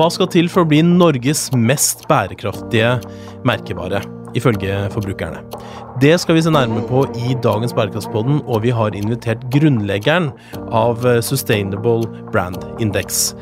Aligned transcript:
Hva 0.00 0.06
skal 0.08 0.30
til 0.32 0.46
for 0.48 0.64
å 0.64 0.68
bli 0.70 0.78
Norges 0.80 1.50
mest 1.52 2.06
bærekraftige 2.08 2.94
merkevare, 3.44 3.98
ifølge 4.32 4.78
forbrukerne? 4.94 5.42
Det 6.00 6.14
skal 6.22 6.38
vi 6.38 6.44
se 6.46 6.52
nærmere 6.54 6.86
på 6.88 7.02
i 7.20 7.34
dagens 7.44 7.76
Bærekraftspodden, 7.76 8.38
og 8.48 8.62
vi 8.64 8.72
har 8.72 8.96
invitert 8.96 9.44
grunnleggeren 9.52 10.30
av 10.72 11.04
Sustainable 11.20 12.08
Brand 12.32 12.64
Index, 12.80 13.34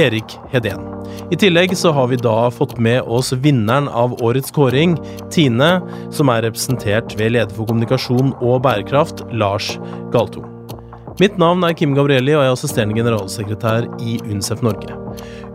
Erik 0.00 0.38
Hedén. 0.56 0.88
I 1.28 1.36
tillegg 1.36 1.76
så 1.76 1.92
har 1.92 2.08
vi 2.08 2.22
da 2.24 2.48
fått 2.48 2.78
med 2.80 3.04
oss 3.04 3.34
vinneren 3.36 3.92
av 3.92 4.16
årets 4.24 4.56
kåring, 4.56 4.96
Tine, 5.28 5.74
som 6.08 6.32
er 6.32 6.46
representert 6.48 7.12
ved 7.20 7.36
leder 7.36 7.52
for 7.52 7.68
kommunikasjon 7.68 8.32
og 8.40 8.62
bærekraft, 8.64 9.26
Lars 9.36 9.74
Galto. 10.16 10.55
Mitt 11.16 11.38
navn 11.40 11.64
er 11.64 11.72
Kim 11.72 11.94
Gabrielli, 11.96 12.34
og 12.36 12.42
jeg 12.42 12.50
er 12.50 12.54
assisterende 12.58 12.96
generalsekretær 12.98 13.86
i 14.04 14.18
UNICEF 14.26 14.60
Norge. 14.66 14.92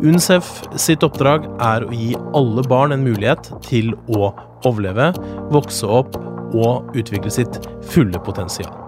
UNICEF 0.02 0.48
sitt 0.82 1.06
oppdrag 1.06 1.46
er 1.62 1.86
å 1.86 1.94
gi 1.94 2.16
alle 2.34 2.64
barn 2.66 2.96
en 2.96 3.06
mulighet 3.06 3.52
til 3.68 3.94
å 4.10 4.32
overleve, 4.66 5.12
vokse 5.54 5.86
opp 5.86 6.18
og 6.58 6.98
utvikle 6.98 7.30
sitt 7.38 7.62
fulle 7.94 8.18
potensial. 8.26 8.81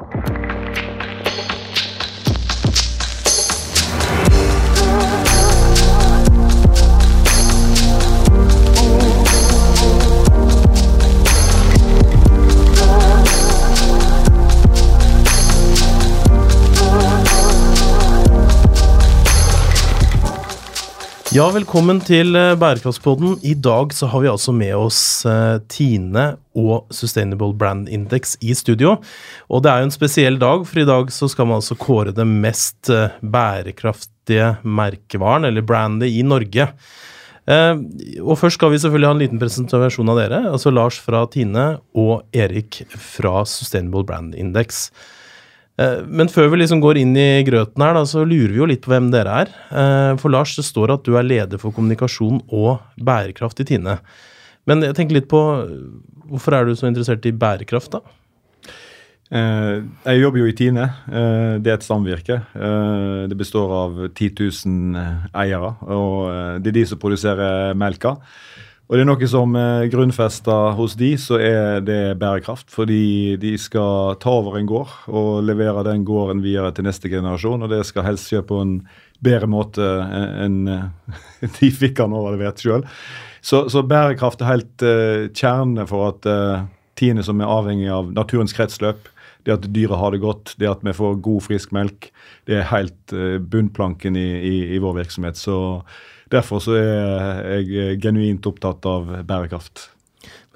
Ja, 21.33 21.47
velkommen 21.49 21.97
til 22.05 22.35
eh, 22.37 22.51
Bærekraftspodden. 22.61 23.39
I 23.41 23.55
dag 23.57 23.89
så 23.97 24.05
har 24.11 24.21
vi 24.21 24.27
altså 24.29 24.53
med 24.53 24.75
oss 24.77 24.97
uh, 25.25 25.55
Tine 25.65 26.35
og 26.53 26.91
Sustainable 26.93 27.55
Brand 27.57 27.89
Index 27.89 28.35
i 28.37 28.53
studio. 28.53 28.99
Og 29.49 29.63
det 29.65 29.71
er 29.71 29.81
jo 29.81 29.87
en 29.87 29.95
spesiell 29.95 30.37
dag, 30.37 30.61
for 30.69 30.83
i 30.83 30.85
dag 30.85 31.09
så 31.15 31.31
skal 31.31 31.49
man 31.49 31.57
altså 31.57 31.79
kåre 31.81 32.13
det 32.13 32.27
mest 32.29 32.91
uh, 32.93 33.15
bærekraftige 33.25 34.51
merkevaren, 34.61 35.49
eller 35.49 35.65
brandet, 35.65 36.13
i 36.13 36.21
Norge. 36.21 36.69
Og 37.49 38.37
først 38.39 38.59
skal 38.59 38.69
vi 38.71 38.83
selvfølgelig 38.85 39.09
ha 39.09 39.15
en 39.17 39.23
liten 39.25 39.41
presentasjon 39.41 40.13
av 40.13 40.21
dere. 40.21 40.45
Altså 40.53 40.71
Lars 40.71 41.01
fra 41.01 41.25
Tine 41.33 41.65
og 41.97 42.21
Erik 42.31 42.83
fra 42.93 43.41
Sustainable 43.49 44.05
Brand 44.05 44.37
Index. 44.37 44.85
Eh, 45.81 46.01
men 46.05 46.29
før 46.29 46.51
vi 46.53 46.61
liksom 46.61 46.81
går 46.83 46.99
inn 47.01 47.15
i 47.17 47.43
grøten 47.47 47.81
her, 47.83 47.95
da, 47.97 48.05
så 48.09 48.25
lurer 48.27 48.53
vi 48.53 48.61
jo 48.61 48.69
litt 48.69 48.83
på 48.83 48.93
hvem 48.93 49.09
dere 49.13 49.37
er. 49.43 49.53
Eh, 49.73 50.11
for 50.21 50.33
Lars, 50.33 50.55
det 50.59 50.67
står 50.67 50.93
at 50.97 51.05
du 51.07 51.15
er 51.17 51.25
leder 51.25 51.61
for 51.61 51.73
kommunikasjon 51.75 52.43
og 52.53 52.83
bærekraft 53.01 53.63
i 53.63 53.67
Tine. 53.73 53.97
Men 54.69 54.85
jeg 54.85 54.95
tenker 54.97 55.17
litt 55.17 55.31
på 55.31 55.41
hvorfor 56.29 56.55
er 56.55 56.67
du 56.67 56.75
så 56.77 56.87
interessert 56.89 57.25
i 57.27 57.33
bærekraft, 57.35 57.97
da? 57.97 58.19
Eh, 59.33 59.81
jeg 60.05 60.21
jobber 60.21 60.43
jo 60.43 60.51
i 60.51 60.55
Tine. 60.57 60.85
Det 61.09 61.71
er 61.71 61.79
et 61.79 61.87
samvirke. 61.87 62.37
Det 62.53 63.37
består 63.39 63.73
av 63.79 63.97
10 64.11 64.29
000 64.37 65.33
eiere. 65.41 65.73
Og 65.89 66.61
det 66.61 66.69
er 66.69 66.77
de 66.77 66.85
som 66.91 67.01
produserer 67.01 67.73
melka. 67.73 68.19
Og 68.89 68.97
det 68.99 69.03
er 69.05 69.07
noe 69.07 69.27
som 69.31 69.55
er 69.57 69.87
grunnfesta 69.89 70.55
hos 70.77 70.97
de, 70.99 71.13
så 71.17 71.39
er 71.39 71.79
det 71.85 72.17
bærekraft. 72.19 72.67
Fordi 72.73 73.37
de 73.41 73.55
skal 73.61 74.17
ta 74.21 74.33
over 74.41 74.59
en 74.59 74.67
gård 74.69 74.91
og 75.07 75.43
levere 75.47 75.85
den 75.87 76.03
gården 76.05 76.43
videre 76.43 76.73
til 76.75 76.85
neste 76.85 77.09
generasjon. 77.09 77.63
Og 77.63 77.71
det 77.71 77.81
skal 77.87 78.05
helst 78.09 78.29
skje 78.29 78.43
på 78.45 78.59
en 78.61 78.75
bedre 79.23 79.47
måte 79.49 79.87
enn 80.43 80.65
de 81.59 81.71
fikk 81.71 82.03
han 82.03 82.15
overlevert 82.15 82.61
sjøl. 82.61 82.83
Så, 83.43 83.65
så, 83.71 83.83
bærekraft 83.83 84.41
er 84.41 84.51
helt 84.53 84.85
uh, 84.87 85.25
kjerne 85.35 85.83
for 85.89 86.13
at 86.13 86.27
uh, 86.29 86.63
tiende 86.99 87.25
som 87.27 87.41
er 87.43 87.51
avhengig 87.51 87.89
av 87.91 88.13
naturens 88.15 88.55
kretsløp, 88.55 89.09
det 89.43 89.57
at 89.57 89.65
dyret 89.75 89.99
har 89.99 90.13
det 90.13 90.21
godt, 90.23 90.53
det 90.61 90.69
at 90.69 90.85
vi 90.87 90.93
får 90.95 91.17
god, 91.25 91.43
frisk 91.49 91.73
melk, 91.75 92.07
det 92.47 92.61
er 92.61 92.69
helt 92.71 93.15
uh, 93.15 93.35
bunnplanken 93.43 94.15
i, 94.15 94.29
i, 94.39 94.55
i, 94.77 94.79
vår 94.83 95.01
virksomhet. 95.01 95.39
Så 95.39 95.57
Derfor 96.33 96.63
så 96.63 96.77
er 96.79 97.61
jeg 97.61 97.99
genuint 98.03 98.47
opptatt 98.49 98.85
av 98.89 99.11
bærekraft. 99.27 99.89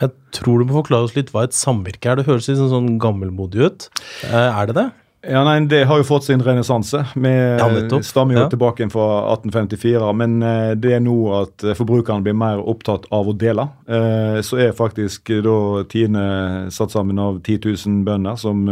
Jeg 0.01 0.13
tror 0.35 0.61
du 0.61 0.69
må 0.69 0.77
forklare 0.77 1.07
oss 1.07 1.17
litt 1.17 1.33
hva 1.33 1.47
et 1.47 1.57
samvirke 1.57 2.11
er. 2.11 2.19
Det 2.19 2.27
høres 2.27 2.47
litt 2.49 2.61
sånn 2.61 2.97
gammelmodig 3.01 3.65
ut. 3.65 3.87
Eh, 4.29 4.37
er 4.37 4.69
det 4.69 4.77
det? 4.77 4.87
Ja, 5.27 5.41
nei, 5.43 5.65
Det 5.67 5.81
har 5.89 5.97
jo 5.97 6.05
fått 6.05 6.27
sin 6.27 6.43
renessanse. 6.45 7.01
Vi 7.17 7.31
ja, 7.33 7.67
stammer 8.05 8.37
jo 8.37 8.43
ja. 8.43 8.49
tilbake 8.51 8.85
fra 8.93 9.07
1854. 9.33 10.11
Men 10.21 10.37
eh, 10.45 10.73
det 10.77 10.93
er 10.99 11.01
nå 11.03 11.17
at 11.39 11.65
forbrukerne 11.79 12.23
blir 12.25 12.37
mer 12.37 12.61
opptatt 12.61 13.09
av 13.11 13.31
å 13.31 13.35
dele. 13.35 13.65
Eh, 13.89 14.39
så 14.45 14.61
er 14.67 14.77
faktisk 14.77 15.33
da 15.43 15.57
Tine 15.89 16.27
satt 16.73 16.93
sammen 16.93 17.17
av 17.19 17.41
10 17.41 17.65
000 17.65 18.03
bønder 18.07 18.37
som 18.37 18.67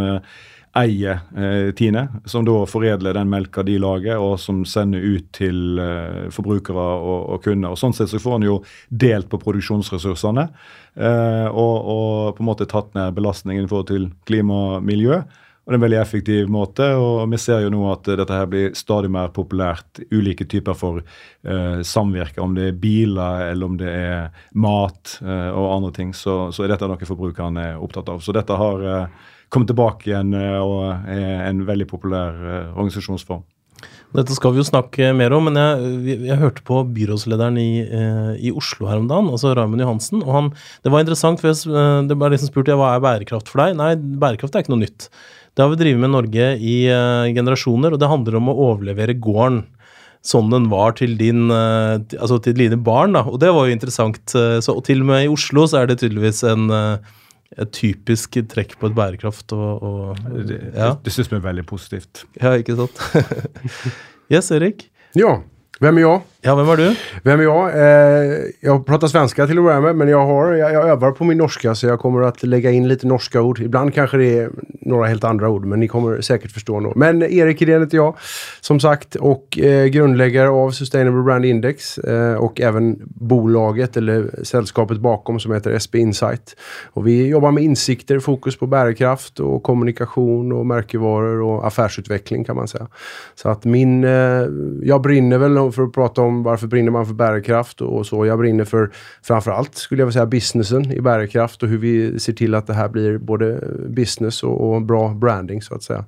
eier 0.75 1.19
eh, 1.38 1.72
Tine, 1.78 2.08
som 2.25 2.46
da 2.46 2.58
foredler 2.68 3.16
den 3.16 3.30
melka 3.31 3.63
de 3.63 3.78
lager, 3.80 4.19
og 4.19 4.36
som 4.41 4.63
sender 4.68 5.03
ut 5.03 5.30
til 5.36 5.80
eh, 5.81 6.25
forbrukere 6.36 6.88
og, 7.00 7.30
og, 7.36 7.40
kunder. 7.46 7.72
Og 7.72 7.80
Sånn 7.80 7.96
sett 7.96 8.12
så 8.12 8.22
får 8.22 8.40
en 8.40 8.50
jo 8.50 8.59
delt 8.90 9.30
på 9.31 9.40
produksjonsressursene 9.41 10.50
eh, 10.50 11.47
og, 11.47 11.75
og, 11.80 12.36
på 12.36 12.44
en 12.44 12.52
måte 12.52 12.69
tatt 12.69 12.91
ned 12.97 13.16
belastningen 13.16 13.66
i 13.66 13.72
forhold 13.72 13.90
til 13.94 14.12
klima 14.28 14.62
og 14.75 14.88
miljø. 14.88 15.24
Og 15.66 15.72
det 15.72 15.74
er 15.74 15.80
en 15.80 15.84
veldig 15.88 15.97
effektiv 15.97 16.50
måte, 16.53 16.88
og 17.02 17.24
vi 17.31 17.40
ser 17.42 17.63
jo 17.63 17.72
nå 17.74 17.80
at 17.90 18.06
dette 18.19 18.36
her 18.38 18.50
blir 18.52 18.75
stadig 18.78 19.09
mer 19.09 19.31
populært. 19.34 20.03
Ulike 20.13 20.46
typer 20.46 20.78
for 20.78 21.00
eh, 21.02 21.80
samvirke, 21.81 22.38
om 22.44 22.53
det 22.53 22.68
er 22.69 22.78
biler 22.84 23.47
eller 23.47 23.72
om 23.72 23.80
det 23.80 23.90
er 23.90 24.44
mat 24.62 25.16
eh, 25.24 25.50
og 25.50 25.72
andre 25.80 25.90
ting. 25.96 26.12
Så, 26.13 26.52
så, 26.53 26.63
er 26.63 26.75
dette 26.75 26.92
noe 26.92 27.09
forbrukerne 27.09 27.72
er 27.72 27.81
opptatt 27.81 28.13
av. 28.13 28.22
Så 28.22 28.36
dette 28.38 28.59
har 28.62 28.86
eh, 28.92 29.25
komme 29.53 29.67
tilbake 29.69 30.09
igjen 30.09 30.33
eh, 30.38 30.61
og 30.61 31.09
er 31.11 31.50
en 31.50 31.66
veldig 31.67 31.88
populær 31.89 32.39
eh, 32.39 32.72
organisasjonsform. 32.73 33.44
Dette 34.16 34.35
skal 34.38 34.53
vi 34.53 34.61
jo 34.61 34.67
snakke 34.67 35.09
mer 35.17 35.33
om, 35.35 35.50
men 35.50 35.57
jeg, 35.59 36.19
jeg 36.29 36.39
hørte 36.39 36.63
på 36.66 36.79
byrådslederen 36.95 37.57
i, 37.59 37.69
eh, 37.83 38.31
i, 38.47 38.53
Oslo 38.56 38.88
her 38.88 39.01
om 39.01 39.09
dagen, 39.09 39.28
altså 39.33 39.51
Raymond 39.57 39.83
Johansen. 39.83 40.23
og 40.23 40.31
han, 40.31 40.51
Det 40.85 40.94
var 40.94 41.03
interessant, 41.03 41.41
for 41.41 41.51
jeg, 41.51 42.07
det 42.07 42.17
var 42.19 42.31
liksom 42.31 42.51
spurte 42.51 42.78
hva 42.79 42.94
er 42.95 43.03
bærekraft 43.03 43.51
for 43.51 43.63
deg. 43.63 43.75
Nei, 43.79 43.94
bærekraft 43.95 44.56
er 44.56 44.63
ikke 44.63 44.75
noe 44.75 44.85
nytt. 44.85 45.09
Det 45.56 45.63
har 45.63 45.72
vi 45.72 45.79
drevet 45.79 46.01
med 46.01 46.12
i 46.12 46.16
Norge 46.16 46.47
i 46.59 46.75
uh, 46.91 47.31
generasjoner, 47.31 47.95
og 47.95 48.00
det 48.01 48.12
handler 48.12 48.39
om 48.39 48.51
å 48.51 48.56
overlevere 48.72 49.16
gården 49.23 49.62
sånn 50.25 50.50
den 50.51 50.66
var 50.72 50.95
til, 50.97 51.13
din, 51.19 51.45
uh, 51.47 51.95
altså 52.17 52.41
til 52.44 52.57
dine 52.57 52.79
barn. 52.83 53.16
da, 53.16 53.23
Og 53.29 53.39
det 53.39 53.53
var 53.56 53.67
jo 53.67 53.75
interessant. 53.75 54.19
Så, 54.31 54.73
og 54.73 54.83
til 54.88 55.03
og 55.03 55.12
med 55.12 55.23
i 55.23 55.31
Oslo 55.31 55.63
så 55.69 55.81
er 55.81 55.91
det 55.91 56.01
tydeligvis 56.01 56.44
en 56.50 56.67
uh, 56.73 57.16
et 57.53 57.72
typisk 57.72 58.38
trekk 58.51 58.75
på 58.79 58.89
et 58.89 58.95
bærekraft. 58.97 59.53
Og, 59.56 59.83
og, 59.83 60.23
ja. 60.33 60.45
det, 60.50 61.06
det 61.06 61.16
syns 61.16 61.31
vi 61.31 61.39
er 61.39 61.45
veldig 61.45 61.66
positivt. 61.69 62.25
Ja, 62.41 62.56
ikke 62.59 62.78
sant? 62.79 63.01
yes, 64.33 64.51
Erik? 64.56 64.88
Ja. 65.16 65.38
Hvem 65.79 66.00
er 66.00 66.06
jag? 66.06 66.22
Ja, 66.47 66.56
vem 66.56 66.66
var 66.66 66.78
du? 66.78 66.95
Vem 67.23 67.39
är 67.39 67.44
jag? 67.44 67.69
Eh, 67.69 68.39
jag 68.59 68.85
pratar 68.85 69.07
svenska 69.07 69.47
till 69.47 69.57
att 69.57 69.63
börja 69.63 69.81
med, 69.81 69.95
men 69.95 70.07
jag, 70.07 70.25
har, 70.25 70.53
jag, 70.53 70.73
jag, 70.73 70.88
övar 70.89 71.11
på 71.11 71.23
min 71.23 71.38
norska 71.38 71.75
så 71.75 71.88
jag 71.88 72.00
kommer 72.00 72.22
att 72.22 72.44
lägga 72.44 72.72
in 72.72 72.88
lite 72.88 73.07
norska 73.07 73.41
ord. 73.41 73.59
Ibland 73.59 73.94
kanske 73.94 74.17
det 74.17 74.39
är 74.39 74.50
några 74.81 75.07
helt 75.07 75.23
andra 75.23 75.50
ord, 75.50 75.66
men 75.66 75.79
ni 75.79 75.88
kommer 75.88 76.22
säkert 76.22 76.51
förstå 76.51 76.79
nog. 76.79 76.97
Men 76.97 77.23
Erik 77.23 77.59
Hedén 77.59 77.81
heter 77.81 77.97
jag, 77.97 78.16
som 78.61 78.79
sagt, 78.79 79.16
och 79.16 79.59
eh, 79.59 79.85
grundläggare 79.85 80.50
av 80.50 80.72
Sustainable 80.72 81.23
Brand 81.23 81.45
Index 81.45 81.97
eh, 81.97 82.35
och 82.35 82.62
även 82.62 83.00
bolaget 83.06 83.97
eller 83.97 84.44
sällskapet 84.44 84.97
bakom 84.97 85.39
som 85.39 85.51
heter 85.51 85.71
SB 85.71 86.00
Insight. 86.00 86.56
Och 86.86 87.07
vi 87.07 87.27
jobbar 87.27 87.51
med 87.51 87.63
insikter, 87.63 88.19
fokus 88.19 88.57
på 88.57 88.68
bärkraft 88.68 89.39
och 89.39 89.63
kommunikation 89.63 90.51
och 90.51 90.65
märkevaror 90.65 91.42
och 91.42 91.68
affärsutveckling 91.68 92.44
kan 92.44 92.56
man 92.56 92.68
säga. 92.68 92.88
Så 93.36 93.50
att 93.50 93.65
min, 93.65 94.03
eh, 94.03 94.45
jag 94.81 95.01
brinner 95.01 95.38
väl 95.38 95.71
för 95.71 95.83
att 95.83 95.94
prata 95.94 96.21
om 96.21 96.34
varför 96.43 96.67
brinner 96.67 96.91
man 96.91 97.05
för 97.05 97.13
bärkraft 97.13 97.81
och 97.81 98.05
så. 98.05 98.25
Jag 98.25 98.39
brinner 98.39 98.65
för 98.65 98.91
framförallt, 99.23 99.75
skulle 99.75 100.01
jag 100.01 100.05
vilja 100.05 100.19
säga, 100.19 100.25
businessen 100.25 100.91
i 100.91 101.01
bärkraft 101.01 101.63
och 101.63 101.69
hur 101.69 101.77
vi 101.77 102.19
ser 102.19 102.33
till 102.33 102.55
att 102.55 102.67
det 102.67 102.73
här 102.73 102.89
blir 102.89 103.17
både 103.17 103.67
business 103.89 104.43
och, 104.43 104.73
och 104.73 104.81
bra 104.81 105.09
branding, 105.09 105.61
så 105.61 105.75
att 105.75 105.83
säga. 105.83 106.05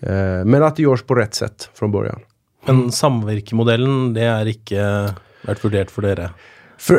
Eh, 0.00 0.44
men 0.44 0.62
att 0.62 0.76
det 0.76 0.82
görs 0.82 1.02
på 1.02 1.14
rätt 1.14 1.34
sätt 1.34 1.70
från 1.74 1.92
början. 1.92 2.20
Men 2.66 2.92
samvirkemodellen, 2.92 4.14
det 4.14 4.26
är 4.26 4.48
ikke 4.50 4.82
vært 5.46 5.62
vurdert 5.62 5.92
for 5.94 6.02
dere? 6.02 6.30
For, 6.78 6.98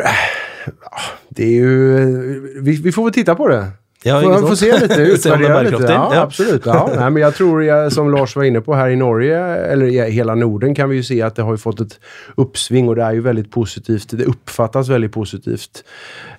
det 1.29 1.44
är 1.44 1.51
ju... 1.51 2.62
Vi, 2.62 2.75
vi 2.81 2.91
får 2.91 3.03
väl 3.03 3.13
titta 3.13 3.35
på 3.35 3.47
det. 3.47 3.68
Ja, 4.04 4.22
får, 4.22 4.48
får 4.48 4.56
se 4.56 4.80
lite, 4.80 5.02
utvärdera 5.02 5.62
lite. 5.62 5.84
Ja, 5.84 6.12
ja, 6.14 6.22
absolut. 6.22 6.66
Ja. 6.66 6.90
Nej, 6.96 7.12
men 7.12 7.22
jag 7.22 7.36
tror, 7.36 7.64
jag, 7.64 7.94
som 7.94 8.12
Lars 8.12 8.36
var 8.36 8.44
inne 8.44 8.62
på, 8.62 8.74
här 8.74 8.90
i 8.90 8.96
Norge, 8.96 9.40
eller 9.46 9.86
i 9.86 10.12
hela 10.12 10.36
Norden, 10.36 10.76
kan 10.76 10.90
vi 10.90 10.96
ju 10.96 11.04
se 11.04 11.22
att 11.22 11.36
det 11.36 11.42
har 11.42 11.52
ju 11.52 11.58
fått 11.58 11.82
ett 11.82 12.00
uppsving 12.36 12.90
och 12.90 12.96
det 12.96 13.04
är 13.04 13.14
ju 13.14 13.22
väldigt 13.22 13.52
positivt. 13.52 14.10
Det 14.12 14.26
uppfattas 14.26 14.90
väldigt 14.90 15.12
positivt 15.12 15.84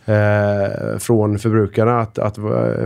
eh, 0.05 0.99
från 0.99 1.39
förbrukarna 1.39 2.01
att, 2.01 2.19
att, 2.19 2.39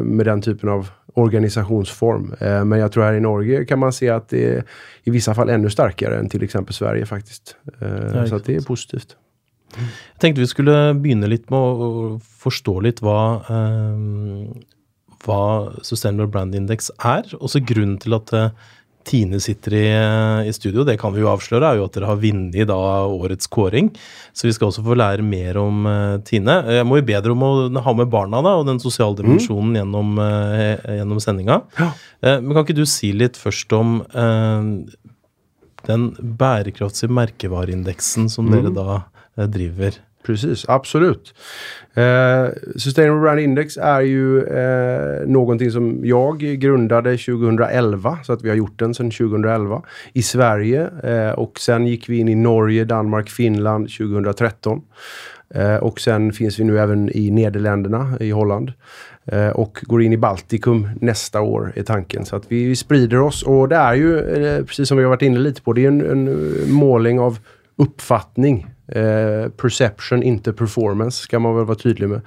med 0.02 0.26
den 0.26 0.42
typen 0.42 0.68
av 0.68 0.88
organisationsform. 1.14 2.34
Eh, 2.40 2.64
men 2.64 2.78
jag 2.78 2.92
tror 2.92 3.04
här 3.04 3.14
i 3.14 3.20
Norge 3.20 3.64
kan 3.64 3.78
man 3.78 3.92
se 3.92 4.08
att 4.08 4.28
det 4.28 4.56
är 4.56 4.64
i 5.04 5.10
vissa 5.10 5.34
fall 5.34 5.48
ännu 5.48 5.70
starkare 5.70 6.18
än 6.18 6.28
till 6.28 6.42
exempel 6.42 6.74
Sverige 6.74 7.06
faktiskt. 7.06 7.56
Eh, 7.80 8.24
så 8.24 8.38
det 8.38 8.56
är 8.56 8.60
positivt. 8.60 9.16
Jeg 9.78 10.20
tenkte 10.22 10.44
vi 10.44 10.50
skulle 10.50 10.76
begynne 10.98 11.30
litt 11.30 11.48
med 11.52 11.58
å 11.58 11.88
forstå 12.42 12.76
litt 12.84 13.02
hva, 13.04 13.22
eh, 13.48 14.76
hva 15.24 15.42
Sustainable 15.86 16.30
Brand 16.30 16.54
Index 16.58 16.90
er. 16.98 17.26
Også 17.40 17.62
grunnen 17.64 17.98
til 18.02 18.18
at 18.18 18.32
eh, 18.36 18.54
Tine 19.02 19.40
sitter 19.42 19.74
i, 19.74 19.86
eh, 19.90 20.48
i, 20.48 20.52
studio, 20.54 20.84
det 20.86 20.94
kan 21.00 21.10
vi 21.14 21.22
jo 21.24 21.30
avsløre, 21.32 21.72
er 21.72 21.80
jo 21.80 21.86
at 21.88 21.96
dere 21.96 22.06
har 22.06 22.20
vunnet 22.22 22.70
årets 22.70 23.50
kåring. 23.50 23.90
Så 24.32 24.46
vi 24.46 24.52
skal 24.54 24.70
også 24.70 24.84
få 24.86 24.94
lære 24.98 25.24
mer 25.26 25.58
om 25.58 25.86
uh, 25.88 26.20
Tine. 26.22 26.54
Jeg 26.78 26.86
må 26.86 27.00
jo 27.00 27.06
be 27.08 27.18
dere 27.18 27.34
om 27.34 27.42
å 27.42 27.82
ha 27.82 27.94
med 27.98 28.10
barna 28.12 28.42
da, 28.44 28.54
og 28.60 28.68
den 28.68 28.78
sosiale 28.82 29.18
dimensjonen 29.18 29.72
mm. 29.72 29.78
gjennom, 29.80 30.12
uh, 30.22 30.94
gjennom 31.00 31.22
sendinga. 31.24 31.58
Ja. 31.80 31.90
Uh, 32.22 32.38
men 32.38 32.54
kan 32.54 32.62
ikke 32.62 32.78
du 32.78 32.86
si 32.88 33.10
litt 33.16 33.40
først 33.40 33.74
om 33.76 34.04
den 35.82 36.04
bærekraftige 36.38 37.10
merkevareindeksen 37.10 38.30
som 38.30 38.46
mm. 38.46 38.54
dere 38.54 38.74
da 38.76 39.00
driver? 39.34 39.92
Precis, 40.22 40.64
absolut. 40.68 41.34
Eh, 41.94 42.46
Sustainable 42.76 43.20
Brand 43.20 43.40
Index 43.40 43.76
är 43.76 44.00
ju 44.00 44.44
eh, 44.44 45.26
någonting 45.26 45.70
som 45.70 46.00
jag 46.04 46.38
grundade 46.38 47.10
2011, 47.10 48.18
så 48.22 48.32
att 48.32 48.42
vi 48.42 48.48
har 48.48 48.56
gjort 48.56 48.78
den 48.78 48.94
sedan 48.94 49.10
2011 49.10 49.82
i 50.12 50.22
Sverige. 50.22 50.90
Eh, 51.02 51.30
och 51.30 51.60
sen 51.60 51.86
gick 51.86 52.08
vi 52.08 52.18
in 52.18 52.28
i 52.28 52.34
Norge, 52.34 52.84
Danmark, 52.84 53.30
Finland 53.30 53.90
2013. 53.90 54.82
Eh, 55.54 55.76
och 55.76 56.00
sen 56.00 56.32
finns 56.32 56.58
vi 56.58 56.64
nu 56.64 56.78
även 56.78 57.16
i 57.16 57.30
Nederländerna, 57.30 58.12
i 58.20 58.30
Holland. 58.30 58.72
Eh, 59.24 59.48
och 59.48 59.78
går 59.82 60.02
in 60.02 60.12
i 60.12 60.16
Baltikum 60.16 60.88
nästa 61.00 61.40
år, 61.40 61.72
är 61.76 61.82
tanken. 61.82 62.24
Så 62.24 62.36
att 62.36 62.44
vi, 62.48 62.64
vi 62.64 62.76
sprider 62.76 63.20
oss. 63.20 63.42
Och 63.42 63.68
det 63.68 63.76
är 63.76 63.94
ju, 63.94 64.18
eh, 64.18 64.64
precis 64.64 64.88
som 64.88 64.96
vi 64.96 65.02
har 65.02 65.10
varit 65.10 65.22
inne 65.22 65.38
lite 65.38 65.62
på, 65.62 65.72
det 65.72 65.84
är 65.84 65.88
en, 65.88 66.00
en 66.00 66.72
måling 66.72 67.20
av 67.20 67.38
uppfattning 67.76 68.66
Eh, 68.88 69.48
perception, 69.48 70.22
inte 70.22 70.52
performance, 70.52 71.22
ska 71.22 71.38
man 71.38 71.56
väl 71.56 71.64
vara 71.64 71.78
tydlig 71.78 72.08
med. 72.08 72.20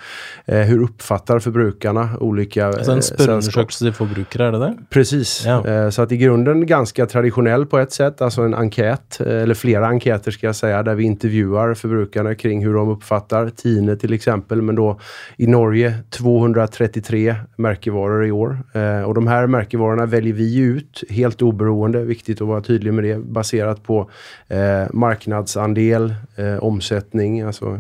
Eh, 0.46 0.60
hur 0.60 0.84
uppfattar 0.84 1.40
förbrukarna 1.40 2.10
olika 2.20 2.68
alltså 2.68 2.92
en 2.92 3.02
spørreundersøkelse 3.02 3.86
til 3.86 3.94
förbrukare, 3.94 4.48
är 4.48 4.52
det 4.52 4.60
det? 4.60 4.78
Precis. 4.90 5.46
Ja. 5.46 5.68
Eh, 5.68 5.90
så 5.90 6.02
att 6.02 6.12
i 6.12 6.18
grunden 6.18 6.66
ganska 6.66 7.06
traditionell 7.06 7.66
på 7.66 7.80
ett 7.80 7.92
sätt, 7.92 8.22
alltså 8.22 8.42
en 8.42 8.54
enkät, 8.54 9.22
eh, 9.22 9.42
eller 9.42 9.54
flera 9.54 9.88
enkäter 9.88 10.32
ska 10.32 10.46
jag 10.46 10.56
säga, 10.56 10.84
där 10.84 10.96
vi 10.96 11.04
intervjuar 11.04 11.74
förbrukarna 11.74 12.36
kring 12.36 12.66
hur 12.66 12.74
de 12.74 12.90
uppfattar 12.90 13.50
Tine 13.50 13.96
till 13.96 14.14
exempel, 14.14 14.62
men 14.62 14.76
då 14.76 15.00
i 15.38 15.48
Norge 15.48 15.94
233 16.10 17.36
märkevaror 17.58 18.26
i 18.26 18.32
år. 18.32 18.60
Eh, 18.74 19.02
och 19.02 19.14
de 19.14 19.28
här 19.28 19.48
märkevarorna 19.48 20.06
väljer 20.06 20.34
vi 20.34 20.60
ut 20.60 21.04
helt 21.10 21.42
oberoende, 21.42 22.04
viktigt 22.04 22.42
att 22.42 22.48
vara 22.48 22.62
tydlig 22.62 22.94
med 22.94 23.04
det, 23.04 23.18
baserat 23.18 23.84
på 23.84 24.10
eh, 24.48 24.84
marknadsandel, 24.94 26.16
eh, 26.54 26.58
omsättning, 26.58 27.42
alltså 27.42 27.80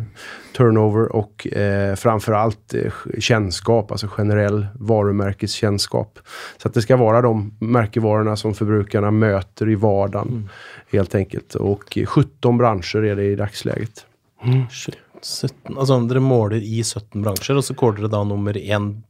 turnover 0.57 1.15
och 1.15 1.47
eh, 1.47 1.95
framförallt 1.95 2.73
eh, 2.73 2.91
kännskap, 3.19 3.91
alltså 3.91 4.07
generell 4.07 4.67
varumärkeskännskap. 4.73 6.19
Så 6.57 6.67
att 6.67 6.73
det 6.73 6.81
ska 6.81 6.97
vara 6.97 7.21
de 7.21 7.57
märkevarorna 7.59 8.35
som 8.35 8.53
förbrukarna 8.53 9.11
möter 9.11 9.69
i 9.69 9.75
vardagen 9.75 10.27
mm. 10.27 10.49
helt 10.91 11.15
enkelt. 11.15 11.55
Och 11.55 11.97
17 12.05 12.57
branscher 12.57 13.03
är 13.03 13.15
det 13.15 13.23
i 13.23 13.35
dagsläget. 13.35 14.05
Mm. 14.43 14.63
17, 15.41 15.77
alltså 15.77 15.99
dere 15.99 16.19
måler 16.19 16.57
i 16.57 16.83
17 16.83 17.21
branscher 17.21 17.57
och 17.57 17.65
så 17.65 17.73
kårer 17.73 17.97
dere 17.97 18.07
da 18.07 18.23
nummer 18.23 18.57
én 18.57 19.01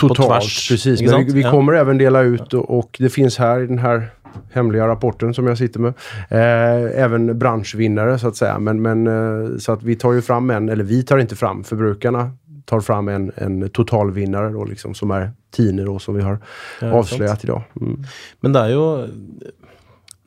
Totalt, 0.00 0.44
precis. 0.68 1.00
Men 1.00 1.26
vi, 1.26 1.32
vi 1.32 1.42
kommer 1.42 1.72
även 1.72 1.98
dela 1.98 2.20
ut 2.20 2.54
och, 2.54 2.78
och 2.78 2.96
det 2.98 3.10
finns 3.10 3.38
här 3.38 3.60
i 3.60 3.66
den 3.66 3.78
här 3.78 4.10
hemliga 4.52 4.88
rapporten 4.88 5.34
som 5.34 5.46
jag 5.46 5.58
sitter 5.58 5.80
med. 5.80 5.94
Eh, 6.28 7.02
även 7.02 7.38
branschvinnare 7.38 8.18
så 8.18 8.28
att 8.28 8.36
säga. 8.36 8.58
Men, 8.58 8.82
men, 8.82 9.06
eh, 9.06 9.58
så 9.58 9.72
att 9.72 9.82
vi 9.82 9.96
tar 9.96 10.12
ju 10.12 10.22
fram 10.22 10.50
en, 10.50 10.68
eller 10.68 10.84
vi 10.84 11.02
tar 11.02 11.18
inte 11.18 11.36
fram, 11.36 11.64
förbrukarna 11.64 12.30
tar 12.64 12.80
fram 12.80 13.08
en, 13.08 13.32
en 13.34 13.70
totalvinnare 13.70 14.48
då 14.48 14.64
liksom, 14.64 14.94
som 14.94 15.10
är 15.10 15.30
Tine 15.50 15.84
då, 15.84 15.98
som 15.98 16.14
vi 16.14 16.22
har 16.22 16.38
ja, 16.80 16.92
avslöjat 16.92 17.44
idag. 17.44 17.62
Mm. 17.80 18.04
Men 18.40 18.52
det 18.52 18.60
är 18.60 18.68
ju 18.68 19.06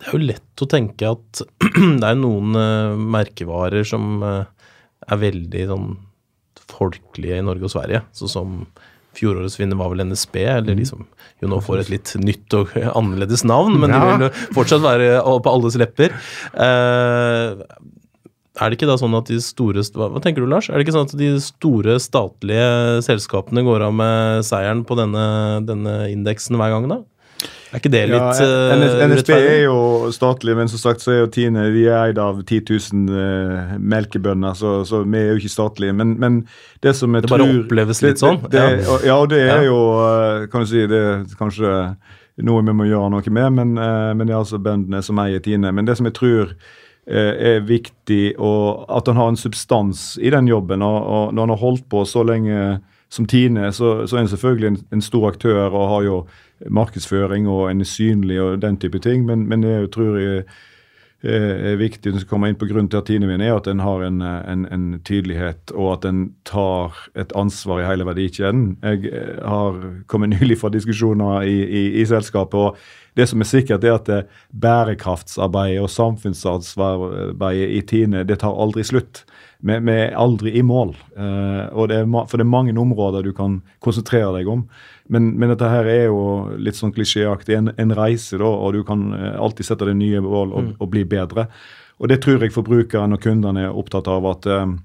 det 0.03 0.11
er 0.11 0.17
jo 0.17 0.27
lett 0.27 0.61
å 0.61 0.67
tenke 0.67 1.11
at 1.15 1.41
det 2.01 2.07
er 2.09 2.17
noen 2.19 2.57
uh, 2.59 2.99
merkevarer 2.99 3.85
som 3.87 4.17
uh, 4.19 4.43
er 5.07 5.21
veldig 5.21 5.67
sånn 5.69 5.93
folkelige 6.73 7.37
i 7.39 7.45
Norge 7.45 7.69
og 7.69 7.71
Sverige. 7.71 8.01
Sånn 8.11 8.31
som 8.31 8.57
Fjorårets 9.17 9.59
vinner 9.59 9.79
var 9.79 9.91
vel 9.93 10.05
NSB, 10.07 10.39
eller 10.57 10.77
liksom 10.79 11.05
jo 11.43 11.49
nå 11.51 11.59
får 11.63 11.83
et 11.83 11.91
litt 11.91 12.13
nytt 12.21 12.55
og 12.57 12.71
annerledes 12.99 13.43
navn, 13.47 13.77
men 13.81 13.93
ja. 13.93 13.99
de 13.99 14.11
vil 14.11 14.27
jo 14.27 14.53
fortsatt 14.55 14.83
være 14.83 15.17
på 15.23 15.57
alles 15.57 15.77
lepper. 15.79 16.15
Uh, 16.55 17.63
er 18.61 18.69
det 18.69 18.77
ikke 18.77 18.89
da 18.89 18.99
sånn 19.01 19.15
at 19.17 19.31
de 19.31 19.39
store 19.41 19.81
hva, 19.95 20.11
hva, 20.13 20.21
tenker 20.21 20.43
du, 20.43 20.49
Lars? 20.49 20.69
Er 20.69 20.77
det 20.77 20.85
ikke 20.85 20.93
sånn 20.95 21.07
at 21.09 21.17
de 21.17 21.31
store 21.41 21.97
statlige 22.01 22.67
selskapene 23.05 23.63
går 23.65 23.87
av 23.87 23.95
med 23.97 24.45
seieren 24.45 24.83
på 24.85 24.97
denne, 24.99 25.25
denne 25.65 25.95
indeksen 26.11 26.59
hver 26.61 26.75
gang, 26.75 26.85
da? 26.91 26.99
Er 27.73 27.81
ikke 27.81 27.89
det 27.89 28.03
litt 28.11 28.39
ja, 28.41 29.07
NSB 29.09 29.31
er 29.33 29.63
jo 29.63 29.77
statlig, 30.13 30.53
men 30.57 30.69
som 30.69 30.81
sagt 30.81 31.01
så 31.01 31.13
er 31.13 31.19
jo 31.23 31.29
Tine 31.33 31.65
de 31.73 31.85
er 31.87 32.09
eid 32.11 32.19
av 32.21 32.43
10 32.43 32.59
000 32.69 33.07
uh, 33.09 33.71
melkebønder, 33.81 34.53
så, 34.57 34.73
så, 34.85 35.01
vi 35.01 35.17
er 35.17 35.31
jo 35.31 35.41
ikke 35.41 35.53
statlige. 35.53 35.95
Men, 35.97 36.13
men 36.21 36.37
det 36.85 36.93
som 36.99 37.15
jeg 37.17 37.25
det 37.25 37.31
tror 37.31 37.41
Det 37.41 37.47
bare 37.49 37.63
oppleves 37.63 38.03
litt 38.05 38.21
sånn? 38.21 38.37
Det, 38.45 38.61
det, 38.83 38.99
ja, 39.09 39.17
det 39.29 39.41
er 39.55 39.65
jo 39.65 39.79
uh, 39.97 40.45
Kan 40.53 40.67
du 40.67 40.69
si 40.69 40.85
det 40.89 41.01
er 41.01 41.25
kanskje 41.39 41.73
noe 42.45 42.65
vi 42.65 42.77
må 42.77 42.87
gjøre 42.89 43.11
noe 43.13 43.35
med, 43.37 43.49
men, 43.57 43.75
men 43.77 44.25
det 44.25 44.33
er 44.33 44.39
altså 44.39 44.57
bøndene 44.61 45.03
som 45.05 45.19
eier 45.21 45.41
Tine. 45.43 45.69
Men 45.69 45.85
det 45.85 45.99
som 45.99 46.07
jeg 46.09 46.15
tror 46.17 46.55
er 47.05 47.59
viktig, 47.67 48.39
og 48.41 48.87
at 48.89 49.09
han 49.11 49.19
har 49.19 49.29
en 49.29 49.37
substans 49.37 50.15
i 50.17 50.31
den 50.33 50.47
jobben. 50.49 50.81
Og, 50.81 50.97
og 51.03 51.35
når 51.35 51.45
han 51.45 51.53
har 51.53 51.61
holdt 51.61 51.85
på 51.91 52.01
så 52.09 52.23
lenge 52.25 52.79
som 53.13 53.27
Tine, 53.29 53.69
så, 53.73 54.07
så 54.07 54.15
er 54.15 54.23
han 54.23 54.31
selvfølgelig 54.31 54.71
en, 54.71 54.79
en 54.97 55.05
stor 55.05 55.27
aktør 55.29 55.67
og 55.67 55.89
har 55.91 56.07
jo 56.07 56.17
markedsføring 56.69 57.47
og 57.47 57.71
en 57.71 57.85
synlig 57.85 58.41
og 58.41 58.61
den 58.61 58.77
type 58.77 58.99
ting. 58.99 59.25
Men, 59.25 59.47
men 59.47 59.63
jeg 59.63 59.91
tror 59.91 60.17
jeg 60.17 60.43
er 61.23 61.77
viktig 61.79 62.11
når 62.11 62.25
komme 62.27 62.49
inn 62.51 62.57
på 62.59 62.67
grunnen 62.67 62.89
til 62.91 62.99
at 62.99 63.09
min 63.23 63.41
er 63.41 63.55
at 63.55 63.67
en 63.71 63.79
har 63.79 64.01
en, 64.03 64.19
en, 64.21 64.65
en, 64.67 64.99
tydelighet, 65.07 65.71
og 65.71 65.93
at 65.93 66.07
en 66.09 66.25
tar 66.43 66.97
et 67.15 67.31
ansvar 67.39 67.79
i 67.79 67.85
hele 67.87 68.03
verdikjeden. 68.03 68.77
Jeg 68.83 69.07
eh, 69.07 69.39
har 69.39 69.79
kommet 70.11 70.33
nylig 70.35 70.59
fra 70.59 70.69
diskusjoner 70.73 71.47
i, 71.47 71.55
i, 71.63 71.83
i 72.01 72.05
selskapet. 72.05 72.59
og 72.59 72.75
det 73.15 73.29
som 73.29 73.39
er 73.39 73.47
sikkert, 73.47 73.83
er 73.83 73.93
at 73.93 74.27
bærekraftsarbeidet 74.51 75.81
og 75.81 75.89
samfunnsarbeidet 75.93 77.69
i 77.69 77.81
Tine 77.87 78.23
det 78.27 78.39
tar 78.41 78.57
aldri 78.57 78.83
slutt. 78.83 79.23
Vi, 79.63 79.77
er 79.77 80.17
aldri 80.19 80.57
i 80.57 80.61
mål. 80.65 80.95
Og 81.71 81.87
det 81.87 82.01
er, 82.01 82.07
for 82.09 82.35
det 82.35 82.43
er 82.43 82.49
mange 82.49 82.73
områder 82.73 83.23
du 83.23 83.31
kan 83.31 83.61
konsentrere 83.79 84.33
deg 84.39 84.49
om. 84.49 84.65
Men, 85.11 85.33
men, 85.39 85.51
dette 85.51 85.67
her 85.67 85.87
er 85.89 86.05
jo 86.07 86.19
litt 86.55 86.77
sånn 86.79 86.93
klisjéaktig 86.95 87.57
en, 87.57 87.71
en, 87.75 87.93
reise, 87.97 88.37
da, 88.39 88.47
og 88.47 88.73
du 88.75 88.83
kan 88.87 89.09
eh, 89.17 89.35
alltid 89.35 89.67
sette 89.67 89.87
deg 89.89 89.97
nye 89.99 90.21
mål 90.23 90.53
og, 90.53 90.63
mm. 90.63 90.73
og, 90.79 90.89
bli 90.93 91.03
bedre. 91.09 91.47
Og 91.99 92.09
det 92.11 92.21
tror 92.23 92.43
jeg 92.43 92.55
forbrukerne 92.55 93.17
og 93.17 93.23
kundene 93.23 93.67
er 93.67 93.77
opptatt 93.77 94.07
av. 94.11 94.25
at 94.31 94.47
um, 94.47 94.77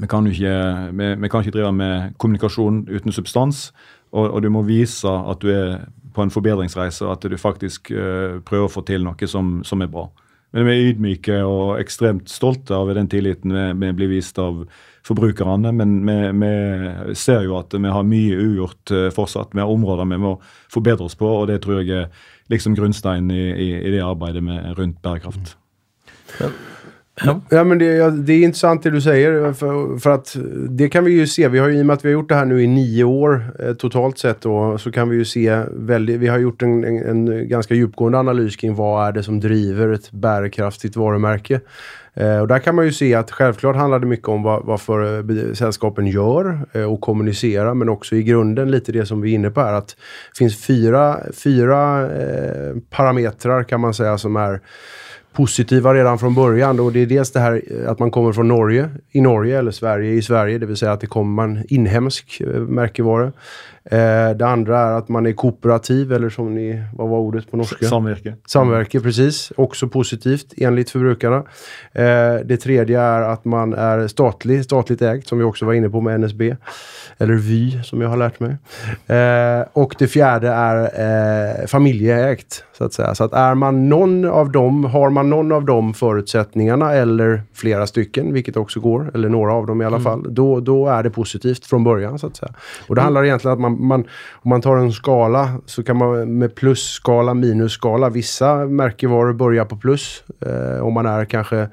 vi, 0.00 0.08
kan 0.08 0.26
ikke, 0.26 0.56
vi, 0.96 1.10
vi, 1.20 1.30
kan 1.30 1.44
ikke 1.44 1.56
drive 1.58 1.72
med 1.76 2.16
kommunikasjon 2.18 2.86
uten 2.88 3.14
substans. 3.14 3.68
Og, 4.10 4.26
og, 4.26 4.40
du 4.42 4.50
må 4.50 4.64
vise 4.66 5.08
at 5.08 5.44
du 5.44 5.52
er 5.52 5.84
på 6.14 6.24
en 6.24 6.32
forbedringsreise, 6.32 7.04
og 7.06 7.14
at 7.14 7.28
du 7.30 7.36
faktisk 7.38 7.92
uh, 7.92 8.40
prøver 8.44 8.66
å 8.66 8.72
få 8.72 8.82
til 8.88 9.04
noe 9.06 9.30
som, 9.30 9.60
som 9.64 9.84
er 9.84 9.92
bra. 9.92 10.08
Men 10.56 10.66
vi 10.66 10.72
er 10.72 10.88
ydmyke 10.90 11.42
og 11.46 11.76
ekstremt 11.78 12.32
stolte 12.32 12.74
av 12.74 12.90
den 12.96 13.08
tilliten 13.12 13.52
vi, 13.54 13.66
vi 13.84 13.92
blir 14.00 14.10
vist 14.16 14.40
av 14.42 14.64
forbrukerne. 15.06 15.72
Men 15.72 15.94
vi, 16.06 16.18
vi, 16.42 17.14
ser 17.14 17.46
jo 17.46 17.58
at 17.60 17.74
vi 17.76 17.94
har 17.94 18.06
mye 18.06 18.40
ugjort 18.40 18.94
uh, 18.94 19.08
fortsatt. 19.14 19.54
Vi 19.54 19.62
har 19.62 19.70
områder 19.70 20.08
vi 20.10 20.20
må 20.20 20.34
forbedre 20.72 21.08
oss 21.08 21.18
på, 21.18 21.28
og 21.28 21.48
det 21.50 21.62
tror 21.64 21.80
jeg 21.80 22.04
er 22.04 22.26
liksom 22.50 22.74
grunnsteinen 22.78 23.30
i, 23.30 23.46
i, 23.50 23.70
i 23.78 23.94
det 23.94 24.04
arbeidet 24.04 24.42
med 24.44 24.74
rundt 24.78 25.02
bærekraft. 25.02 25.56
Ja. 26.40 26.50
Ja. 27.24 27.40
ja, 27.50 27.64
men 27.64 27.78
det, 27.78 27.84
ja, 27.84 28.10
det, 28.10 28.32
är 28.32 28.44
intressant 28.44 28.82
det 28.82 28.90
du 28.90 29.00
säger. 29.00 29.52
För, 29.52 29.98
för, 29.98 30.10
att 30.10 30.36
det 30.68 30.88
kan 30.88 31.04
vi 31.04 31.12
ju 31.12 31.26
se. 31.26 31.48
Vi 31.48 31.58
har 31.58 31.68
ju, 31.68 31.78
I 31.78 31.82
och 31.82 31.86
med 31.86 31.94
att 31.94 32.04
vi 32.04 32.08
har 32.08 32.12
gjort 32.12 32.28
det 32.28 32.34
här 32.34 32.44
nu 32.44 32.62
i 32.62 32.66
nio 32.66 33.04
år 33.04 33.54
eh, 33.58 33.74
totalt 33.74 34.18
sett 34.18 34.40
då, 34.40 34.78
så 34.78 34.92
kan 34.92 35.08
vi 35.08 35.16
ju 35.16 35.24
se 35.24 35.62
väldigt, 35.70 36.20
Vi 36.20 36.28
har 36.28 36.38
gjort 36.38 36.62
en, 36.62 36.84
en, 36.84 37.28
en, 37.28 37.48
ganska 37.48 37.74
djupgående 37.74 38.18
analys 38.18 38.56
kring 38.56 38.74
vad 38.74 39.08
är 39.08 39.12
det 39.12 39.22
som 39.22 39.40
driver 39.40 39.88
ett 39.88 40.10
bärkraftigt 40.10 40.96
varumärke. 40.96 41.60
Eh, 42.14 42.38
och 42.38 42.48
där 42.48 42.58
kan 42.58 42.74
man 42.74 42.84
ju 42.84 42.92
se 42.92 43.14
att 43.14 43.30
självklart 43.30 43.76
handlar 43.76 43.98
det 43.98 44.06
mycket 44.06 44.28
om 44.28 44.42
vad, 44.42 44.64
vad 44.64 44.80
för, 44.80 45.30
eh, 45.30 45.52
sällskapen 45.54 46.06
gör 46.06 46.60
eh, 46.72 46.92
och 46.92 47.00
kommunicerar, 47.00 47.74
men 47.74 47.88
också 47.88 48.16
i 48.16 48.22
grunden 48.22 48.70
lite 48.70 48.92
det 48.92 49.06
som 49.06 49.20
vi 49.20 49.30
är 49.30 49.34
inne 49.34 49.50
på 49.50 49.60
här. 49.60 49.72
Att 49.72 49.88
det 49.88 50.38
finns 50.38 50.66
fyra, 50.66 51.18
fyra 51.44 52.10
eh, 52.10 52.74
parametrar 52.90 53.62
kan 53.62 53.80
man 53.80 53.94
säga 53.94 54.18
som 54.18 54.36
är 54.36 54.60
positiva 55.32 55.94
redan 55.94 56.18
från 56.18 56.34
början. 56.34 56.80
Och 56.80 56.92
det 56.92 57.00
är 57.00 57.06
dels 57.06 57.30
det 57.30 57.40
här 57.40 57.62
att 57.86 57.98
man 57.98 58.10
kommer 58.10 58.32
från 58.32 58.48
Norge 58.48 58.90
i 59.10 59.20
Norge 59.20 59.58
eller 59.58 59.70
Sverige 59.70 60.12
i 60.12 60.22
Sverige. 60.22 60.58
Det 60.58 60.66
vill 60.66 60.76
säga 60.76 60.92
att 60.92 61.00
det 61.00 61.06
kommer 61.06 61.42
en 61.42 61.64
inhemsk 61.68 62.42
märkevara. 62.68 63.32
Eh, 63.84 64.36
det 64.36 64.44
andre 64.44 64.76
er 64.76 64.96
at 64.98 65.08
man 65.08 65.26
er 65.26 65.32
kooperativ, 65.38 66.12
eller 66.12 66.28
som 66.32 66.50
ni, 66.52 66.68
hva 66.96 67.06
var 67.08 67.24
ordet 67.24 67.46
på 67.48 67.56
norsk? 67.56 67.80
Samvirke. 67.88 68.34
Samvirke, 68.48 69.00
precis. 69.00 69.52
Också 69.56 69.88
positivt 69.88 70.52
enligt 70.56 70.90
forbrukerne. 70.90 71.42
Eh, 71.92 72.44
det 72.44 72.60
tredje 72.60 73.00
er 73.00 73.24
at 73.30 73.46
man 73.48 73.72
er 73.72 74.04
statlig, 74.12 74.62
statlig 74.64 75.00
eid, 75.00 75.24
som 75.28 75.40
vi 75.40 75.48
også 75.48 75.66
var 75.66 75.78
inne 75.78 75.90
på 75.90 76.02
med 76.04 76.20
NSB. 76.20 76.42
Eller 77.20 77.40
Vy, 77.40 77.80
som 77.84 78.00
jeg 78.00 78.12
har 78.12 78.20
lært 78.20 78.40
meg. 78.40 78.58
Eh, 79.08 79.64
och 79.72 79.96
det 79.98 80.10
fjerde 80.12 80.52
er 80.52 80.82
eh, 80.90 81.66
familieeid, 81.68 82.60
så 82.76 82.88
å 82.88 82.92
si. 82.92 83.08
Så 83.16 83.30
at 83.30 83.36
er 83.36 83.56
man 83.60 83.86
noen 83.88 84.24
av 84.28 84.52
dem, 84.52 84.84
har 84.92 85.12
man 85.14 85.32
noen 85.32 85.56
av 85.56 85.64
de 85.68 85.78
forutsetningene, 85.96 86.92
eller 87.00 87.42
flere 87.56 87.88
stycken, 87.88 88.32
vilket 88.36 88.60
også 88.60 88.84
går, 88.84 89.10
eller 89.14 89.32
noen 89.32 89.52
av 89.56 89.68
dem 89.72 89.80
i 89.80 89.88
alla 89.88 90.00
mm. 90.00 90.06
fall, 90.06 90.24
da 90.28 90.48
då 90.64 90.78
er 90.92 91.08
det 91.08 91.14
positivt 91.16 91.66
fra 91.68 91.80
början, 91.84 92.18
så 92.20 92.30
å 92.30 92.36
si. 92.36 92.48
Og 92.88 92.96
det 92.96 93.04
handler 93.04 93.28
egentlig 93.28 93.50
om 93.50 93.58
at 93.58 93.64
man 93.64 93.69
man, 93.70 93.86
man, 93.86 94.04
om 94.32 94.48
man 94.48 94.62
tar 94.62 94.76
en 94.76 94.92
skala 94.92 95.48
så 95.66 95.82
kan 95.82 95.96
man 95.96 96.38
med 96.38 96.54
plusskala, 96.54 97.34
minusskala. 97.34 98.10
Vissa 98.10 98.66
märkevaror 98.66 99.32
börjar 99.32 99.64
på 99.64 99.76
plus. 99.76 100.24
Eh, 100.46 100.86
om 100.86 100.94
man 100.94 101.06
är 101.06 101.24
kanske 101.24 101.68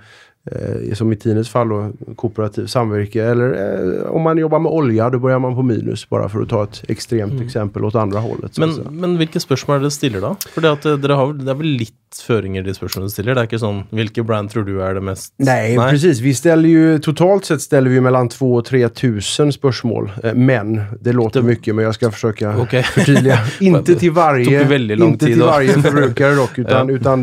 som 0.93 1.11
i 1.11 1.15
Tines 1.15 1.49
fall 1.49 1.69
då, 1.69 1.91
kooperativ 2.15 2.65
samvirke. 2.65 3.23
Eller 3.23 3.53
eh, 3.53 4.09
om 4.11 4.21
man 4.21 4.37
jobbar 4.37 4.59
med 4.59 4.71
olja, 4.71 5.09
då 5.09 5.19
börjar 5.19 5.39
man 5.39 5.55
på 5.55 5.63
minus. 5.63 6.09
Bara 6.09 6.29
för 6.29 6.41
att 6.41 6.49
ta 6.49 6.63
ett 6.63 6.83
extremt 6.87 7.31
mm. 7.31 7.45
exempel 7.45 7.85
åt 7.85 7.95
andra 7.95 8.19
hållet. 8.19 8.57
Men, 8.57 8.73
men 8.91 9.17
hvilke 9.17 9.39
spørsmål 9.39 9.81
dere 9.81 9.91
stiller 9.91 10.21
da? 10.21 10.35
For 10.53 10.61
det, 10.61 10.71
at 10.71 10.87
dere 11.01 11.17
har, 11.19 11.33
det 11.33 11.51
er 11.51 11.59
vel 11.59 11.77
litt 11.83 11.95
føringer 12.15 12.63
de 12.63 12.73
spørsmålene 12.73 13.11
stiller? 13.11 13.35
Det 13.35 13.43
er 13.43 13.49
ikke 13.49 13.59
sånn 13.61 13.81
hvilke 13.95 14.23
brand 14.23 14.51
tror 14.51 14.63
du 14.67 14.77
är 14.81 14.95
det 14.97 15.03
mest 15.03 15.33
Nej, 15.37 15.75
Nej, 15.77 15.91
precis. 15.91 16.19
Vi 16.23 16.33
ställer 16.33 16.69
ju 16.69 16.99
totalt 16.99 17.45
sett 17.45 17.61
ställer 17.61 17.89
vi 17.89 18.01
mellan 18.01 18.29
2 18.29 18.53
och 18.55 18.65
3 18.65 18.89
tusen 18.89 19.53
spörsmål. 19.53 20.11
Eh, 20.23 20.33
men, 20.33 20.81
det 21.01 21.13
låter 21.13 21.41
det... 21.41 21.47
mycket 21.47 21.75
men 21.75 21.85
jag 21.85 21.95
ska 21.95 22.11
försöka 22.11 22.57
okay. 22.57 22.83
förtydliga. 22.83 23.39
inte 23.59 23.95
till 23.95 24.11
varje, 24.11 24.93
inte 24.93 25.25
till 25.25 25.41
varje 25.41 25.73
förbrukare 25.73 26.35
dock, 26.35 26.57
utan, 26.57 26.89
ja. 26.89 26.95
utan 26.95 27.21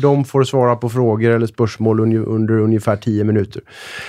de 0.00 0.24
får 0.24 0.44
svara 0.44 0.76
på 0.76 0.88
frågor 0.88 1.30
eller 1.30 1.46
spörsmål 1.46 2.00
under 2.00 2.41
ungefär 2.50 2.96
10 2.96 3.24
minuter. 3.24 3.62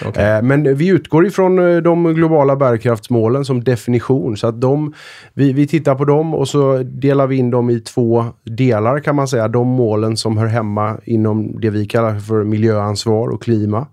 Okay. 0.05 0.37
Uh, 0.37 0.43
men 0.43 0.75
vi 0.75 0.87
utgår 0.87 1.25
ifrån 1.25 1.83
de 1.83 2.13
globala 2.13 2.55
bärkraftsmålen 2.55 3.45
som 3.45 3.63
definition. 3.63 4.37
Så 4.37 4.47
att 4.47 4.61
de, 4.61 4.93
vi, 5.33 5.53
vi 5.53 5.67
tittar 5.67 5.95
på 5.95 6.05
dem 6.05 6.33
och 6.33 6.47
så 6.47 6.77
delar 6.77 7.27
vi 7.27 7.35
in 7.35 7.51
dem 7.51 7.69
i 7.69 7.79
två 7.79 8.25
delar 8.43 8.99
kan 8.99 9.15
man 9.15 9.27
säga. 9.27 9.47
De 9.47 9.67
mål 9.67 9.93
målen 9.93 10.17
som 10.17 10.37
hör 10.37 10.47
hemma 10.47 10.97
inom 11.05 11.59
det 11.59 11.69
vi 11.69 11.85
kallar 11.85 12.19
för 12.19 12.43
miljöansvar 12.43 13.27
och 13.29 13.43
klima 13.43 13.87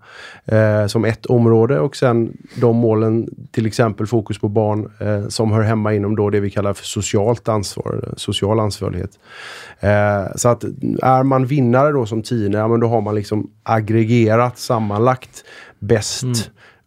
eh, 0.45 0.87
som 0.87 1.05
ett 1.05 1.25
område 1.25 1.79
och 1.79 1.95
sen 1.95 2.37
de 2.61 2.75
målen, 2.75 3.29
till 3.51 3.65
exempel 3.65 4.07
fokus 4.07 4.39
på 4.39 4.49
barn, 4.49 4.91
eh, 4.99 5.27
som 5.27 5.51
hör 5.51 5.61
hemma 5.61 5.93
inom 5.93 6.15
då 6.15 6.29
det 6.29 6.39
vi 6.39 6.49
kallar 6.49 6.73
för 6.73 6.85
socialt 6.85 7.49
ansvar, 7.49 8.13
social 8.17 8.59
ansvarighet. 8.59 9.11
Eh, 9.79 10.35
så 10.35 10.49
att 10.49 10.63
är 11.01 11.23
man 11.23 11.45
vinnare 11.45 11.91
då 11.91 12.05
som 12.05 12.21
tiende, 12.21 12.57
ja, 12.57 12.67
men 12.67 12.79
då 12.79 12.87
har 12.87 13.01
man 13.01 13.15
liksom 13.15 13.49
aggregerat 13.63 14.57
sammanlagt 14.57 15.43
bäst 15.79 16.23
mm 16.23 16.35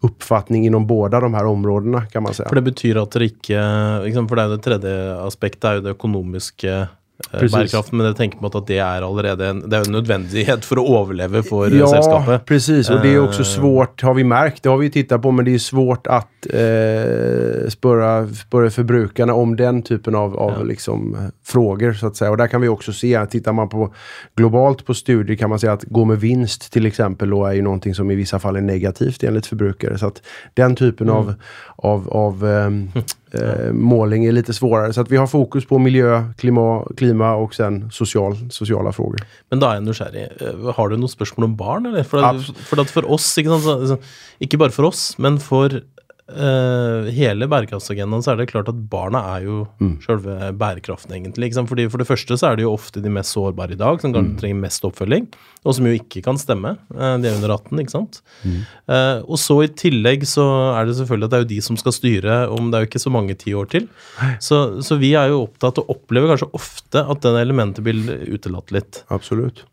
uppfattning 0.05 0.67
inom 0.67 0.87
båda 0.87 1.21
de 1.21 1.35
här 1.35 1.47
områdena 1.47 2.07
kan 2.07 2.23
man 2.23 2.35
säga. 2.35 2.49
För 2.49 2.57
det 2.57 2.63
betyr 2.63 2.97
att 2.97 3.11
det 3.11 3.25
ikke 3.25 3.61
liksom, 4.05 4.29
For 4.29 4.37
det, 4.37 4.49
det 4.49 4.59
tredje 4.59 5.17
aspektet 5.17 5.65
er 5.65 5.75
jo 5.75 5.81
det 5.81 5.91
ekonomiska 5.91 6.75
Eh, 6.75 6.87
Precis. 7.31 7.53
bærekraften, 7.55 7.99
men 7.99 8.09
jeg 8.09 8.17
tenker 8.19 8.41
på 8.43 8.49
at 8.59 8.67
det 8.67 8.79
er 8.83 9.05
allerede 9.07 9.47
en, 9.47 9.61
det 9.71 9.79
er 9.79 9.85
en 9.87 9.95
nödvändighet 9.95 10.65
för 10.65 10.81
att 10.83 10.91
överleva 10.91 11.43
för 11.43 11.71
ja, 11.71 11.87
sällskapet. 11.87 12.33
Ja, 12.33 12.39
precis. 12.39 12.91
Och 12.91 13.01
det 13.01 13.09
är 13.09 13.19
också 13.19 13.43
eh. 13.43 13.47
svårt, 13.47 14.03
har 14.03 14.15
vi 14.15 14.25
märkt, 14.25 14.63
det 14.63 14.69
har 14.69 14.79
vi 14.79 14.91
tittat 14.91 15.23
på, 15.23 15.31
men 15.31 15.45
det 15.45 15.55
är 15.55 15.59
svårt 15.59 16.07
att 16.07 16.47
eh, 16.47 17.69
spöra, 17.69 18.29
spöra 18.29 18.71
förbrukarna 18.71 19.35
om 19.35 19.57
den 19.57 19.83
typen 19.83 20.15
av, 20.15 20.37
av 20.37 20.53
ja. 20.59 20.63
liksom, 20.63 21.17
frågor. 21.45 21.93
så 21.93 22.07
att 22.07 22.17
säga. 22.17 22.31
Och 22.31 22.37
där 22.37 22.47
kan 22.47 22.61
vi 22.61 22.69
också 22.69 22.93
se, 22.93 23.27
tittar 23.27 23.53
man 23.53 23.69
på 23.69 23.95
globalt 24.37 24.87
på 24.87 24.95
studier 24.95 25.37
kan 25.37 25.51
man 25.51 25.59
säga 25.59 25.73
att 25.73 25.85
gå 25.85 26.05
med 26.05 26.21
vinst 26.21 26.73
till 26.73 26.87
exempel 26.87 27.31
då 27.31 27.47
är 27.47 27.53
ju 27.53 27.63
någonting 27.63 27.95
som 27.95 28.11
i 28.11 28.15
vissa 28.15 28.39
fall 28.39 28.57
är 28.57 28.61
negativt 28.61 29.23
enligt 29.23 29.47
förbrukare. 29.47 29.99
Så 29.99 30.07
att 30.07 30.23
den 30.55 30.77
typen 30.77 31.09
mm. 31.09 31.19
av, 31.19 31.35
av, 31.77 32.09
av 32.09 32.45
um, 32.67 32.91
eh, 33.35 33.73
måling 33.73 34.25
är 34.25 34.33
lite 34.33 34.55
svårare. 34.55 34.93
Så 34.93 35.01
att 35.01 35.11
vi 35.11 35.17
har 35.17 35.27
fokus 35.27 35.67
på 35.67 35.79
miljø, 35.79 36.23
klima, 36.39 36.85
klima 36.97 37.35
och 37.35 37.55
sen 37.55 37.91
social, 37.91 38.37
sociala 38.51 38.93
frågor. 38.93 39.21
Men 39.51 39.61
da 39.61 39.73
er 39.73 39.81
jeg 39.81 39.87
nysgjerrig. 39.89 40.29
Eh, 40.41 40.71
har 40.77 40.89
du 40.89 40.97
noen 40.97 41.13
spørsmål 41.13 41.51
om 41.51 41.57
barn? 41.57 41.87
Eller? 41.87 42.03
For, 42.03 42.23
for, 42.23 42.65
for 42.71 42.81
att 42.81 42.91
för 42.91 43.11
oss, 43.11 43.39
ikke, 43.39 43.59
sant, 43.61 44.01
ikke 44.41 44.59
bare 44.59 44.75
for 44.75 44.91
oss, 44.91 45.19
men 45.19 45.41
för 45.41 45.83
Uh, 46.25 47.05
hele 47.13 47.45
bærekraftsagendaen, 47.53 48.23
så 48.25 48.33
er 48.33 48.39
det 48.41 48.47
klart 48.49 48.71
at 48.71 48.79
barna 48.89 49.21
er 49.35 49.43
jo 49.45 49.57
mm. 49.77 49.91
selve 50.07 50.49
bærekraften, 50.57 51.13
egentlig. 51.13 51.51
Fordi 51.69 51.85
For 51.93 52.01
det 52.01 52.09
første 52.09 52.39
så 52.41 52.49
er 52.49 52.57
det 52.57 52.65
jo 52.65 52.73
ofte 52.73 53.03
de 53.05 53.13
mest 53.13 53.37
sårbare 53.37 53.77
i 53.77 53.81
dag, 53.81 54.01
som 54.01 54.15
kanskje 54.15 54.33
mm. 54.33 54.39
trenger 54.41 54.63
mest 54.63 54.87
oppfølging, 54.89 55.29
og 55.69 55.77
som 55.77 55.91
jo 55.91 55.93
ikke 55.99 56.25
kan 56.25 56.41
stemme. 56.41 56.79
Uh, 56.97 57.19
de 57.21 57.29
er 57.29 57.37
under 57.37 57.53
18, 57.59 57.83
ikke 57.83 57.97
sant. 57.97 58.23
Mm. 58.41 58.57
Uh, 58.89 59.21
og 59.29 59.37
så 59.43 59.59
i 59.67 59.71
tillegg 59.85 60.25
så 60.31 60.49
er 60.79 60.89
det 60.89 60.97
selvfølgelig 61.03 61.29
at 61.29 61.35
det 61.35 61.41
er 61.41 61.45
jo 61.45 61.53
de 61.53 61.61
som 61.69 61.81
skal 61.85 61.99
styre 61.99 62.41
om 62.57 62.73
det 62.73 62.81
er 62.81 62.87
jo 62.87 62.93
ikke 62.95 63.05
så 63.05 63.13
mange 63.13 63.37
ti 63.45 63.53
år 63.53 63.69
til. 63.77 63.93
Så, 64.41 64.65
så 64.81 64.97
vi 64.97 65.13
er 65.21 65.29
jo 65.35 65.45
opptatt 65.45 65.83
og 65.83 65.93
opplever 65.93 66.33
kanskje 66.33 66.53
ofte 66.57 67.05
at 67.05 67.25
den 67.27 67.37
elementet 67.43 67.85
blir 67.85 68.01
utelatt 68.33 68.73
litt. 68.73 69.05
Absolutt. 69.13 69.67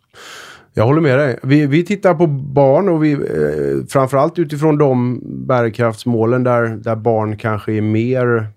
Jag 0.74 0.86
håller 0.86 1.02
med 1.02 1.18
dig. 1.18 1.40
Vi, 1.44 1.66
vi 1.66 1.86
tittar 1.86 2.14
på 2.14 2.28
barn 2.28 2.90
och 2.90 3.04
vi, 3.04 3.12
eh, 3.12 3.86
framförallt 3.90 4.40
utifrån 4.40 4.78
de 4.78 5.22
bärkraftsmålen 5.48 6.44
där, 6.44 6.68
där 6.68 6.96
barn 6.96 7.38
kanske 7.38 7.74
är 7.74 7.82
mer 7.82 8.48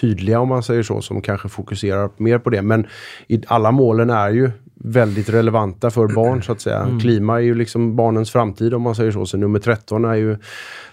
tydliga 0.00 0.40
om 0.40 0.48
man 0.48 0.62
säger 0.62 0.82
så, 0.82 1.00
som 1.00 1.20
kanske 1.20 1.48
fokuserar 1.48 2.10
mer 2.16 2.38
på 2.38 2.50
det. 2.50 2.62
Men 2.62 2.86
i, 3.28 3.42
alla 3.46 3.70
målen 3.70 4.10
är 4.10 4.30
ju 4.30 4.50
väldigt 4.80 5.28
relevanta 5.28 5.90
för 5.90 6.08
barn 6.08 6.42
så 6.42 6.52
att 6.52 6.60
säga. 6.60 6.78
Mm. 6.78 7.00
Klima 7.00 7.36
är 7.36 7.40
ju 7.40 7.54
liksom 7.54 7.96
barnens 7.96 8.30
framtid 8.30 8.74
om 8.74 8.82
man 8.82 8.94
säger 8.94 9.10
så. 9.10 9.26
Så 9.26 9.36
nummer 9.36 9.58
13 9.58 10.04
är 10.04 10.14
ju 10.14 10.36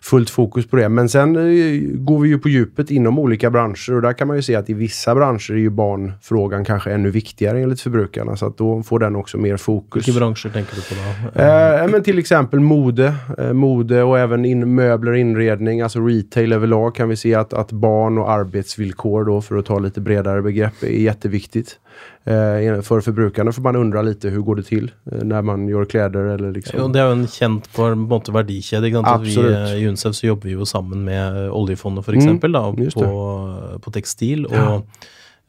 fullt 0.01 0.29
fokus 0.29 0.67
på 0.67 0.75
det. 0.75 0.89
Men 0.89 1.09
sen 1.09 1.35
eh, 1.35 1.81
går 1.93 2.19
vi 2.19 2.29
ju 2.29 2.39
på 2.39 2.49
djupet 2.49 2.91
inom 2.91 3.19
olika 3.19 3.49
branscher 3.49 3.93
och 3.93 4.01
där 4.01 4.13
kan 4.13 4.27
man 4.27 4.37
ju 4.37 4.43
se 4.43 4.55
att 4.55 4.69
i 4.69 4.73
vissa 4.73 5.15
branscher 5.15 5.51
är 5.51 5.57
ju 5.57 5.69
barnfrågan 5.69 6.65
kanske 6.65 6.91
ännu 6.91 7.09
viktigare 7.09 7.61
enligt 7.61 7.81
förbrukarna. 7.81 8.35
Så 8.35 8.45
att 8.45 8.57
då 8.57 8.83
får 8.83 8.99
den 8.99 9.15
också 9.15 9.37
mer 9.37 9.57
fokus. 9.57 10.07
Vilka 10.07 10.19
branscher 10.19 10.49
tänker 10.49 10.75
du 10.75 10.81
på 10.81 10.95
då? 10.95 11.41
Eh, 11.41 11.87
men 11.91 12.03
till 12.03 12.19
exempel 12.19 12.59
mode. 12.59 13.13
Eh, 13.37 13.53
mode 13.53 14.03
och 14.03 14.19
även 14.19 14.45
in, 14.45 14.75
möbler 14.75 15.11
och 15.11 15.17
inredning. 15.17 15.81
Alltså 15.81 15.99
retail 15.99 16.53
överlag 16.53 16.95
kan 16.95 17.09
vi 17.09 17.15
se 17.15 17.35
att, 17.35 17.53
att 17.53 17.71
barn 17.71 18.17
och 18.17 18.31
arbetsvillkor 18.31 19.25
då 19.25 19.41
för 19.41 19.57
att 19.57 19.65
ta 19.65 19.79
lite 19.79 20.01
bredare 20.01 20.41
begrepp 20.41 20.83
är 20.83 20.87
jätteviktigt 20.87 21.79
eh, 22.23 22.81
för 22.81 23.01
förbrukarna. 23.01 23.51
För 23.51 23.61
man 23.61 23.74
undrar 23.77 24.03
lite 24.03 24.29
hur 24.29 24.41
går 24.41 24.55
det 24.55 24.63
till 24.63 24.91
når 25.03 25.35
när 25.35 25.41
man 25.41 25.67
gör 25.67 25.85
kläder 25.85 26.23
eller 26.23 26.51
liksom. 26.51 26.79
Ja, 26.79 26.87
det 26.87 26.99
är 26.99 27.05
ju 27.05 27.11
en 27.11 27.27
känd 27.27 27.71
på 27.73 27.83
en 27.83 27.99
måte 27.99 28.31
verdikjede. 28.31 28.89
Vi, 29.21 29.35
I 29.81 29.87
UNCEF 29.87 30.15
så 30.15 30.27
jobbar 30.27 30.43
vi 30.43 30.49
ju 30.49 30.65
samman 30.65 31.03
med 31.03 31.51
oljefondet 31.51 32.05
för 32.05 32.13
mm, 32.13 32.23
exempel 32.23 32.55
mm, 32.55 32.91
på, 32.91 33.79
på 33.81 33.91
textil. 33.91 34.47
Ja. 34.51 34.73
Och, 34.73 34.85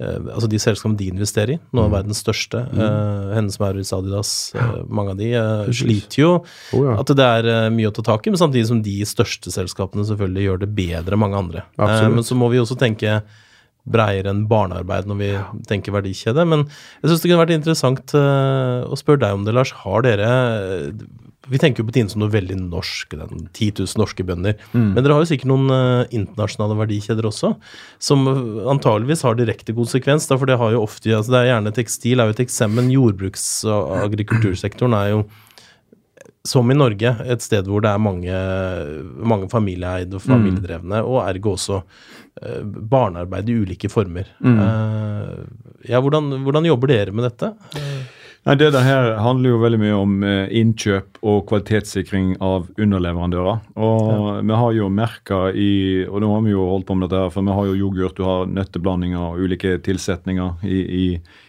eh, 0.04 0.16
altså 0.35 0.47
De 0.47 0.59
selskapene 0.59 0.99
de 0.99 1.09
investerer 1.09 1.54
i, 1.54 1.59
noen 1.71 1.85
av 1.85 1.90
mm. 1.90 1.97
verdens 1.97 2.18
største, 2.25 2.66
mm. 2.73 2.83
eh, 2.83 3.35
Hennes 3.37 3.59
Maurits, 3.61 3.92
Adidas, 3.92 4.52
uh, 4.56 4.83
mange 4.88 5.14
av 5.14 5.16
de 5.16 5.30
uh, 5.38 5.71
sliter 5.73 6.23
jo. 6.23 6.35
Oh, 6.73 6.85
ja. 6.85 6.99
At 7.00 7.14
det 7.16 7.30
er 7.38 7.50
eh, 7.54 7.71
mye 7.73 7.88
å 7.88 7.97
ta 7.97 8.04
tak 8.11 8.26
i, 8.26 8.35
men 8.35 8.42
samtidig 8.42 8.68
som 8.68 8.83
de 8.85 8.99
største 9.06 9.54
selskapene 9.54 10.04
selvfølgelig 10.09 10.49
gjør 10.50 10.62
det 10.66 10.73
bedre 10.76 11.16
enn 11.16 11.25
mange 11.25 11.40
andre. 11.40 11.66
Eh, 11.78 12.09
men 12.12 12.26
så 12.26 12.38
må 12.38 12.50
vi 12.52 12.61
også 12.61 12.78
tenke 12.80 13.21
bredere 13.87 14.33
enn 14.33 14.47
barnearbeid 14.50 15.07
når 15.09 15.21
vi 15.21 15.28
ja. 15.31 15.45
tenker 15.71 15.95
verdikjede. 15.95 16.47
Men 16.49 16.66
jeg 16.66 17.11
syns 17.11 17.23
det 17.23 17.31
kunne 17.31 17.45
vært 17.45 17.55
interessant 17.57 18.16
uh, 18.19 18.83
å 18.88 18.99
spørre 18.99 19.23
deg 19.23 19.38
om 19.38 19.47
det, 19.47 19.55
Lars. 19.57 19.73
Har 19.85 20.05
dere 20.07 20.28
Vi 21.47 21.61
tenker 21.62 21.83
jo 21.83 21.87
på 21.87 21.95
Tine 21.95 22.11
som 22.11 22.23
noe 22.25 22.33
veldig 22.33 22.59
norsk, 22.64 23.14
den 23.14 23.47
10 23.52 23.85
000 23.85 24.02
norske 24.02 24.26
bønder. 24.26 24.59
Mm. 24.73 24.90
Men 24.97 25.00
dere 25.00 25.16
har 25.16 25.23
jo 25.23 25.31
sikkert 25.31 25.52
noen 25.52 25.71
uh, 25.71 26.02
internasjonale 26.11 26.78
verdikjeder 26.83 27.31
også, 27.31 27.55
som 28.02 28.26
antageligvis 28.75 29.25
har 29.26 29.38
direkte 29.38 29.76
konsekvens. 29.76 30.26
Da, 30.26 30.38
for 30.40 30.50
det 30.50 30.59
har 30.61 30.75
jo 30.75 30.85
ofte 30.85 31.14
altså 31.14 31.37
Det 31.37 31.43
er 31.43 31.52
gjerne 31.55 31.75
tekstil 31.76 32.21
er 32.23 32.31
jo 32.31 32.37
et 32.37 32.47
eksempel, 32.47 32.83
men 32.83 32.95
jordbruks- 32.95 33.64
og 33.71 33.99
agrikultursektoren 34.02 34.99
er 34.99 35.12
jo 35.14 35.26
som 36.47 36.71
i 36.71 36.76
Norge, 36.76 37.11
et 37.26 37.43
sted 37.43 37.66
hvor 37.66 37.83
det 37.83 37.90
er 37.90 38.02
mange, 38.02 38.37
mange 39.19 39.49
familieeide 39.50 40.14
og 40.14 40.23
familiedrevne, 40.23 41.00
mm. 41.02 41.09
og 41.11 41.25
ergo 41.25 41.57
også 41.57 41.81
barnearbeid 42.66 43.49
i 43.49 43.57
ulike 43.62 43.88
former. 43.88 44.28
Mm. 44.45 44.59
Uh, 44.61 45.81
ja, 45.88 46.02
hvordan, 46.02 46.31
hvordan, 46.45 46.69
jobber 46.69 46.93
dere 46.93 47.14
med 47.16 47.25
dette? 47.28 47.52
Nei, 48.47 48.55
Det 48.55 48.69
der 48.76 48.85
her 48.87 49.09
handler 49.19 49.50
jo 49.50 49.59
veldig 49.59 49.78
mye 49.83 49.95
om 49.99 50.12
eh, 50.23 50.52
innkjøp 50.61 51.19
og 51.26 51.40
kvalitetssikring 51.49 52.37
av 52.45 52.69
underleverandører. 52.78 53.64
Og 53.75 54.12
ja. 54.12 54.37
vi 54.47 54.59
har 54.61 54.76
jo 54.76 54.90
merka 54.93 55.40
i 55.50 55.73
Og 56.07 56.21
nå 56.23 56.31
har 56.31 56.45
vi 56.45 56.55
jo 56.55 56.69
holdt 56.71 56.87
på 56.87 56.95
med 56.95 57.09
dette, 57.09 57.25
her, 57.25 57.33
for 57.35 57.43
vi 57.43 57.57
har 57.59 57.66
jo 57.66 57.75
yoghurt, 57.81 58.14
du 58.14 58.23
har 58.23 58.47
nøtteblandinger 58.47 59.19
og 59.33 59.43
ulike 59.43 59.81
tilsetninger 59.83 60.62
i, 60.62 60.78
i, 60.78 61.09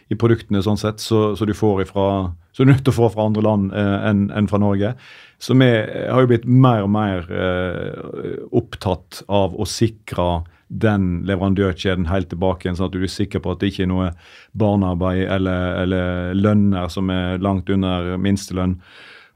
i 0.10 0.18
produktene, 0.18 0.64
sånn 0.66 0.82
sett, 0.82 1.04
så, 1.04 1.36
så, 1.38 1.46
du 1.46 1.54
får 1.54 1.86
ifra 1.86 2.10
så 2.50 2.64
du 2.64 2.72
er 2.72 2.74
nødt 2.74 2.88
til 2.88 2.96
å 2.96 2.98
få 2.98 3.12
fra 3.14 3.28
andre 3.30 3.44
land 3.46 3.70
eh, 3.78 3.96
enn 4.10 4.24
en 4.34 4.48
fra 4.50 4.58
Norge. 4.58 4.96
Så 5.38 5.54
vi 5.54 5.70
har 5.70 6.24
jo 6.24 6.30
blitt 6.32 6.48
mer 6.50 6.82
og 6.88 6.90
mer 6.90 7.28
eh, 7.30 8.40
opptatt 8.50 9.22
av 9.30 9.54
å 9.54 9.68
sikre 9.70 10.26
den 10.68 11.22
leverandørkjeden 11.28 12.10
helt 12.10 12.30
tilbake 12.32 12.66
igjen, 12.66 12.78
sånn 12.80 12.90
at 12.90 12.96
du 12.98 13.04
er 13.04 13.12
sikker 13.12 13.44
på 13.44 13.54
at 13.54 13.62
det 13.62 13.72
ikke 13.72 13.86
er 13.86 13.92
noe 13.92 14.10
barnearbeid 14.58 15.24
eller, 15.38 15.84
eller 15.84 16.34
lønner 16.36 16.92
som 16.92 17.12
er 17.14 17.40
langt 17.44 17.72
under 17.72 18.18
minstelønn. 18.22 18.76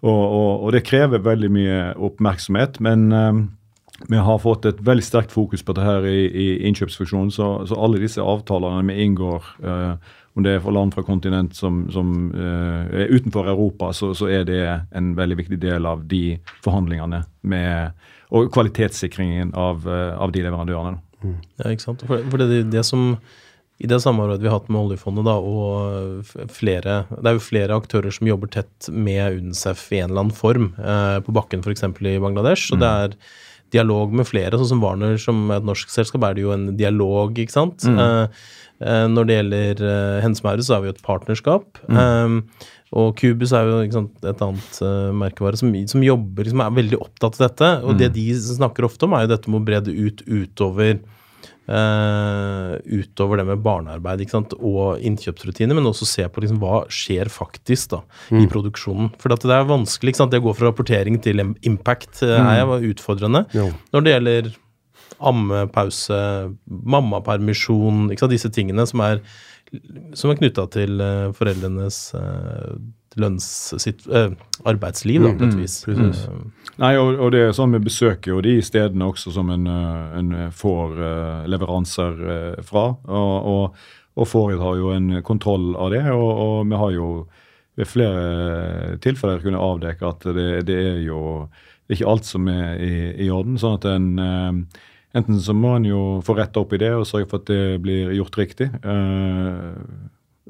Og, 0.01 0.21
og, 0.21 0.51
og, 0.65 0.69
det 0.73 0.85
krever 0.87 1.21
veldig 1.21 1.49
mye 1.53 1.81
oppmerksomhet, 2.01 2.79
men 2.81 3.11
um, 3.13 3.43
vi 4.09 4.17
har 4.17 4.39
fått 4.41 4.65
et 4.65 4.79
veldig 4.81 5.05
sterkt 5.05 5.33
fokus 5.33 5.61
på 5.61 5.75
dette 5.77 5.85
her 5.85 6.07
i, 6.09 6.23
i 6.25 6.47
innkjøpsfunksjonen. 6.69 7.29
Så, 7.33 7.51
så, 7.69 7.77
alle 7.77 8.01
disse 8.01 8.23
avtalene 8.23 8.81
vi 8.89 9.05
inngår, 9.05 9.51
uh, 9.61 10.17
om 10.33 10.45
det 10.45 10.55
er 10.55 10.63
for 10.63 10.73
land 10.73 10.95
fra 10.95 11.03
kontinent 11.05 11.53
som, 11.57 11.83
som 11.93 12.31
uh, 12.33 12.89
er 12.89 13.13
utenfor 13.13 13.51
Europa, 13.51 13.91
så, 13.93 14.13
så, 14.17 14.31
er 14.31 14.47
det 14.49 14.63
en 14.97 15.13
veldig 15.17 15.37
viktig 15.43 15.61
del 15.61 15.85
av 15.85 16.01
de 16.09 16.39
forhandlingene 16.65 17.21
med, 17.53 18.01
og 18.33 18.49
kvalitetssikringen 18.55 19.53
av, 19.53 19.85
uh, 19.85 20.17
av 20.17 20.33
de 20.33 20.47
leverandørene. 20.47 20.97
Ja, 21.23 21.71
ikke 21.71 21.85
sant. 21.85 22.03
For, 22.09 22.23
for 22.31 22.41
det, 22.41 22.63
det, 22.73 22.83
som 22.87 23.15
i 23.81 23.89
det 23.89 24.01
samarbeidet 24.03 24.43
vi 24.43 24.49
har 24.51 24.59
hatt 24.59 24.71
med 24.71 24.81
oljefondet, 24.83 25.25
da, 25.25 25.37
og 25.41 26.49
flere 26.53 27.03
Det 27.09 27.23
er 27.25 27.37
jo 27.37 27.43
flere 27.43 27.77
aktører 27.77 28.13
som 28.13 28.29
jobber 28.29 28.51
tett 28.53 28.89
med 28.93 29.39
UNICEF 29.39 29.87
i 29.91 30.01
en 30.01 30.11
eller 30.11 30.25
annen 30.25 30.37
form, 30.37 30.73
eh, 30.77 31.17
på 31.25 31.33
bakken 31.35 31.63
f.eks. 31.65 31.87
i 31.87 32.19
Bangladesh. 32.21 32.69
Så 32.69 32.77
mm. 32.77 32.83
det 32.83 32.91
er 33.05 33.15
dialog 33.71 34.13
med 34.13 34.27
flere. 34.27 34.57
Sånn 34.59 34.73
som 34.73 34.83
Warner, 34.83 35.15
som 35.21 35.47
et 35.55 35.65
norsk 35.65 35.89
selskap, 35.93 36.25
er 36.27 36.37
det 36.37 36.45
jo 36.45 36.53
en 36.53 36.69
dialog, 36.77 37.37
ikke 37.39 37.55
sant. 37.55 37.87
Mm. 37.87 38.01
Eh, 38.05 38.45
eh 38.81 39.07
når 39.09 39.27
det 39.27 39.39
gjelder 39.39 39.83
eh, 39.87 40.19
Hensemauret, 40.25 40.67
så 40.67 40.77
er 40.77 40.83
vi 40.83 40.91
jo 40.91 40.95
et 40.97 41.05
partnerskap. 41.07 41.81
Mm. 41.87 42.01
Eh, 42.03 42.69
og 42.91 43.15
Cubus 43.19 43.53
er 43.55 43.69
jo 43.69 43.79
sant, 43.93 44.17
et 44.27 44.43
annet 44.43 44.81
uh, 44.83 45.13
merkevare 45.15 45.59
som, 45.59 45.71
som 45.87 46.03
jobber, 46.03 46.49
som 46.51 46.63
er 46.65 46.75
veldig 46.75 46.99
opptatt 46.99 47.39
av 47.39 47.47
dette. 47.47 47.71
Og 47.85 47.95
mm. 47.95 47.97
det 48.01 48.11
de 48.17 48.27
snakker 48.43 48.87
ofte 48.87 49.07
om, 49.07 49.15
er 49.15 49.25
jo 49.25 49.31
dette 49.31 49.51
med 49.51 49.61
å 49.61 49.67
bre 49.69 49.79
det 49.85 49.95
ut 49.95 50.23
utover 50.27 50.97
uh, 51.71 52.73
utover 52.83 53.39
det 53.39 53.45
med 53.47 53.63
barnearbeid 53.63 54.25
sant, 54.31 54.55
og 54.59 54.99
innkjøpsrutiner, 55.07 55.77
men 55.77 55.87
også 55.87 56.07
se 56.09 56.27
på 56.27 56.43
liksom, 56.43 56.59
hva 56.59 56.83
skjer 56.91 57.31
faktisk 57.31 57.93
da, 57.95 58.01
mm. 58.27 58.41
i 58.43 58.49
produksjonen. 58.51 59.13
For 59.21 59.31
det 59.31 59.55
er 59.55 59.69
vanskelig. 59.69 60.17
Det 60.19 60.41
å 60.41 60.47
gå 60.49 60.57
fra 60.57 60.69
rapportering 60.69 61.21
til 61.23 61.45
impact 61.67 62.25
uh, 62.25 62.35
er 62.41 62.65
jo 62.65 62.91
utfordrende. 62.91 63.45
Jo. 63.55 63.69
Når 63.95 64.05
det 64.05 64.17
gjelder 64.17 64.51
ammepause, 65.29 66.17
mammapermisjon, 66.67 68.09
ikke 68.11 68.25
sant? 68.25 68.35
disse 68.35 68.51
tingene 68.53 68.87
som 68.89 69.03
er 69.05 69.23
som 70.13 70.31
er 70.31 70.39
knytta 70.39 70.65
til 70.73 70.99
uh, 70.99 71.29
foreldrenes 71.35 71.99
uh, 72.17 72.73
lønns... 73.19 73.45
Sitt, 73.79 74.03
uh, 74.11 74.33
arbeidsliv, 74.67 75.23
da, 75.23 75.31
på 75.37 75.47
et 75.47 75.55
mm, 75.55 75.61
vis. 75.61 75.77
Mm, 75.87 76.51
Nei, 76.81 76.91
og, 76.99 77.15
og, 77.15 77.31
det 77.33 77.45
er 77.45 77.55
sånn 77.55 77.73
vi 77.73 77.81
besøker 77.87 78.35
jo 78.35 78.43
de 78.45 78.57
stedene 78.65 79.07
også 79.07 79.33
som 79.35 79.49
en, 79.53 79.65
en 79.65 80.35
får 80.53 80.99
leveranser 81.49 82.21
fra. 82.67 82.83
Og, 83.09 83.49
og, 83.53 83.81
og 84.21 84.29
Fårid 84.29 84.61
har 84.61 84.77
jo 84.77 84.93
en 84.93 85.15
kontroll 85.25 85.71
av 85.73 85.89
det, 85.95 86.03
og 86.13 86.69
vi 86.69 86.77
har 86.83 86.93
jo 86.93 87.09
ved 87.79 87.89
flere 87.89 88.95
tilfeller 89.01 89.41
kunnet 89.41 89.63
avdekke 89.65 90.13
at 90.13 90.29
det, 90.35 90.47
det 90.69 90.79
er 90.91 91.01
jo 91.07 91.21
det 91.49 91.95
er 91.95 91.99
ikke 91.99 92.13
alt 92.13 92.27
som 92.29 92.47
er 92.51 92.83
i, 92.83 92.93
i 93.25 93.31
orden. 93.33 93.57
sånn 93.59 93.79
at 93.79 93.89
en 93.89 94.09
Enten 95.17 95.41
så 95.43 95.53
må 95.57 95.75
en 95.75 95.89
jo 95.89 96.01
få 96.23 96.37
retta 96.37 96.63
opp 96.63 96.71
i 96.75 96.79
det 96.79 96.93
og 96.95 97.07
sørge 97.07 97.27
for 97.27 97.41
at 97.41 97.51
det 97.51 97.81
blir 97.83 98.13
gjort 98.15 98.37
riktig. 98.39 98.69
Uh, 98.85 99.75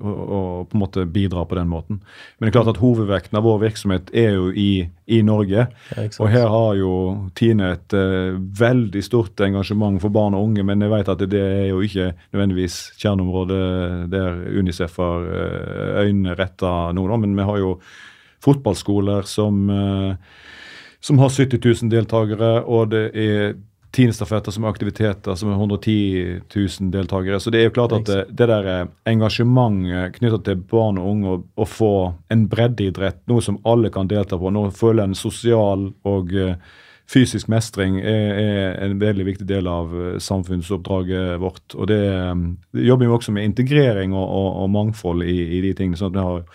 og, 0.01 0.20
og, 0.22 0.70
på 0.70 0.77
en 0.77 0.82
måte 0.82 1.03
bidra 1.10 1.44
på 1.46 1.58
den 1.58 1.70
måten. 1.70 1.98
Men 2.38 2.48
det 2.48 2.51
er 2.51 2.56
klart 2.56 2.70
at 2.72 2.80
hovedvekten 2.82 3.38
av 3.38 3.46
vår 3.46 3.58
virksomhet 3.65 4.12
er 4.18 4.38
jo 4.38 4.48
i, 4.53 4.86
i 5.12 5.20
Norge. 5.25 5.65
Ja, 5.68 6.06
og 6.24 6.30
her 6.32 6.48
har 6.50 6.77
jo 6.80 6.91
Tine 7.38 7.74
et 7.75 7.96
uh, 7.98 8.38
veldig 8.38 9.03
stort 9.06 9.41
engasjement 9.46 10.01
for 10.01 10.13
barn 10.13 10.38
og 10.38 10.48
unge, 10.50 10.65
men 10.68 10.86
jeg 10.86 10.94
vet 10.94 11.12
at 11.12 11.25
det 11.32 11.41
er 11.41 11.68
jo 11.72 11.82
ikke 11.86 12.12
nødvendigvis 12.32 12.77
kjerneområdet 13.01 13.65
der 14.13 14.45
Unicef 14.62 14.95
har 15.02 15.28
uh, 15.28 16.06
øynene 16.06 16.38
retta 16.39 16.91
nå, 16.95 17.06
da. 17.10 17.19
Men 17.26 17.36
vi 17.38 17.50
har 17.50 17.62
jo 17.62 17.74
fotballskoler 18.41 19.28
som, 19.30 19.67
som 20.97 21.19
har 21.21 21.30
70 21.30 21.60
000 21.62 21.91
deltakere, 21.91 22.63
og 22.65 22.88
det 22.89 23.04
er 23.13 23.52
tiendestafetter 23.91 24.54
som 24.56 24.65
er 24.65 24.71
aktiviteter 24.71 25.36
som 25.36 25.51
er 25.51 25.58
110 25.58 25.95
000 26.56 26.91
deltakere. 26.93 27.39
Så 27.39 27.51
det 27.51 27.62
er 27.62 27.67
jo 27.67 27.75
klart 27.75 27.95
at 27.97 28.08
det, 28.08 28.21
det 28.39 28.47
der 28.47 28.69
engasjementet 29.10 30.15
knyttet 30.19 30.45
til 30.47 30.62
barn 30.71 30.99
og 31.01 31.10
unge, 31.12 31.39
å 31.56 31.67
få 31.67 31.95
en 32.32 32.45
breddeidrett, 32.51 33.19
noe 33.32 33.43
som 33.43 33.60
alle 33.67 33.91
kan 33.93 34.10
delta 34.12 34.39
på, 34.39 34.54
nå 34.54 34.69
føle 34.75 35.10
en 35.10 35.17
sosial 35.17 35.89
og 36.08 36.32
uh, 36.32 36.56
fysisk 37.12 37.49
mestring, 37.51 37.99
er, 37.99 38.27
er, 38.39 38.67
en 38.86 38.99
veldig 39.01 39.25
viktig 39.27 39.47
del 39.49 39.67
av 39.67 39.91
samfunnsoppdraget 40.23 41.39
vårt. 41.41 41.75
Og 41.75 41.89
det, 41.91 42.04
det 42.71 42.86
jobber 42.88 43.10
vi 43.10 43.15
også 43.17 43.36
med 43.36 43.49
integrering 43.49 44.15
og, 44.15 44.23
og, 44.23 44.49
og 44.63 44.71
mangfold 44.77 45.25
i, 45.27 45.36
i, 45.58 45.62
de 45.65 45.73
tingene. 45.77 45.99
sånn 45.99 46.13
at 46.13 46.19
vi 46.19 46.27
har 46.30 46.45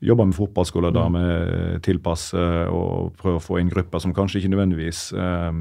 jobber 0.00 0.28
med 0.28 0.36
fotballskoler 0.36 0.92
der 0.94 1.08
vi 1.10 1.94
mm. 1.94 2.74
og 2.74 3.16
prøver 3.18 3.40
å 3.40 3.42
få 3.42 3.58
inn 3.58 3.70
grupper 3.72 4.02
som 4.02 4.14
kanskje 4.14 4.38
ikke 4.40 4.52
nødvendigvis 4.52 5.00
eh, 5.12 5.58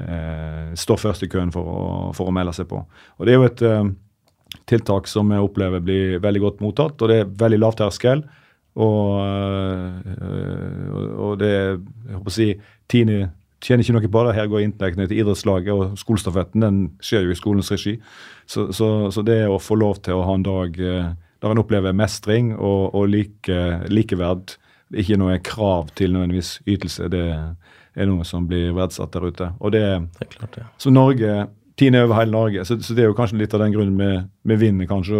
eh, 0.00 0.70
står 0.78 1.02
først 1.02 1.26
i 1.26 1.28
køen 1.32 1.52
for 1.52 1.68
å, 1.68 1.82
for 2.16 2.30
å, 2.30 2.34
melde 2.34 2.54
seg 2.56 2.70
på. 2.70 2.80
Og 3.18 3.26
Det 3.26 3.34
er 3.34 3.38
jo 3.38 3.50
et 3.50 3.64
eh, 3.68 3.92
tiltak 4.70 5.10
som 5.10 5.30
jeg 5.34 5.44
opplever 5.44 5.84
blir 5.84 6.18
veldig 6.24 6.44
godt 6.46 6.64
mottatt, 6.64 6.96
og 7.02 7.12
det 7.12 7.20
er 7.20 7.36
veldig 7.44 7.60
lav 7.60 7.76
terskel. 7.78 8.24
Og, 8.74 9.20
øh, 9.22 11.18
og 11.22 11.38
det 11.38 11.52
jeg 11.54 12.16
håper 12.16 12.32
å 12.32 12.34
si, 12.34 12.48
Tine 12.90 13.18
tjener 13.64 13.84
ikke 13.84 13.94
noe 13.96 14.10
på 14.12 14.24
det. 14.26 14.34
Her 14.36 14.48
går 14.50 14.64
inntektene 14.64 15.06
til 15.08 15.20
idrettslaget, 15.22 15.72
og 15.72 16.00
skolestafetten 16.00 16.64
den 16.64 16.80
skjer 17.04 17.28
jo 17.28 17.34
i 17.34 17.38
skolens 17.38 17.70
regi. 17.72 17.94
Så, 18.46 18.70
så, 18.76 19.10
så, 19.14 19.24
det 19.24 19.44
å 19.48 19.60
få 19.62 19.78
lov 19.80 20.02
til 20.04 20.18
å 20.18 20.26
ha 20.28 20.34
en 20.36 20.46
dag 20.46 20.80
øh, 20.80 21.12
der 21.44 21.52
en 21.52 21.60
opplever 21.60 21.92
mestring 21.92 22.54
og, 22.56 22.94
og 22.96 23.10
like, 23.12 23.58
likeverd. 23.92 24.56
Ikke 24.94 25.18
noe 25.20 25.36
krav 25.44 25.90
til 25.98 26.14
nødvendigvis 26.14 26.56
ytelse. 26.70 27.10
Det 27.12 27.24
er 27.28 28.08
noe 28.08 28.24
som 28.24 28.46
blir 28.48 28.72
verdsatt 28.76 29.12
der 29.12 29.28
ute. 29.28 29.50
Og 29.60 29.74
det, 29.74 29.84
det 30.16 30.26
er 30.26 30.32
klart, 30.38 30.58
ja. 30.60 30.66
Så 30.80 30.92
Norge 30.94 31.44
Tine 31.74 32.04
over 32.04 32.14
hele 32.14 32.30
Norge. 32.30 32.64
Så, 32.64 32.76
så, 32.82 32.94
det 32.94 33.02
er 33.02 33.08
jo 33.08 33.16
kanskje 33.18 33.40
litt 33.40 33.54
av 33.56 33.64
den 33.64 33.72
grunnen 33.74 33.96
vi, 33.98 34.10
vi 34.52 34.56
vinner, 34.60 34.86
kanskje 34.86 35.16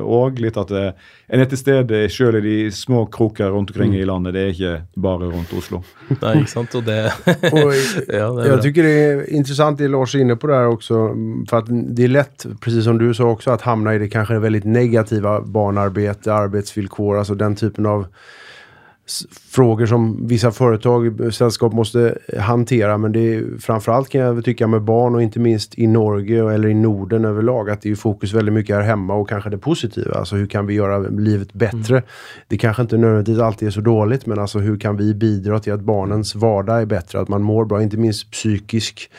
òg. 0.00 0.38
Litt 0.40 0.56
at 0.56 0.70
en 0.72 1.42
er 1.42 1.50
til 1.50 1.60
stede 1.60 2.00
sjøl 2.12 2.38
i 2.38 2.44
de 2.46 2.54
små 2.72 3.02
kroker 3.12 3.52
rundt 3.52 3.74
omkring 3.74 3.92
mm. 3.92 3.98
i 4.00 4.06
landet. 4.08 4.36
Det 4.36 4.44
er 4.44 4.54
ikke 4.54 5.02
bare 5.04 5.28
rundt 5.28 5.52
Oslo. 5.58 5.82
Nei, 6.22 6.32
ikke 6.40 6.54
sant. 6.54 6.78
Og 6.80 6.86
det, 6.88 6.96
Jeg 7.28 7.76
ja, 8.22 8.30
det 8.32 8.48
Jeg 8.48 8.64
tycker 8.64 8.88
det 8.88 8.96
er 9.02 9.22
interessant 9.36 9.82
det 9.82 9.90
Lars 9.92 10.16
er 10.16 10.24
inne 10.24 10.38
på 10.40 10.48
der 10.48 10.72
også. 10.72 11.04
For 11.50 11.60
at 11.60 11.68
det 11.68 12.08
er 12.08 12.16
lett, 12.16 12.48
precis 12.64 12.88
som 12.88 12.96
du 13.00 13.10
sa 13.12 13.28
også, 13.28 13.58
at 13.58 13.68
havne 13.68 13.98
i 13.98 14.00
det 14.00 14.08
kanskje 14.14 14.40
veldig 14.40 14.64
negativa 14.64 15.38
barnearbeidet, 15.44 16.30
arbeidsvilkår, 16.32 17.18
altså 17.20 17.36
den 17.36 17.56
typen 17.60 17.88
av 17.88 18.08
frågor 19.50 19.86
som 19.86 20.26
vissa 20.26 20.50
företag, 20.50 21.20
och 21.20 21.34
sällskap 21.34 21.72
måste 21.72 22.18
hantera. 22.38 22.98
Men 22.98 23.12
det 23.12 23.34
är 23.34 23.44
framförallt 23.60 24.08
kan 24.08 24.20
jag 24.20 24.44
tycka 24.44 24.66
med 24.66 24.82
barn 24.82 25.14
och 25.14 25.22
inte 25.22 25.40
minst 25.40 25.78
i 25.78 25.86
Norge 25.86 26.52
eller 26.52 26.68
i 26.68 26.74
Norden 26.74 27.24
överlag 27.24 27.70
att 27.70 27.82
det 27.82 27.90
är 27.90 27.94
fokus 27.94 28.32
väldigt 28.32 28.54
mycket 28.54 28.76
här 28.76 28.82
hemma 28.82 29.14
och 29.14 29.28
kanske 29.28 29.50
det 29.50 29.58
positiva. 29.58 30.14
Alltså 30.14 30.36
hur 30.36 30.46
kan 30.46 30.66
vi 30.66 30.74
göra 30.74 30.98
livet 30.98 31.52
bättre? 31.52 31.96
Mm. 31.96 32.08
Det 32.48 32.58
kanske 32.58 32.82
inte 32.82 32.96
nödvändigtvis 32.96 33.38
alltid 33.38 33.68
är 33.68 33.72
så 33.72 33.80
dåligt 33.80 34.26
men 34.26 34.38
alltså 34.38 34.58
hur 34.58 34.78
kan 34.78 34.96
vi 34.96 35.14
bidra 35.14 35.60
till 35.60 35.72
att 35.72 35.80
barnens 35.80 36.34
vardag 36.34 36.80
är 36.82 36.86
bättre? 36.86 37.20
Att 37.20 37.28
man 37.28 37.42
mår 37.42 37.64
bra, 37.64 37.82
inte 37.82 37.96
minst 37.96 38.30
psykisk 38.30 39.10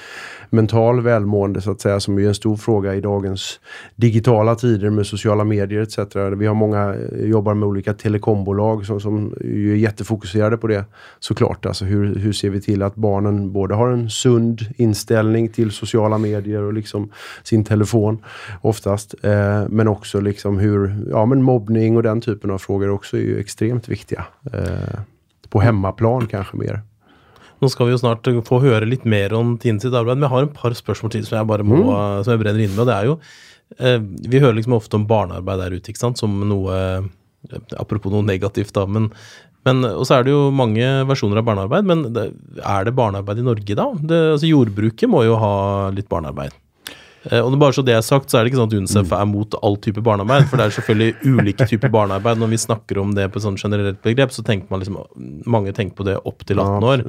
mental 0.49 1.01
välmående 1.01 1.61
så 1.61 1.71
att 1.71 1.81
säga, 1.81 1.99
som 1.99 2.17
är 2.17 2.27
en 2.27 2.35
stor 2.35 2.57
fråga 2.57 2.95
i 2.95 3.01
dagens 3.01 3.59
digitala 3.95 4.55
tider 4.55 4.89
med 4.89 5.07
sociala 5.07 5.43
medier 5.43 5.81
etc. 5.81 6.15
Vi 6.15 6.47
har 6.47 6.53
många, 6.53 6.95
eh, 6.95 7.25
jobbar 7.25 7.53
med 7.53 7.67
olika 7.67 7.93
telekombolag 7.93 8.85
som, 8.85 8.99
som 8.99 9.33
är 9.41 9.75
jättefokuserade 9.75 10.57
på 10.57 10.67
det 10.67 10.85
såklart. 11.19 11.65
Alltså 11.65 11.85
hur, 11.85 12.15
hur 12.15 12.33
ser 12.33 12.49
vi 12.49 12.61
till 12.61 12.81
att 12.81 12.95
barnen 12.95 13.51
både 13.51 13.75
har 13.75 13.89
en 13.89 14.09
sund 14.09 14.61
inställning 14.77 15.49
till 15.49 15.71
sociala 15.71 16.17
medier 16.17 16.61
och 16.61 16.73
liksom 16.73 17.11
sin 17.43 17.63
telefon 17.63 18.23
oftast. 18.61 19.15
Eh, 19.23 19.63
men 19.69 19.87
också 19.87 20.19
liksom 20.19 20.59
hur, 20.59 21.07
ja 21.11 21.25
men 21.25 21.43
mobbning 21.43 21.97
och 21.97 22.03
den 22.03 22.21
typen 22.21 22.51
av 22.51 22.57
frågor 22.57 22.89
också 22.89 23.17
är 23.17 23.21
ju 23.21 23.39
extremt 23.39 23.89
viktiga. 23.89 24.25
Eh, 24.53 24.99
på 25.49 25.59
hemmaplan 25.59 26.27
kanske 26.27 26.57
mer. 26.57 26.81
Nå 27.59 27.69
skal 27.71 27.89
vi 27.89 27.95
jo 27.95 28.01
snart 28.01 28.27
få 28.47 28.61
høre 28.63 28.87
litt 28.87 29.05
mer 29.09 29.35
om 29.35 29.57
Tine 29.59 29.81
sitt 29.83 29.95
arbeid, 29.95 30.17
men 30.17 30.27
jeg 30.27 30.35
har 30.35 30.47
en 30.47 30.55
par 30.55 30.75
spørsmål 30.77 31.13
til 31.15 31.27
som 31.27 31.39
jeg 31.41 31.49
bare 31.49 31.67
må, 31.67 31.81
mm. 31.89 32.23
som 32.23 32.33
jeg 32.33 32.43
brenner 32.43 32.63
inne 32.63 32.75
med. 32.75 32.83
og 32.85 32.89
det 32.89 32.95
er 32.95 33.09
jo, 33.09 33.19
eh, 33.77 33.99
Vi 34.31 34.41
hører 34.43 34.57
liksom 34.59 34.77
ofte 34.79 34.99
om 34.99 35.07
barnearbeid 35.09 35.63
der 35.65 35.75
ute 35.77 35.93
ikke 35.93 36.05
sant, 36.05 36.21
som 36.21 36.39
noe 36.47 36.81
Apropos 37.79 38.11
noe 38.11 38.25
negativt, 38.27 38.73
da. 38.75 38.83
men 38.83 39.07
men, 39.67 39.83
og 39.83 40.05
så 40.07 40.15
er 40.15 40.25
det 40.25 40.31
jo 40.31 40.47
mange 40.55 40.85
versjoner 41.09 41.41
av 41.41 41.47
barnearbeid, 41.49 41.87
men 41.87 42.03
det, 42.15 42.29
er 42.63 42.87
det 42.87 42.95
barnearbeid 42.95 43.41
i 43.41 43.45
Norge 43.45 43.75
da? 43.75 43.89
Det, 43.99 44.19
altså 44.37 44.47
Jordbruket 44.47 45.11
må 45.11 45.25
jo 45.27 45.35
ha 45.39 45.53
litt 45.91 46.07
barnearbeid. 46.11 46.55
Eh, 47.27 47.41
og 47.43 47.57
bare 47.59 47.75
så 47.75 47.83
det 47.83 47.97
er 47.97 48.05
sagt, 48.05 48.31
så 48.31 48.39
er 48.39 48.45
det 48.45 48.53
ikke 48.53 48.61
sånn 48.61 48.71
at 48.71 48.77
UNICEF 48.77 49.11
er 49.15 49.27
mot 49.27 49.57
all 49.59 49.75
type 49.83 50.01
barnearbeid. 50.05 50.47
For 50.47 50.59
det 50.59 50.67
er 50.67 50.75
selvfølgelig 50.77 51.35
ulike 51.35 51.67
typer 51.67 51.91
barnearbeid. 51.91 52.39
Når 52.39 52.53
vi 52.53 52.61
snakker 52.63 53.01
om 53.01 53.11
det 53.17 53.27
på 53.33 53.41
et 53.41 53.45
sånn 53.45 53.59
generelt 53.59 53.99
begrep, 54.05 54.31
så 54.35 54.45
tenker 54.47 54.71
man 54.71 54.83
liksom 54.83 55.01
Mange 55.49 55.75
tenker 55.75 55.97
på 55.99 56.07
det 56.07 56.15
opp 56.23 56.45
til 56.47 56.61
18 56.63 56.87
år. 56.93 57.05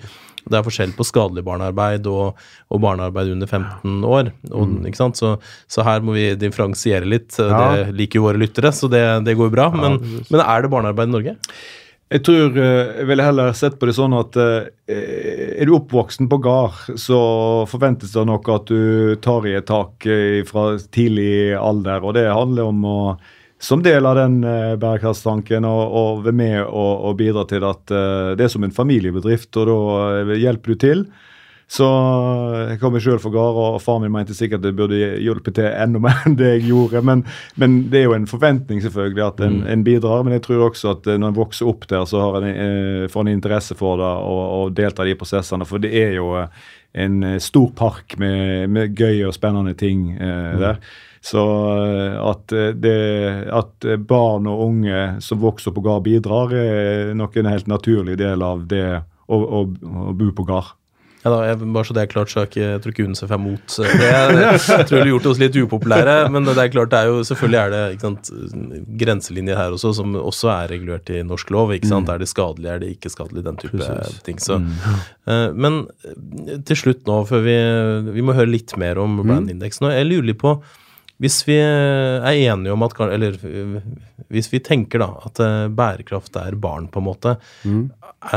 Det 0.47 0.59
er 0.59 0.65
forskjell 0.67 0.95
på 0.97 1.07
skadelig 1.07 1.45
barnearbeid 1.47 2.07
og, 2.11 2.39
og 2.71 2.83
barnearbeid 2.83 3.35
under 3.35 3.51
15 3.51 4.07
år. 4.07 4.33
Og, 4.51 4.71
mm. 4.71 4.89
Så, 5.19 5.35
så, 5.71 5.85
her 5.87 6.05
må 6.05 6.17
vi 6.17 6.31
differensiere 6.41 7.09
litt. 7.09 7.37
Ja. 7.39 7.61
Det 7.77 7.99
liker 7.99 8.21
jo 8.21 8.29
våre 8.29 8.41
lyttere, 8.41 8.73
så 8.77 8.91
det, 8.93 9.05
det 9.27 9.37
går 9.39 9.53
bra. 9.53 9.71
Men, 9.75 10.01
men 10.29 10.43
er 10.45 10.65
det 10.65 10.73
barnearbeid 10.73 11.13
i 11.13 11.17
Norge? 11.19 11.37
Jeg 12.11 12.25
tror 12.27 12.57
eh, 12.59 12.89
jeg 12.99 13.07
ville 13.07 13.23
heller 13.23 13.53
sett 13.55 13.77
på 13.79 13.87
det 13.87 13.95
sånn 13.95 14.17
at 14.19 14.35
eh, 14.43 14.65
er 14.91 15.69
du 15.69 15.77
oppvoksen 15.77 16.27
på 16.31 16.41
gard, 16.43 16.81
så 16.99 17.19
forventes 17.71 18.17
det 18.17 18.25
nok 18.27 18.51
at 18.51 18.73
du 18.73 19.15
tar 19.23 19.47
i 19.47 19.55
et 19.55 19.69
tak 19.69 20.09
eh, 20.11 20.41
fra 20.49 20.73
tidlig 20.91 21.55
alder. 21.55 22.03
Og 22.03 22.17
det 22.19 22.27
handler 22.27 22.73
om 22.73 22.83
å 22.83 22.99
som 23.61 23.83
del 23.85 24.07
av 24.09 24.17
den 24.17 24.39
eh, 24.45 24.77
bærekraftstanken 24.81 25.67
og, 25.69 26.23
være 26.25 26.37
med 26.37 26.61
og, 26.65 26.93
og, 27.11 27.17
bidra 27.21 27.45
til 27.49 27.67
at 27.69 27.93
eh, 27.93 28.31
det 28.39 28.47
er 28.47 28.53
som 28.53 28.65
en 28.65 28.75
familiebedrift, 28.75 29.53
og 29.61 29.69
da 29.69 30.39
hjelper 30.41 30.73
du 30.73 30.81
til. 30.81 31.05
Så 31.71 31.87
jeg 32.67 32.81
kommer 32.81 33.03
sjøl 33.03 33.21
fra 33.23 33.31
gard, 33.31 33.59
og 33.63 33.77
faren 33.85 34.03
min 34.03 34.11
mente 34.11 34.35
sikkert 34.35 34.59
at 34.59 34.65
det 34.65 34.73
burde 34.79 34.97
hjulpet 35.23 35.55
til 35.55 35.69
enda 35.69 36.01
mer 36.03 36.25
enn 36.27 36.35
det 36.39 36.49
jeg 36.57 36.65
gjorde. 36.73 37.03
Men, 37.07 37.23
men, 37.63 37.77
det 37.93 38.01
er 38.01 38.09
jo 38.09 38.17
en 38.17 38.27
forventning 38.27 38.83
selvfølgelig 38.83 39.23
at 39.29 39.43
en, 39.47 39.61
mm. 39.61 39.69
en, 39.77 39.85
bidrar. 39.87 40.25
Men 40.27 40.35
jeg 40.35 40.45
tror 40.49 40.65
også 40.67 40.97
at 40.97 41.07
eh, 41.07 41.21
når 41.21 41.31
en 41.31 41.39
vokser 41.39 41.71
opp 41.71 41.87
der, 41.93 42.03
så 42.11 42.25
har 42.25 42.41
en, 42.41 42.49
eh, 42.51 43.07
får 43.13 43.23
en 43.23 43.31
interesse 43.37 43.79
for 43.79 44.03
det 44.03 44.11
og, 44.33 44.43
og 44.57 44.75
deltar 44.75 45.07
i 45.07 45.15
de 45.15 45.21
prosessene. 45.21 45.69
For 45.69 45.83
det 45.83 45.93
er 45.95 46.17
jo 46.19 46.33
eh, 46.41 46.51
en 46.93 47.23
stor 47.41 47.71
park 47.77 48.17
med, 48.19 48.71
med 48.73 48.99
gøye 48.99 49.29
og 49.29 49.37
spennende 49.37 49.77
ting 49.79 50.11
eh, 50.17 50.51
mm. 50.55 50.61
der. 50.63 50.83
Så 51.21 51.43
at, 52.25 52.49
det, 52.81 52.99
at, 53.53 53.85
barn 54.09 54.47
og 54.49 54.63
unge 54.71 55.01
som 55.21 55.43
vokser 55.43 55.75
på 55.77 55.83
gard, 55.85 56.07
bidrar, 56.07 56.55
er 56.57 57.11
nok 57.13 57.37
en 57.37 57.51
helt 57.51 57.69
naturlig 57.69 58.17
del 58.17 58.41
av 58.41 58.63
det 58.71 58.87
å, 59.29 59.37
å, 59.37 59.61
å 59.69 60.15
bo 60.17 60.31
på 60.33 60.47
gard. 60.49 60.73
Ja, 61.21 61.29
da, 61.29 61.39
jeg, 61.45 61.59
bare 61.61 61.85
så 61.85 61.95
det 61.97 62.03
er 62.03 62.09
klart, 62.09 62.31
så 62.33 62.41
er 62.41 62.47
ikke, 62.49 62.61
jeg 62.63 62.81
tror 62.81 62.95
ikke 62.95 63.05
UNICEF 63.05 63.33
er 63.35 63.41
mot 63.43 63.75
det. 63.77 64.07
Jeg 64.09 64.87
tror 64.89 64.95
det 64.95 65.01
har 65.03 65.11
gjort 65.11 65.27
oss 65.29 65.41
litt 65.43 65.59
upopulære, 65.61 66.15
men 66.33 66.49
det 66.49 66.55
er 66.57 66.73
klart, 66.73 66.93
det 66.95 67.01
er 67.03 67.11
jo, 67.11 67.19
selvfølgelig 67.29 67.59
er 67.61 67.75
det 67.75 67.83
ikke 67.95 68.07
sant, 68.07 68.31
grenselinjer 69.03 69.61
her 69.61 69.77
også, 69.77 69.93
som 70.01 70.17
også 70.17 70.49
er 70.55 70.73
regulert 70.73 71.13
i 71.13 71.21
norsk 71.27 71.53
lov. 71.53 71.75
ikke 71.77 71.91
sant, 71.91 72.09
mm. 72.09 72.15
Er 72.15 72.23
det 72.23 72.31
skadelig, 72.31 72.71
er 72.73 72.81
det 72.81 72.93
ikke 72.97 73.13
skadelig, 73.13 73.45
den 73.45 73.61
type 73.61 73.77
Precis. 73.77 74.23
ting. 74.25 74.41
Så. 74.41 74.57
Mm. 74.63 74.71
Uh, 75.29 75.49
men 75.53 75.81
eh, 76.09 76.57
til 76.67 76.81
slutt 76.87 77.05
nå, 77.09 77.21
før 77.29 77.45
vi, 77.45 77.57
vi 78.17 78.25
må 78.25 78.37
høre 78.39 78.55
litt 78.55 78.73
mer 78.81 79.03
om 79.03 79.21
mm. 79.21 79.27
brandindeksen, 79.27 79.91
jeg 79.93 80.09
lurer 80.09 80.31
litt 80.33 80.41
på 80.41 80.57
hvis 81.21 81.43
vi 81.45 81.59
er 81.61 82.25
enige 82.31 82.73
om 82.73 82.83
at 82.87 82.95
Eller 83.11 83.37
hvis 84.31 84.49
vi 84.53 84.61
tenker 84.65 85.03
da 85.03 85.11
at 85.27 85.41
eh, 85.43 85.69
bærekraft 85.69 86.37
er 86.41 86.57
barn, 86.57 86.89
på 86.89 87.03
en 87.03 87.09
måte. 87.09 87.37
Mm. 87.65 87.91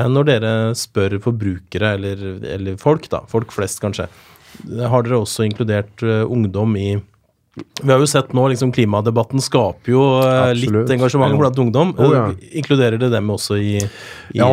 Når 0.09 0.27
dere 0.27 0.51
spør 0.79 1.19
forbrukere, 1.23 1.95
eller, 1.97 2.21
eller, 2.43 2.77
folk, 2.81 3.09
da, 3.11 3.23
folk 3.29 3.51
flest 3.51 3.81
kanskje, 3.83 4.07
har 4.63 5.03
dere 5.05 5.19
også 5.21 5.45
inkludert 5.47 6.03
ungdom 6.03 6.77
i 6.79 6.93
vi 7.83 7.91
har 7.91 7.99
jo 8.01 8.07
sett 8.09 8.31
nå, 8.33 8.47
liksom 8.49 8.71
Klimadebatten 8.73 9.41
skaper 9.43 9.91
jo 9.93 10.01
Absolutt. 10.17 10.73
litt 10.73 10.93
engasjement 10.95 11.35
blant 11.37 11.59
ungdom. 11.61 11.91
Oh, 12.01 12.13
ja. 12.15 12.23
Inkluderer 12.57 12.97
det 12.97 13.11
dem 13.13 13.29
også 13.29 13.59
i, 13.61 13.75
i 13.77 14.39
Ja, 14.39 14.49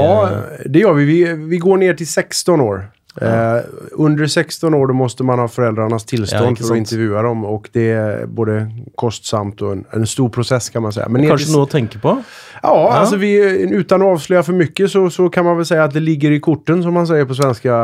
det 0.66 0.82
gjør 0.82 0.98
vi. 0.98 1.06
vi. 1.08 1.20
Vi 1.54 1.60
går 1.62 1.80
ned 1.80 1.96
til 2.02 2.10
16 2.10 2.60
år. 2.60 2.90
Eh, 3.16 3.62
under 3.92 4.26
16 4.26 4.74
år 4.74 4.88
måste 4.88 5.24
man 5.24 5.38
ha 5.38 5.48
föräldrarnas 5.48 6.04
tillstånd 6.04 6.56
ja, 6.60 6.66
för 6.66 6.74
att 6.74 6.78
intervjua 6.78 7.22
dem 7.22 7.44
och 7.44 7.68
det 7.72 7.90
är 7.90 8.26
både 8.26 8.70
kostsamt 8.94 9.62
och 9.62 9.72
en, 9.72 9.84
en 9.90 10.06
stor 10.06 10.28
process 10.28 10.70
kan 10.70 10.82
man 10.82 10.92
säga. 10.92 11.08
Men 11.08 11.28
Kanske 11.28 11.52
något 11.52 11.68
att 11.68 11.72
tänka 11.72 11.98
på? 11.98 12.08
Ja, 12.08 12.22
ja, 12.62 12.92
alltså 12.92 13.16
vi, 13.16 13.36
utan 13.70 14.02
att 14.02 14.08
avslöja 14.08 14.42
för 14.42 14.52
mycket 14.52 14.90
så, 14.90 15.10
så 15.10 15.28
kan 15.28 15.44
man 15.44 15.56
väl 15.56 15.66
säga 15.66 15.84
att 15.84 15.94
det 15.94 16.00
ligger 16.00 16.30
i 16.30 16.40
korten 16.40 16.82
som 16.82 16.94
man 16.94 17.06
säger 17.06 17.24
på 17.24 17.34
svenska. 17.34 17.74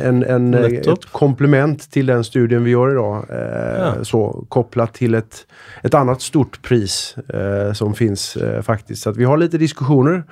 En, 0.00 0.24
en, 0.24 0.54
ett 0.54 1.12
komplement 1.12 1.90
till 1.90 2.06
den 2.06 2.24
studien 2.24 2.64
vi 2.64 2.70
gör 2.70 2.90
idag. 2.90 3.26
Eh, 3.30 3.78
ja. 3.78 4.04
Så 4.04 4.44
kopplat 4.48 4.94
till 4.94 5.14
ett, 5.14 5.46
ett 5.82 5.94
annat 5.94 6.22
stort 6.22 6.62
pris 6.62 7.16
eh, 7.28 7.72
som 7.72 7.94
finns 7.94 8.36
eh, 8.36 8.62
faktiskt. 8.62 9.02
Så 9.02 9.12
vi 9.12 9.24
har 9.24 9.36
lite 9.36 9.58
diskussioner 9.58 10.24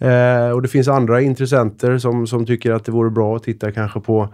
Eh, 0.00 0.50
och 0.50 0.62
det 0.62 0.68
finns 0.68 0.88
andra 0.88 1.20
intressenter 1.20 1.98
som, 1.98 2.26
som 2.26 2.46
tycker 2.46 2.72
att 2.72 2.84
det 2.84 2.92
vore 2.92 3.10
bra 3.10 3.36
att 3.36 3.42
titta 3.42 3.72
kanske 3.72 4.00
på 4.00 4.28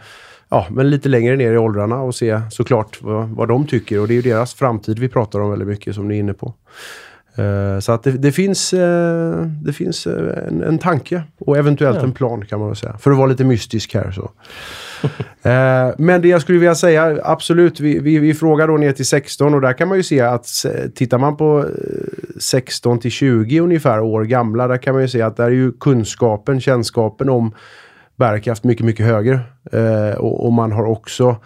ja, 0.49 0.67
men 0.71 0.91
lite 0.91 1.09
längre 1.09 1.37
ner 1.37 1.53
i 1.53 1.59
åldrarna 1.59 1.97
och 1.97 2.15
se 2.15 2.41
såklart 2.51 3.03
vad, 3.03 3.29
vad 3.29 3.49
de 3.49 3.67
tycker. 3.67 4.01
Och 4.01 4.09
det 4.09 4.15
är 4.15 4.17
ju 4.17 4.23
deras 4.23 4.55
framtid 4.55 4.99
vi 4.99 5.09
pratar 5.09 5.41
om 5.41 5.51
väldigt 5.51 5.69
mycket 5.69 5.95
som 5.95 6.09
ni 6.09 6.15
är 6.15 6.19
inne 6.19 6.35
på. 6.35 6.55
Uh, 7.39 7.81
så 7.81 7.93
att 7.93 8.03
det, 8.03 8.11
det 8.11 8.33
finns, 8.33 8.75
uh, 8.75 9.47
det 9.63 9.73
finns 9.73 10.07
uh, 10.07 10.31
en, 10.49 10.63
en 10.63 10.79
tanke 10.79 11.23
och 11.39 11.57
eventuellt 11.57 11.97
ja. 11.97 12.05
en 12.05 12.13
plan 12.13 12.47
kan 12.47 12.59
man 12.59 12.69
väl 12.69 12.77
säga. 12.77 12.99
För 12.99 13.11
att 13.11 13.17
vara 13.17 13.27
lite 13.27 13.45
mystisk 13.45 13.95
här 13.95 14.11
så. 14.11 14.31
men 15.99 16.23
det 16.23 16.29
jag 16.29 16.43
skulle 16.43 16.59
vilja 16.59 16.75
säga, 16.75 17.19
absolut, 17.23 17.81
vi, 17.81 17.99
vi, 17.99 18.19
vi, 18.19 18.35
frågar 18.35 18.69
då 18.69 18.77
ner 18.77 18.93
till 18.93 19.07
16 19.07 19.55
och 19.55 19.61
där 19.61 19.73
kan 19.73 19.89
man 19.89 19.97
ju 19.97 20.03
se 20.03 20.21
att 20.21 20.49
tittar 20.95 21.19
man 21.19 21.37
på 21.37 21.65
16 22.41 23.01
till 23.01 23.11
20 23.11 23.61
ungefär 23.61 24.01
år 24.01 24.25
gamla, 24.25 24.69
där 24.69 24.79
kan 24.79 24.95
man 24.95 25.03
ju 25.03 25.09
se 25.09 25.23
att 25.23 25.37
där 25.37 25.45
är 25.45 25.51
ju 25.51 25.73
kunskapen, 25.73 26.61
kännskapen 26.61 27.29
om 27.29 27.55
bärkraft 28.17 28.65
mycket, 28.65 28.87
mycket 28.87 29.07
högre. 29.07 29.41
och, 30.19 30.47
och 30.47 30.53
man 30.53 30.73
har 30.73 30.85
också 30.85 31.37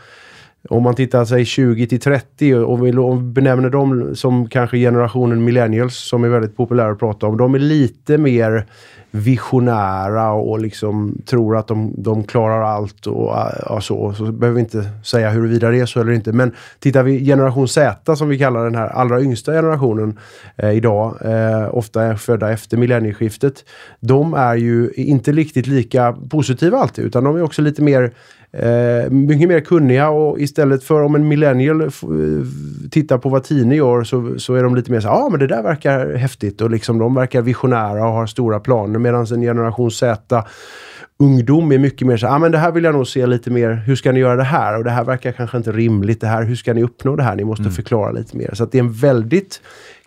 om 0.68 0.82
man 0.82 0.94
tittar 0.94 1.24
sig 1.24 1.44
20 1.44 1.86
till 1.86 2.00
30 2.00 2.54
och 2.54 2.86
vi 2.86 2.92
benämner 3.22 3.70
dem 3.70 4.16
som 4.16 4.48
kanske 4.48 4.78
generationen 4.78 5.44
millennials 5.44 5.96
som 5.96 6.24
är 6.24 6.28
väldigt 6.28 6.56
populära 6.56 6.92
att 6.92 6.98
prata 6.98 7.26
om. 7.26 7.36
De 7.36 7.54
är 7.54 7.58
lite 7.58 8.18
mer 8.18 8.66
visionära 9.10 10.32
och 10.32 10.60
liksom 10.60 11.22
tror 11.26 11.56
att 11.56 11.66
de, 11.66 11.94
de 11.96 12.24
klarar 12.24 12.62
allt 12.62 13.06
och, 13.06 13.34
och 13.66 13.84
så. 13.84 14.12
Så 14.12 14.32
behöver 14.32 14.54
vi 14.54 14.60
inte 14.60 14.90
säga 15.04 15.30
huruvida 15.30 15.70
det 15.70 15.80
är 15.80 15.86
så 15.86 16.00
eller 16.00 16.12
inte. 16.12 16.32
Men 16.32 16.52
tittar 16.78 17.02
vi 17.02 17.24
generation 17.24 17.68
Z 17.68 18.16
som 18.16 18.28
vi 18.28 18.38
kallar 18.38 18.64
den 18.64 18.74
här 18.74 18.88
allra 18.88 19.20
yngsta 19.20 19.52
generationen 19.52 20.18
eh, 20.56 20.70
idag, 20.70 21.18
eh, 21.24 21.74
ofta 21.74 22.02
är 22.02 22.14
födda 22.14 22.52
efter 22.52 22.76
millennieskiftet. 22.76 23.64
De 24.00 24.34
är 24.34 24.54
ju 24.54 24.90
inte 24.96 25.32
riktigt 25.32 25.66
lika 25.66 26.12
positiva 26.12 26.78
alltid 26.78 27.04
utan 27.04 27.24
de 27.24 27.36
är 27.36 27.42
också 27.42 27.62
lite 27.62 27.82
mer 27.82 28.12
eh, 28.52 29.10
mycket 29.10 29.48
mer 29.48 29.60
kunniga 29.60 30.08
och 30.08 30.40
istället 30.40 30.84
för 30.84 31.02
om 31.02 31.14
en 31.14 31.28
millennial 31.28 31.80
eh, 31.80 31.88
tittar 32.90 33.18
på 33.18 33.28
vad 33.28 33.44
Tine 33.44 33.76
gör 33.76 34.04
så, 34.04 34.38
så 34.38 34.54
är 34.54 34.62
de 34.62 34.76
lite 34.76 34.90
mer 34.90 35.00
så 35.00 35.08
ja 35.08 35.12
ah, 35.12 35.28
men 35.28 35.40
det 35.40 35.46
där 35.46 35.62
verkar 35.62 36.14
häftigt 36.14 36.60
och 36.60 36.70
liksom 36.70 36.98
de 36.98 37.14
verkar 37.14 37.42
visionära 37.42 38.06
och 38.06 38.12
har 38.12 38.26
stora 38.26 38.60
planer 38.60 38.98
medan 38.98 39.26
en 39.26 39.40
generation 39.40 39.90
Z 39.90 40.44
ungdom 41.20 41.72
är 41.72 41.78
mycket 41.78 42.06
mer 42.06 42.16
så 42.16 42.26
ja 42.26 42.34
ah, 42.34 42.38
men 42.38 42.52
det 42.52 42.58
här 42.58 42.72
vill 42.72 42.84
jag 42.84 42.94
nog 42.94 43.06
se 43.06 43.26
lite 43.26 43.50
mer, 43.50 43.74
hur 43.74 43.96
ska 43.96 44.12
ni 44.12 44.20
göra 44.20 44.36
det 44.36 44.44
här? 44.44 44.78
Och 44.78 44.84
det 44.84 44.90
här 44.90 45.04
verkar 45.04 45.32
kanske 45.32 45.56
inte 45.56 45.72
rimligt, 45.72 46.20
det 46.20 46.26
här, 46.26 46.42
hur 46.42 46.56
ska 46.56 46.72
ni 46.74 46.82
uppnå 46.82 47.16
det 47.16 47.22
här? 47.22 47.36
Ni 47.36 47.44
måste 47.44 47.62
mm. 47.62 47.72
förklara 47.72 48.12
lite 48.12 48.36
mer. 48.36 48.50
Så 48.54 48.64
att 48.64 48.72
det 48.72 48.78
är 48.78 48.82
en 48.82 48.92
väldigt 48.92 49.60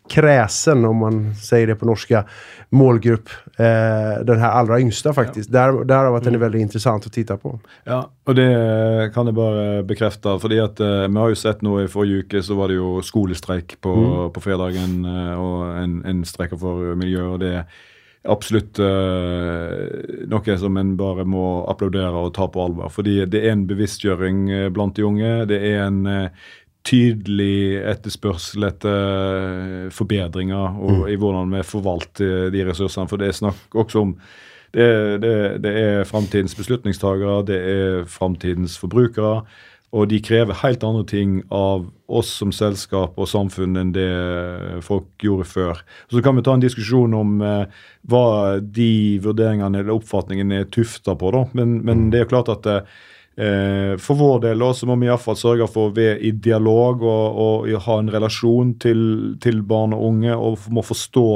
kräsen, 0.10 0.86
om 0.86 0.98
man 0.98 1.36
säger 1.36 1.68
det 1.68 1.76
på 1.76 1.86
norska, 1.86 2.24
målgrupp. 2.70 3.30
Eh, 3.58 4.26
den 4.26 4.40
här 4.40 4.52
allra 4.52 4.80
yngsta 4.80 5.14
faktiskt. 5.14 5.50
Ja. 5.54 5.72
Der, 5.72 5.84
därav 5.84 6.16
att 6.16 6.24
den 6.24 6.36
er 6.36 6.40
veldig 6.40 6.60
interessant 6.60 7.06
å 7.06 7.08
att 7.08 7.14
titta 7.14 7.38
på. 7.38 7.60
Ja, 7.84 8.10
og 8.26 8.36
det 8.36 9.14
kan 9.14 9.28
jeg 9.28 9.36
bare 9.36 9.84
bekrefte. 9.84 10.40
fordi 10.40 10.60
at 10.60 10.80
eh, 10.80 11.08
Vi 11.08 11.18
har 11.18 11.30
jo 11.30 11.36
sett 11.36 11.62
nå 11.62 11.80
i 11.82 11.88
forrige 11.88 12.26
uke 12.26 12.44
så 12.44 12.56
var 12.56 12.68
det 12.68 12.76
jo 12.76 13.02
skolestreik 13.02 13.78
på, 13.82 13.96
mm. 13.96 14.34
på 14.34 14.42
fredagen. 14.42 15.06
Eh, 15.06 15.34
og 15.40 15.78
en, 15.78 16.02
en 16.06 16.26
streik 16.26 16.58
for 16.60 16.96
miljø. 16.96 17.34
og 17.34 17.40
det 17.40 17.54
er 17.54 17.66
absolutt 18.24 18.80
uh, 18.80 20.26
noe 20.32 20.54
som 20.56 20.78
en 20.80 20.94
bare 20.96 21.26
må 21.28 21.66
applaudere 21.68 22.22
og 22.24 22.34
ta 22.34 22.48
på 22.48 22.62
alvor. 22.64 22.88
Fordi 22.88 23.26
det 23.28 23.42
er 23.44 23.52
en 23.52 23.66
bevisstgjøring 23.68 24.72
blant 24.72 24.96
de 24.96 25.04
unge. 25.04 25.32
Det 25.52 25.60
er 25.60 25.82
en 25.84 26.06
uh, 26.08 26.30
tydelig 26.88 27.80
etterspørsel 27.88 28.68
etter 28.68 29.92
forbedringer 29.96 30.80
og, 30.80 31.04
mm. 31.04 31.04
i 31.14 31.20
hvordan 31.20 31.54
vi 31.56 31.66
forvalter 31.68 32.50
de 32.54 32.66
ressursene. 32.68 33.08
For 33.10 33.22
det 33.22 33.32
er 33.32 33.38
snakk 33.40 33.78
også 33.84 34.04
om 34.04 34.16
det, 34.74 34.88
det, 35.22 35.36
det 35.64 35.74
er 35.78 36.10
framtidens 36.10 36.56
beslutningstagere, 36.58 37.44
det 37.48 37.60
er 37.60 38.10
framtidens 38.10 38.76
forbrukere. 38.82 39.44
Og 39.94 40.08
de 40.10 40.18
krever 40.26 40.58
helt 40.64 40.84
andre 40.84 41.04
ting 41.06 41.36
av 41.54 41.86
oss 42.10 42.32
som 42.40 42.50
selskap 42.56 43.14
og 43.14 43.30
samfunn 43.30 43.78
enn 43.78 43.92
det 43.94 44.10
folk 44.82 45.06
gjorde 45.22 45.46
før. 45.46 45.84
Så 46.10 46.24
kan 46.26 46.34
vi 46.36 46.44
ta 46.46 46.56
en 46.58 46.64
diskusjon 46.64 47.14
om 47.14 47.36
eh, 47.46 47.84
hva 48.10 48.26
de 48.58 49.22
vurderingene 49.22 49.84
eller 49.84 49.94
oppfatningene 49.94 50.64
er 50.64 50.72
tufta 50.74 51.14
på. 51.14 51.30
da, 51.38 51.46
Men, 51.54 51.78
men 51.86 52.08
mm. 52.08 52.10
det 52.16 52.24
er 52.24 52.32
klart 52.34 52.50
at 52.50 52.72
eh, 52.72 52.82
Eh, 52.82 53.13
for 53.34 54.14
vår 54.20 54.42
del 54.44 54.62
så 54.78 54.86
må 54.86 54.94
vi 55.02 55.08
iallfall 55.08 55.38
sørge 55.40 55.66
for 55.74 55.90
å 55.90 55.94
være 55.96 56.20
i 56.22 56.30
dialog 56.38 57.02
og, 57.02 57.40
og 57.42 57.72
ha 57.88 57.96
en 57.98 58.12
relasjon 58.14 58.76
til, 58.78 59.00
til, 59.42 59.64
barn 59.66 59.96
og 59.98 60.04
unge 60.12 60.36
og 60.38 60.68
må 60.70 60.84
forstå 60.86 61.30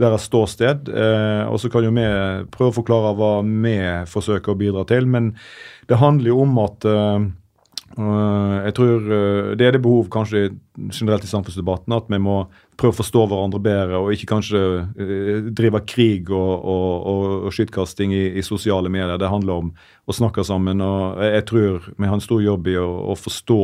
deres 0.00 0.28
ståsted. 0.28 0.90
Eh, 0.92 1.44
og 1.48 1.58
så 1.60 1.70
kan 1.72 1.86
jo 1.86 1.94
vi 1.96 2.06
prøve 2.52 2.72
å 2.72 2.76
forklare 2.76 3.14
hva 3.18 3.32
vi 3.44 3.76
forsøker 4.10 4.52
å 4.52 4.60
bidra 4.60 4.84
til. 4.88 5.08
Men 5.08 5.32
det 5.88 6.00
handler 6.00 6.32
jo 6.32 6.42
om 6.44 6.56
at 6.64 6.86
eh, 6.88 7.26
jeg 7.96 8.74
tror 8.76 9.04
uh, 9.08 9.56
Det 9.56 9.64
er 9.64 9.72
det 9.72 9.80
behov 9.80 10.10
kanskje 10.12 10.50
generelt 10.92 11.24
i 11.24 11.30
samfunnsdebatten, 11.30 11.94
at 11.96 12.10
vi 12.12 12.18
må 12.20 12.42
prøve 12.76 12.92
å 12.92 12.98
forstå 12.98 13.22
hverandre 13.30 13.60
bedre, 13.64 14.00
og 14.02 14.12
ikke 14.12 14.28
kanskje 14.34 14.62
uh, 14.84 15.48
drive 15.56 15.80
krig 15.88 16.28
og, 16.28 16.52
og, 16.60 16.90
og, 17.08 17.24
og 17.48 17.56
skyttkasting 17.56 18.12
i, 18.12 18.24
i, 18.36 18.44
sosiale 18.44 18.92
medier. 18.92 19.16
Det 19.16 19.32
handler 19.32 19.62
om 19.64 19.70
å 20.04 20.16
snakke 20.16 20.44
sammen. 20.44 20.84
og 20.84 21.22
jeg 21.24 21.46
tror 21.48 21.88
vi 21.96 22.10
har 22.10 22.18
en 22.18 22.24
stor 22.24 22.44
jobb 22.44 22.68
i 22.68 22.76
å, 22.82 22.90
å, 23.12 23.16
forstå 23.16 23.62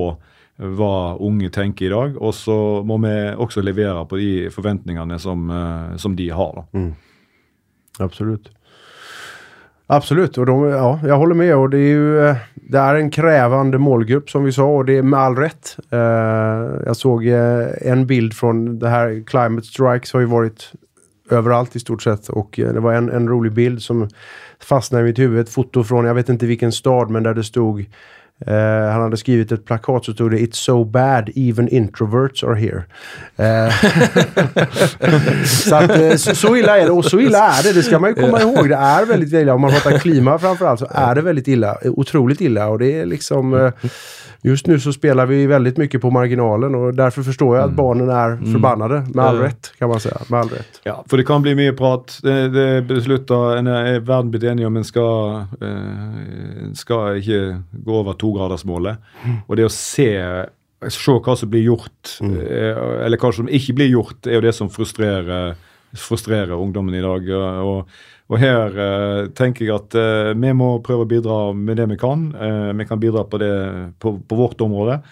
hva 0.78 0.96
unge 1.20 1.52
tenker 1.52 1.90
i 1.90 1.92
dag. 1.92 2.16
Og 2.16 2.32
så 2.36 2.56
må 2.88 2.96
vi 3.04 3.14
også 3.36 3.64
levere 3.64 4.06
på 4.08 4.20
de 4.20 4.32
forventningene 4.52 5.20
som, 5.20 5.48
som 6.00 6.16
de 6.16 6.28
har. 6.32 6.64
Mm. 6.72 6.92
Absolutt. 8.00 8.48
Absolut, 9.94 10.38
och 10.38 10.46
de, 10.46 10.64
ja, 10.64 11.00
jag 11.04 11.18
håller 11.18 11.34
med. 11.34 11.56
Och 11.56 11.70
det, 11.70 11.78
är 11.78 11.88
ju, 11.88 12.26
eh, 12.26 12.36
det 12.54 12.78
är 12.78 12.94
en 12.94 13.10
krävande 13.10 13.78
målgrupp 13.78 14.30
som 14.30 14.44
vi 14.44 14.52
sa 14.52 14.64
och 14.64 14.84
det 14.84 14.98
är 14.98 15.02
med 15.02 15.20
all 15.20 15.36
rätt. 15.36 15.76
Uh, 15.92 15.98
jag 16.86 16.96
såg 16.96 17.26
uh, 17.26 17.66
en 17.80 18.06
bild 18.06 18.34
från 18.34 18.78
det 18.78 18.88
här 18.88 19.22
Climate 19.26 19.66
Strikes 19.66 20.12
har 20.12 20.20
ju 20.20 20.26
varit 20.26 20.72
överallt 21.30 21.76
i 21.76 21.80
stort 21.80 22.02
sett 22.02 22.30
uh, 22.30 22.72
det 22.72 22.80
var 22.80 22.92
en, 22.92 23.10
en 23.10 23.28
rolig 23.28 23.52
bild 23.52 23.82
som 23.82 24.08
fastnade 24.60 25.04
i 25.04 25.06
mitt 25.06 25.18
huvud. 25.18 25.40
Ett 25.40 25.52
foto 25.52 25.84
från, 25.84 26.04
jag 26.04 26.14
vet 26.14 26.28
inte 26.28 26.46
vilken 26.46 26.72
stad, 26.72 27.10
men 27.10 27.22
där 27.22 27.34
det 27.34 27.44
stod 27.44 27.84
Uh, 28.48 28.90
han 28.90 29.02
hadde 29.04 29.16
skrevet 29.20 29.52
et 29.52 29.64
plakat 29.66 30.08
som 30.08 30.14
stod 30.14 30.32
det 30.34 30.40
It's 30.42 30.58
so 30.58 30.84
bad, 30.84 31.30
even 31.36 31.68
introverts 31.68 32.42
are 32.42 32.54
here. 32.54 32.84
Uh, 33.38 33.70
så, 35.44 35.76
att, 35.76 35.90
uh, 35.90 36.16
så, 36.16 36.34
så, 36.34 36.54
illa 36.56 36.78
er 36.78 36.84
det, 36.84 36.90
og 36.90 37.04
så 37.04 37.20
illa 37.22 37.44
er 37.58 37.62
det, 37.68 37.74
det 37.74 37.84
skal 37.84 38.00
man 38.00 38.14
jo 38.14 38.22
komme 38.24 38.42
ihåg. 38.42 38.68
Det 38.68 38.78
er 38.78 39.06
veldig 39.12 39.30
illa, 39.40 39.54
om 39.54 39.60
man 39.60 39.70
pratar 39.76 39.98
klima 39.98 40.38
framförallt, 40.38 40.80
så 40.80 40.90
er 40.90 41.14
det 41.14 41.24
veldig 41.24 41.48
illa. 41.48 41.76
Otroligt 41.96 42.40
illa 42.40 42.66
Og 42.72 42.80
det 42.80 42.94
er 43.00 43.04
liksom 43.04 43.54
Just 44.44 44.66
nu 44.66 44.80
så 44.80 44.92
spelar 44.92 45.26
vi 45.26 45.46
väldigt 45.46 45.76
mycket 45.76 46.00
på 46.00 46.10
marginalen 46.10 46.74
och 46.74 46.94
därför 46.94 47.22
förstår 47.22 47.56
jag 47.56 47.62
att 47.62 47.68
mm. 47.68 47.76
barnen 47.76 48.10
är 48.10 48.30
mm. 48.30 48.52
förbannade. 48.52 49.06
Med 49.14 49.24
all 49.24 49.38
rätt, 49.38 49.72
kan 49.78 49.88
man 49.88 50.00
säga. 50.00 50.16
Med 50.28 50.40
all 50.40 50.48
rätt. 50.48 50.80
Ja, 50.82 51.04
for 51.06 51.16
det 51.16 51.24
kan 51.24 51.42
bli 51.42 51.54
mye 51.54 51.72
prat. 51.72 52.18
Det, 52.22 52.48
det 52.48 52.82
beslutter, 52.82 53.56
en 53.56 53.66
er 53.66 54.00
verden 54.00 54.30
blitt 54.30 54.42
enige 54.42 54.66
om 54.66 54.76
en 54.76 54.84
skal, 54.84 55.46
eh, 55.62 56.72
skal 56.74 57.20
ikke 57.22 57.62
gå 57.70 58.00
over 58.00 58.18
togradersmålet. 58.18 58.98
Mm. 59.22 59.36
Og 59.46 59.56
det 59.56 59.68
å 59.68 59.72
se 59.72 60.10
se 60.90 61.12
hva 61.14 61.36
som 61.38 61.50
blir 61.50 61.62
gjort, 61.62 62.16
mm. 62.20 62.38
Eh, 62.40 63.04
eller 63.06 63.20
hva 63.20 63.30
som 63.32 63.48
ikke 63.48 63.76
blir 63.78 63.92
gjort, 63.92 64.26
er 64.26 64.40
jo 64.40 64.46
det 64.46 64.54
som 64.56 64.70
frustrerer, 64.70 65.54
frustrerer 65.94 66.56
ungdommen 66.56 66.94
i 66.94 67.04
dag. 67.04 67.30
og 67.62 67.86
og 68.32 68.40
her 68.40 68.78
eh, 68.80 69.26
tenker 69.36 69.66
jeg 69.66 69.74
at 69.76 69.96
eh, 69.98 70.30
vi 70.32 70.54
må 70.56 70.78
prøve 70.84 71.04
å 71.04 71.10
bidra 71.10 71.36
med 71.56 71.76
det 71.76 71.84
vi 71.90 71.98
kan. 72.00 72.30
Eh, 72.32 72.70
vi 72.78 72.86
kan 72.88 73.00
bidra 73.02 73.26
på 73.28 73.40
det 73.42 73.52
på, 74.00 74.16
på 74.24 74.38
vårt 74.38 74.64
område. 74.64 75.02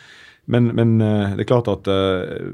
Men, 0.50 0.70
men, 0.74 1.00
eh, 1.04 1.34
det 1.36 1.44
er 1.44 1.50
klart 1.50 1.68
at 1.70 1.86
eh, 1.86 2.48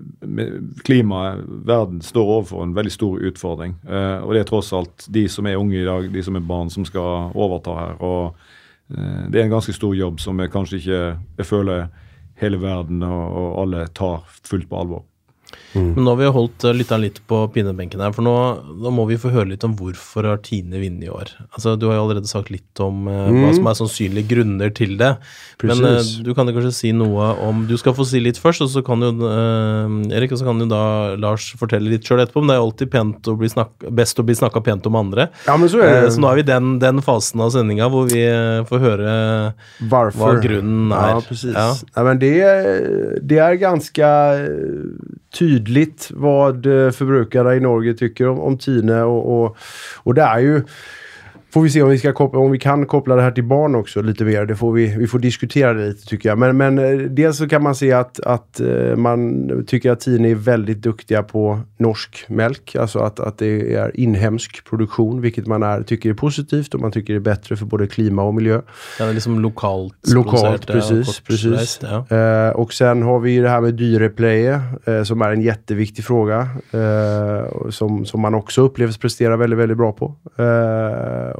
klimaet, 0.85 1.46
verden, 1.64 2.02
står 2.05 2.33
overfor 2.35 2.64
en 2.64 2.74
veldig 2.76 2.92
stor 2.92 3.22
utfordring. 3.31 3.76
Eh, 3.87 4.18
og 4.20 4.35
det 4.35 4.42
er 4.42 4.50
tross 4.50 4.72
alt 4.76 5.07
de 5.14 5.24
som 5.33 5.46
er 5.46 5.57
unge 5.61 5.79
i 5.79 5.87
dag, 5.87 6.11
de 6.12 6.24
som 6.26 6.37
er 6.37 6.44
barn, 6.44 6.72
som 6.72 6.85
skal 6.88 7.31
overta 7.33 7.79
her. 7.79 7.96
Og 8.05 8.37
det 8.87 9.40
er 9.40 9.48
en 9.48 9.57
ganske 9.57 9.72
stor 9.74 9.96
jobb 9.98 10.20
som 10.22 10.38
jeg 10.38 10.52
kanskje 10.52 10.79
ikke 10.79 10.98
jeg 11.40 11.46
føler 11.48 11.88
hele 12.38 12.61
verden 12.62 13.00
og, 13.02 13.22
og 13.40 13.57
alle 13.64 13.81
tar 13.96 14.20
fullt 14.46 14.68
på 14.70 14.79
alvor. 14.79 15.02
Mm. 15.77 15.93
Men 15.95 16.07
nå 16.07 16.12
har 16.15 16.21
vi 16.21 16.29
holdt 16.33 16.65
uh, 16.65 16.73
lytteren 16.75 17.05
litt 17.05 17.19
på 17.29 17.43
pinnebenken 17.53 18.01
her, 18.01 18.15
for 18.17 18.25
nå, 18.25 18.35
nå, 18.81 18.93
må 18.95 19.05
vi 19.11 19.19
få 19.21 19.31
høre 19.35 19.51
litt 19.53 19.65
om 19.67 19.75
hvorfor 19.77 20.29
har 20.31 20.41
Tine 20.47 20.81
vunnet 20.81 21.05
i 21.05 21.11
år. 21.12 21.33
Altså, 21.51 21.75
Du 21.77 21.89
har 21.91 21.99
jo 21.99 22.07
allerede 22.07 22.31
sagt 22.31 22.51
litt 22.55 22.83
om 22.83 23.05
uh, 23.11 23.27
mm. 23.29 23.41
hva 23.43 23.51
som 23.59 23.69
er 23.71 23.79
sannsynlige 23.81 24.31
grunner 24.33 24.73
til 24.77 24.97
det. 25.01 25.12
Precis. 25.61 25.83
Men 25.83 26.01
uh, 26.01 26.12
du 26.25 26.33
kan 26.37 26.49
jo 26.49 26.57
kanskje 26.57 26.75
si 26.77 26.93
noe 26.97 27.29
om 27.45 27.65
Du 27.69 27.77
skal 27.81 27.97
få 27.97 28.07
si 28.09 28.23
litt 28.23 28.41
først, 28.41 28.65
og 28.65 28.73
så 28.73 28.83
kan 28.87 29.05
jo 29.05 29.12
Erik, 30.17 30.33
og 30.33 30.41
så 30.41 30.47
kan 30.47 30.61
jo 30.62 30.69
da 30.71 30.83
Lars 31.21 31.49
fortelle 31.59 31.91
litt 31.93 32.07
sjøl 32.07 32.23
etterpå. 32.23 32.43
Men 32.43 32.53
det 32.53 32.57
er 32.57 32.65
alltid 32.65 32.93
pent 32.93 33.31
å 33.31 33.37
snakka, 33.37 33.93
best 34.01 34.21
å 34.21 34.27
bli 34.27 34.37
snakka 34.39 34.62
pent 34.65 34.89
om 34.89 34.99
andre. 34.99 35.29
Ja, 35.47 35.57
men 35.61 35.71
Så 35.73 35.83
er 35.85 36.07
det. 36.07 36.15
så 36.15 36.23
nå 36.23 36.31
er 36.31 36.41
vi 36.41 36.47
den, 36.49 36.77
den 36.83 37.03
fasen 37.05 37.43
av 37.45 37.53
sendinga 37.55 37.91
hvor 37.93 38.09
vi 38.11 38.25
får 38.69 38.83
høre 38.83 39.12
Varför? 39.91 40.21
hva 40.21 40.33
grunnen 40.43 40.95
er. 40.97 41.12
Ja, 41.17 41.23
precis. 41.27 41.55
Ja. 41.55 41.69
ja 41.97 42.07
men 42.07 42.23
det, 42.23 42.35
det 43.27 43.41
er 43.43 43.61
ganske 43.61 44.11
tydligt 45.38 46.11
vad 46.14 46.66
eh, 46.66 46.90
förbrukare 46.90 47.57
i 47.57 47.61
Norge 47.61 47.94
tycker 47.94 48.29
om, 48.29 48.40
om 48.40 48.59
Tine 48.59 49.03
och, 49.03 49.44
och, 49.44 49.57
och 50.03 50.14
det 50.14 50.22
är 50.22 50.38
ju 50.38 50.62
Får 51.57 51.62
vi 51.62 51.71
se 51.71 51.83
om 51.83 51.90
vi, 51.90 51.99
ska 51.99 52.12
koppla, 52.12 52.40
om 52.40 52.51
vi 52.51 52.59
kan 52.59 52.87
koppla 52.87 53.16
det 53.16 53.23
här 53.23 53.31
till 53.31 53.45
barn 53.45 53.75
också 53.75 54.03
lite 54.03 54.25
mer. 54.25 54.47
Det 54.47 54.57
får 54.57 54.73
vi, 54.73 54.97
vi 54.97 55.07
får 55.07 55.19
diskutera 55.19 55.73
det 55.73 55.87
lite 55.87 56.07
tycker 56.07 56.29
jag. 56.29 56.38
Men, 56.38 56.57
men 56.57 56.79
eh, 56.79 56.99
dels 56.99 57.37
så 57.37 57.49
kan 57.49 57.62
man 57.62 57.75
se 57.75 57.92
att, 57.92 58.21
att 58.21 58.61
eh, 58.61 58.97
man 58.97 59.49
tycker 59.66 59.90
att 59.90 60.01
Tine 60.01 60.31
är 60.31 60.35
väldigt 60.35 60.83
duktiga 60.83 61.23
på 61.23 61.61
norsk 61.77 62.25
mjölk. 62.29 62.77
Alltså 62.77 62.99
att, 62.99 63.21
att 63.21 63.38
det 63.38 63.75
är 63.75 64.01
inhemsk 64.01 64.64
produktion, 64.64 65.21
vilket 65.21 65.47
man 65.47 65.62
är, 65.62 65.83
tycker 65.83 66.11
är 66.11 66.14
positivt 66.14 66.75
och 66.75 66.81
man 66.81 66.92
tycker 66.92 67.14
är 67.14 67.21
bättre 67.21 67.57
för 67.57 67.66
både 67.66 67.87
klima 67.87 68.23
och 68.23 68.35
miljö. 68.35 68.61
Det 68.99 69.05
är 69.05 69.12
liksom 69.12 69.40
lokalt 69.40 69.95
Lokalt, 70.14 70.66
precis. 70.66 71.21
precis. 71.21 71.81
Ja. 71.83 72.16
Eh, 72.16 72.51
och 72.51 72.73
sen 72.73 73.03
har 73.03 73.21
vi 73.21 73.38
det 73.38 73.49
här 73.49 73.61
med 73.61 73.75
dyrepleje 73.75 74.61
som 75.05 75.23
är 75.23 75.31
en 75.31 75.42
jätteviktig 75.42 76.05
fråga. 76.05 76.49
Som, 77.71 78.05
som 78.05 78.21
man 78.21 78.35
också 78.35 78.62
upplevs 78.62 78.99
prestera 78.99 79.37
väldigt, 79.37 79.59
väldigt 79.59 79.79
bra 79.79 79.92
på. 79.92 80.14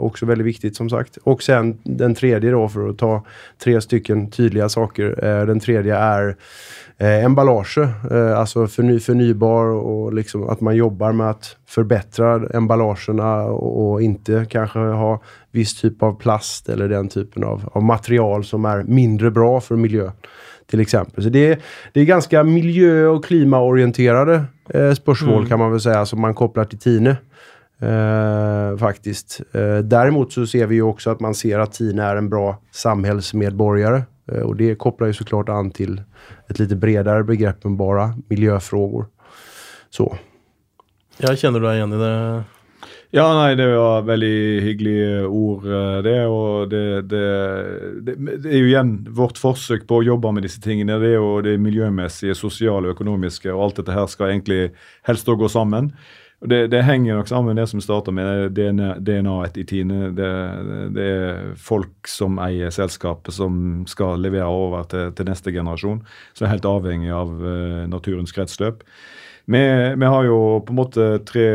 Också 0.07 0.27
väldigt 0.27 0.47
viktigt 0.47 0.77
som 0.77 0.91
sagt. 0.91 1.17
Och 1.17 1.43
sen 1.43 1.79
den 1.83 2.15
tredje 2.15 2.51
då, 2.51 2.69
för 2.69 2.89
att 2.89 2.99
ta 2.99 3.25
tre 3.59 3.81
stycken 3.81 4.31
tydliga 4.31 4.69
saker. 4.69 5.25
Eh, 5.25 5.47
den 5.47 5.61
tredje 5.61 5.97
är 5.97 6.37
eh, 6.99 7.25
emballage, 7.25 7.79
eh, 8.11 8.39
alltså 8.39 8.67
förny 8.67 9.01
förnybar 9.01 9.65
och 9.65 10.15
liksom 10.15 10.49
att 10.49 10.61
man 10.61 10.77
jobbar 10.77 11.13
med 11.13 11.31
att 11.31 11.57
förbättra 11.67 12.49
emballagerna 12.55 13.43
och, 13.43 13.93
och, 13.93 14.03
inte 14.03 14.47
kanske 14.51 14.79
ha 14.79 15.23
viss 15.51 15.81
typ 15.81 16.03
av 16.03 16.19
plast 16.19 16.69
eller 16.69 16.89
den 16.89 17.09
typen 17.09 17.45
av, 17.45 17.71
av 17.73 17.83
material 17.83 18.45
som 18.45 18.65
är 18.65 18.83
mindre 18.83 19.31
bra 19.31 19.61
för 19.61 19.77
miljön 19.77 20.13
till 20.67 20.81
exempel. 20.81 21.25
Så 21.25 21.31
det 21.31 21.53
är, 21.53 21.59
det 21.93 22.01
är 22.01 22.05
ganska 22.05 22.45
miljö 22.45 23.07
och 23.07 23.25
klimaorienterade 23.25 24.45
eh, 24.69 24.93
spörsmål 24.93 25.37
mm. 25.37 25.49
kan 25.49 25.59
man 25.59 25.71
väl 25.71 25.81
säga 25.81 26.07
som 26.07 26.21
man 26.21 26.35
kopplar 26.35 26.65
till 26.65 26.79
Tine. 26.79 27.17
Eh, 27.81 28.77
faktiskt. 28.79 29.41
Eh, 29.53 29.79
däremot 29.79 30.33
så 30.33 30.47
ser 30.47 30.67
vi 30.67 30.75
ju 30.75 30.83
också 30.83 31.11
att 31.11 31.21
man 31.21 31.35
ser 31.35 31.59
att 31.59 31.73
Tina 31.73 32.05
är 32.05 32.17
en 32.17 32.29
bra 32.29 32.63
samhällsmedborgare. 32.71 34.03
Eh, 34.33 34.41
och 34.41 34.57
det 34.57 34.75
kopplar 34.75 35.07
ju 35.07 35.13
såklart 35.13 35.49
an 35.49 35.71
till 35.71 36.03
ett 36.49 36.59
lite 36.59 36.77
bredare 36.77 37.25
begrepp 37.25 37.65
än 37.65 37.77
bara 37.77 38.15
miljöfrågor. 38.29 39.07
Så. 39.91 40.17
Ja, 41.19 41.37
kjenner 41.37 41.61
du 41.61 41.67
deg 41.67 41.77
igjen 41.77 41.93
i 41.93 41.99
det? 41.99 42.45
Ja, 43.15 43.27
nei, 43.33 43.55
det 43.55 43.67
var 43.71 44.03
veldig 44.03 44.61
hyggelige 44.61 45.27
ord, 45.27 45.67
eh, 45.67 45.99
det. 46.05 46.19
Og 46.27 46.71
det, 46.71 47.03
det, 47.13 47.23
det, 48.03 48.17
det, 48.43 48.51
er 48.51 48.59
jo 48.59 48.69
igjen 48.73 48.93
vårt 49.15 49.39
forsøk 49.41 49.87
på 49.89 50.01
å 50.01 50.05
jobbe 50.05 50.33
med 50.37 50.45
disse 50.45 50.61
tingene. 50.65 50.99
Det 51.01 51.13
er 51.15 51.21
jo 51.21 51.39
det 51.45 51.55
miljømessige, 51.63 52.37
sosiale, 52.37 52.93
økonomiske, 52.97 53.53
og 53.55 53.69
alt 53.69 53.81
dette 53.81 53.97
her 53.97 54.11
skal 54.11 54.33
egentlig 54.35 54.61
helst 55.09 55.29
gå 55.29 55.49
sammen. 55.53 55.93
Det, 56.41 56.67
det, 56.67 56.83
henger 56.83 57.17
nok 57.17 57.29
sammen 57.29 57.55
med 57.55 57.63
det 57.63 57.67
som 57.67 57.81
starter 57.81 58.13
med 58.13 58.53
DNA-et 58.53 59.57
i 59.57 59.65
Tine. 59.65 60.11
Det, 60.13 60.33
det, 60.93 61.05
er 61.05 61.55
folk 61.57 62.11
som 62.13 62.37
eier 62.45 62.71
selskapet, 62.75 63.33
som 63.35 63.87
skal 63.89 64.21
levere 64.21 64.49
over 64.53 64.85
til, 64.91 65.15
til 65.17 65.31
neste 65.31 65.55
generasjon. 65.55 66.03
Som 66.37 66.47
er 66.47 66.53
helt 66.53 66.69
avhengig 66.69 67.15
av 67.15 67.33
uh, 67.41 67.87
naturens 67.89 68.37
kretsløp. 68.37 68.85
Vi, 69.47 69.63
vi, 69.97 70.11
har 70.13 70.29
jo 70.29 70.61
på 70.67 70.75
en 70.75 70.81
måte 70.83 71.09
tre 71.25 71.47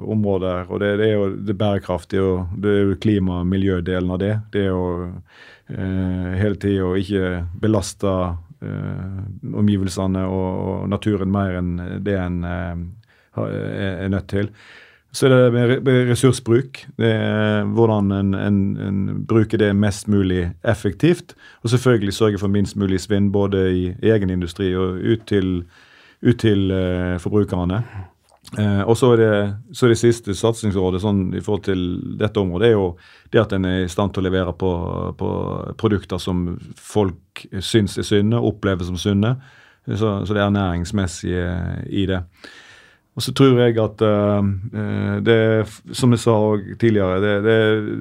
områder. 0.00 0.64
og 0.70 0.80
Det, 0.80 0.94
det 1.02 1.10
er 1.10 1.14
jo 1.18 1.28
det 1.36 1.58
bærekraftige, 1.60 2.24
og 2.24 2.56
det 2.56 2.72
er 2.72 2.82
jo 2.88 2.98
klima- 3.04 3.42
og 3.42 3.52
miljødelen 3.52 4.16
av 4.16 4.24
det. 4.24 4.34
Det 4.54 4.64
er 4.64 4.72
jo 4.72 4.88
uh, 5.12 6.32
hele 6.40 6.56
tida 6.56 6.88
å 6.88 6.96
ikke 6.96 7.36
belaste 7.60 8.16
uh, 8.16 9.22
omgivelsene 9.44 10.24
og, 10.24 10.50
og, 10.64 10.84
naturen 10.88 11.36
mer 11.36 11.60
enn 11.60 11.74
det 12.00 12.16
en 12.16 12.44
er 13.36 14.08
nødt 14.08 14.28
til. 14.28 14.50
Så 15.14 15.28
er 15.28 15.58
det 15.78 16.08
ressursbruk. 16.10 16.80
Det 16.98 17.10
er 17.12 17.64
hvordan 17.70 18.10
en, 18.12 18.34
en, 18.34 18.56
en, 18.82 19.26
bruker 19.28 19.60
det 19.62 19.70
mest 19.76 20.08
mulig 20.10 20.48
effektivt. 20.64 21.36
Og 21.62 21.70
selvfølgelig 21.70 22.14
sørge 22.14 22.38
for 22.38 22.50
minst 22.50 22.76
mulig 22.76 22.98
svinn 23.00 23.30
både 23.32 23.62
i 23.70 23.84
egen 24.02 24.30
industri 24.30 24.72
og 24.74 24.98
ut 24.98 25.22
til, 25.30 25.62
ut 26.22 26.40
til 26.42 26.66
uh, 26.74 27.20
forbrukerne. 27.22 27.78
Uh, 28.58 28.82
og 28.88 28.96
så 28.98 29.12
er, 29.12 29.22
det, 29.22 29.30
så 29.72 29.88
det 29.88 30.00
siste 30.02 30.34
satsingsrådet 30.34 31.04
sånn, 31.04 31.28
i 31.38 31.42
forhold 31.42 31.62
til 31.70 31.86
dette 32.18 32.42
området, 32.42 32.68
er 32.68 32.74
jo 32.74 32.90
det 33.30 33.44
at 33.44 33.54
en 33.54 33.70
er 33.70 33.84
i 33.84 33.88
stand 33.92 34.16
til 34.16 34.24
å 34.24 34.28
levere 34.28 34.56
på, 34.58 34.72
på 35.18 35.30
produkter 35.78 36.18
som 36.18 36.48
folk 36.74 37.46
syns 37.62 37.94
er 38.02 38.10
sunne, 38.10 38.42
opplever 38.42 38.90
som 38.90 38.98
sunne. 38.98 39.36
Så, 39.86 40.10
så 40.26 40.34
det 40.34 40.42
er 40.42 40.48
ernæringsmessige 40.48 41.48
i 41.86 42.06
det. 42.10 42.24
Og 43.14 43.22
så 43.22 43.30
tror 43.30 43.60
jeg 43.62 43.76
at 43.78 44.02
uh, 44.02 44.46
det 45.22 45.38
som 45.94 46.14
jeg 46.14 46.22
sa 46.24 46.34
tidligere, 46.80 47.20
det, 47.22 47.34
det, 47.44 47.58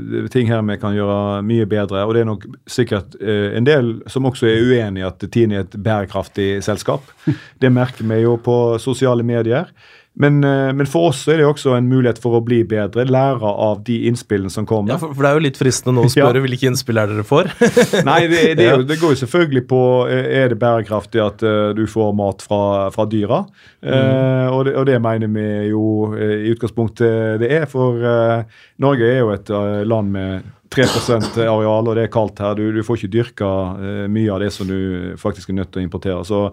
det, 0.10 0.22
er 0.24 0.32
ting 0.34 0.50
her 0.50 0.64
vi 0.66 0.78
kan 0.82 0.96
gjøre 0.98 1.44
mye 1.46 1.68
bedre. 1.70 2.02
Og 2.08 2.16
det 2.16 2.24
er 2.24 2.30
nok 2.32 2.48
sikkert 2.66 3.18
uh, 3.22 3.54
en 3.54 3.68
del 3.68 3.96
som 4.10 4.26
også 4.26 4.50
er 4.50 4.66
uenig 4.66 5.04
i 5.04 5.08
at 5.08 5.28
Tine 5.34 5.60
er 5.60 5.68
et 5.68 5.78
bærekraftig 5.78 6.64
selskap. 6.66 7.06
Det 7.62 7.72
merker 7.72 8.10
vi 8.10 8.24
jo 8.24 8.40
på 8.42 8.58
sosiale 8.82 9.26
medier. 9.26 9.70
Men, 10.14 10.44
eh, 10.44 10.74
men, 10.74 10.86
for 10.86 11.10
oss 11.10 11.24
er 11.28 11.40
det 11.42 11.46
også 11.50 11.74
en 11.74 11.88
mulighet 11.90 12.20
for 12.22 12.38
å 12.38 12.44
bli 12.46 12.60
bedre, 12.70 13.08
lære 13.10 13.50
av 13.50 13.82
de 13.88 13.96
innspillene 14.10 14.54
som 14.54 14.68
kommer. 14.70 14.94
Ja, 14.94 15.00
for, 15.02 15.16
for 15.16 15.26
det 15.26 15.32
er 15.32 15.40
jo 15.40 15.46
litt 15.48 15.58
fristende 15.58 15.96
nå 15.98 16.06
å 16.06 16.12
spørre 16.14 16.38
ja. 16.38 16.44
hvilke 16.46 16.70
innspill 16.70 17.02
er 17.02 17.10
dere 17.10 17.26
får? 17.26 17.50
Nei, 18.10 18.20
det, 18.30 18.44
det, 18.60 18.68
jo, 18.70 18.84
det, 18.92 19.00
går 19.02 19.16
jo 19.16 19.22
selvfølgelig 19.24 19.66
på 19.72 19.82
eh, 20.14 20.30
er 20.44 20.54
det 20.54 20.60
bærekraftig 20.62 21.24
at 21.24 21.42
uh, 21.46 21.72
du 21.74 21.86
får 21.90 22.14
mat 22.20 22.46
fra, 22.46 22.62
fra 22.94 23.08
dyra. 23.10 23.42
Mm. 23.82 23.90
Uh, 23.90 24.48
og, 24.54 24.60
det, 24.70 24.76
og, 24.78 24.86
det, 24.92 25.00
mener 25.02 25.34
vi 25.34 25.48
jo 25.72 25.86
uh, 26.14 26.22
i 26.38 26.54
utgangspunktet 26.54 27.42
det 27.42 27.50
er, 27.58 27.66
for 27.70 27.98
Norge 28.84 29.10
er 29.10 29.24
jo 29.24 29.34
et 29.34 29.50
land 29.90 30.14
med 30.14 30.46
3% 30.74 31.42
areal, 31.42 31.90
og 31.90 31.98
det 31.98 32.06
er 32.06 32.14
kaldt 32.14 32.42
her. 32.42 32.54
Du, 32.58 32.68
du 32.74 32.86
får 32.86 33.02
ikke 33.02 33.14
dyrka 33.18 33.50
mye 34.10 34.32
av 34.34 34.42
det 34.42 34.50
som 34.54 34.70
du 34.70 35.14
faktisk 35.22 35.50
er 35.50 35.58
nødt 35.62 35.74
til 35.74 35.82
å 35.82 35.88
importere. 35.88 36.26
så 36.26 36.48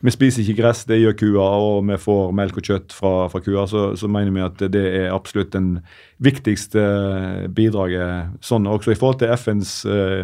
vi 0.00 0.12
spiser 0.14 0.44
ikke 0.44 0.60
gress, 0.60 0.84
det 0.86 1.00
gjør 1.00 1.16
kua, 1.18 1.46
og 1.58 1.88
vi 1.88 1.98
får 1.98 2.32
melk 2.38 2.60
og 2.60 2.70
kjøtt 2.70 2.94
fra, 2.94 3.12
fra 3.32 3.40
kua. 3.42 3.66
Så, 3.70 3.84
så, 3.98 4.10
mener 4.10 4.34
vi 4.34 4.44
at 4.44 4.62
det 4.70 4.84
er 5.00 5.14
absolutt 5.14 5.50
den 5.56 5.80
viktigste 6.22 6.84
bidraget, 7.54 8.38
sånn 8.44 8.68
også 8.70 8.94
i 8.94 8.98
forhold 8.98 9.18
til 9.22 9.34
FNs 9.34 9.72
eh, 9.90 10.20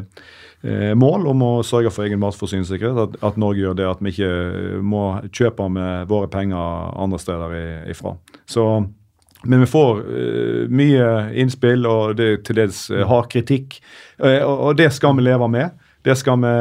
eh, 0.63 0.93
mål 0.99 1.27
om 1.33 1.43
å 1.43 1.53
sørge 1.67 1.91
for 1.95 2.07
egen 2.07 2.23
matforsyningssikkerhet. 2.23 3.01
At, 3.09 3.17
at, 3.31 3.41
Norge 3.41 3.65
gjør 3.65 3.79
det, 3.81 3.89
at 3.91 4.05
vi 4.05 4.15
ikke 4.15 4.83
må 4.83 5.07
kjøpe 5.35 5.67
med 5.75 6.07
våre 6.13 6.31
penger 6.31 6.95
andre 6.95 7.23
steder 7.23 7.57
ifra. 7.91 8.15
Så 8.47 8.69
men 9.45 9.61
vi 9.61 9.69
får 9.69 9.99
uh, 10.01 10.61
mye 10.73 11.09
innspill, 11.37 11.85
og 11.85 12.15
det 12.17 12.47
til 12.47 12.57
dels 12.63 12.87
uh, 12.89 13.03
hard 13.09 13.29
kritikk. 13.33 13.77
Uh, 14.17 14.41
og, 14.41 14.55
og, 14.55 14.71
det 14.81 14.89
skal 14.97 15.19
vi 15.19 15.27
leve 15.27 15.49
med. 15.53 15.75
Det 16.05 16.17
skal 16.21 16.41
vi 16.41 16.53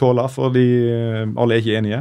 tåle, 0.00 0.24
fordi 0.32 0.68
alle 1.36 1.56
er 1.56 1.60
ikke 1.60 1.76
enige. 1.76 1.98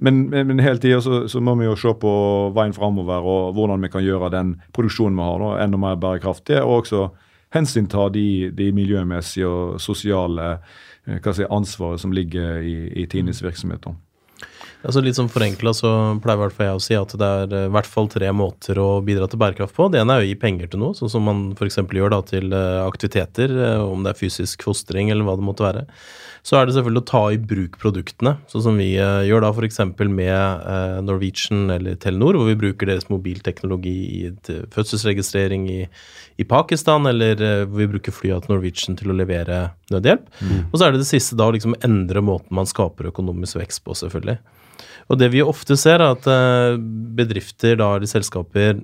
Men, 0.00 0.26
men, 0.28 0.58
hele 0.60 0.78
tida 0.78 1.00
så, 1.00 1.22
så, 1.28 1.40
må 1.40 1.54
vi 1.56 1.64
jo 1.64 1.76
se 1.80 1.92
på 1.96 2.10
veien 2.56 2.74
framover 2.76 3.24
og 3.24 3.54
hvordan 3.56 3.86
vi 3.86 3.88
kan 3.92 4.04
gjøre 4.04 4.28
den 4.34 4.56
produksjonen 4.76 5.16
vi 5.16 5.28
har, 5.28 5.44
da, 5.44 5.52
enda 5.64 5.80
mer 5.80 5.96
bærekraftig. 6.00 6.58
Og 6.60 6.82
også 6.82 7.06
hensynta 7.56 8.08
de, 8.12 8.50
de 8.56 8.70
miljømessige 8.76 9.48
og 9.48 9.80
sosiale 9.80 10.50
eh, 11.06 11.30
si, 11.32 11.46
ansvaret 11.48 12.02
som 12.02 12.12
ligger 12.12 12.60
i, 12.60 12.76
i 13.02 13.06
Tines 13.10 13.40
virksomhet. 13.44 13.88
Altså 14.86 15.02
litt 15.02 15.16
sånn 15.18 15.30
Forenkla 15.32 15.72
så 15.74 15.90
pleier 16.22 16.38
i 16.38 16.42
hvert 16.44 16.54
fall 16.54 16.68
jeg 16.68 16.78
å 16.78 16.82
si 16.84 16.94
at 16.94 17.14
det 17.18 17.30
er 17.40 17.54
eh, 17.58 17.64
i 17.66 17.72
hvert 17.74 17.88
fall 17.90 18.06
tre 18.10 18.28
måter 18.36 18.78
å 18.78 19.00
bidra 19.02 19.26
til 19.30 19.40
bærekraft 19.42 19.74
på. 19.74 19.88
Det 19.90 19.98
ene 19.98 20.14
er 20.14 20.22
å 20.22 20.28
gi 20.28 20.36
penger 20.38 20.70
til 20.70 20.82
noe, 20.82 20.94
sånn 20.94 21.10
som 21.10 21.26
man 21.26 21.40
f.eks. 21.56 21.80
gjør 21.82 22.12
da 22.14 22.20
til 22.28 22.54
eh, 22.54 22.84
aktiviteter, 22.84 23.54
om 23.82 24.06
det 24.06 24.12
er 24.12 24.20
fysisk 24.20 24.62
fostring 24.66 25.10
eller 25.10 25.26
hva 25.26 25.34
det 25.38 25.46
måtte 25.46 25.66
være. 25.66 25.82
Så 26.46 26.54
er 26.54 26.68
det 26.68 26.76
selvfølgelig 26.76 27.02
å 27.02 27.08
ta 27.10 27.22
i 27.34 27.40
bruk 27.42 27.74
produktene, 27.82 28.36
sånn 28.46 28.62
som 28.68 28.76
vi 28.78 28.92
gjør 28.94 29.42
da 29.42 29.48
f.eks. 29.50 29.80
med 30.06 30.68
Norwegian 31.02 31.72
eller 31.74 31.96
Telenor, 31.98 32.38
hvor 32.38 32.46
vi 32.46 32.58
bruker 32.60 32.86
deres 32.86 33.08
mobilteknologi 33.10 33.94
i 34.20 34.20
fødselsregistrering 34.46 35.64
i, 35.72 35.80
i 36.38 36.46
Pakistan, 36.46 37.10
eller 37.10 37.42
hvor 37.64 37.80
vi 37.80 37.88
bruker 37.96 38.14
flya 38.14 38.38
til 38.44 38.54
Norwegian 38.54 38.94
til 39.00 39.10
å 39.10 39.18
levere 39.18 39.72
nødhjelp. 39.90 40.30
Mm. 40.38 40.60
Og 40.68 40.78
så 40.78 40.86
er 40.86 40.94
det 40.94 41.02
det 41.02 41.10
siste 41.10 41.40
da 41.40 41.50
å 41.50 41.56
liksom 41.56 41.74
endre 41.82 42.22
måten 42.22 42.54
man 42.54 42.70
skaper 42.70 43.10
økonomisk 43.10 43.58
vekst 43.58 43.82
på, 43.82 43.98
selvfølgelig. 43.98 44.38
Og 45.06 45.20
det 45.20 45.30
vi 45.34 45.44
ofte 45.44 45.76
ser, 45.78 46.02
er 46.02 46.16
at 46.16 46.26
bedrifter 47.16 47.78
da, 47.78 47.92
eller 47.94 48.10
selskaper 48.10 48.80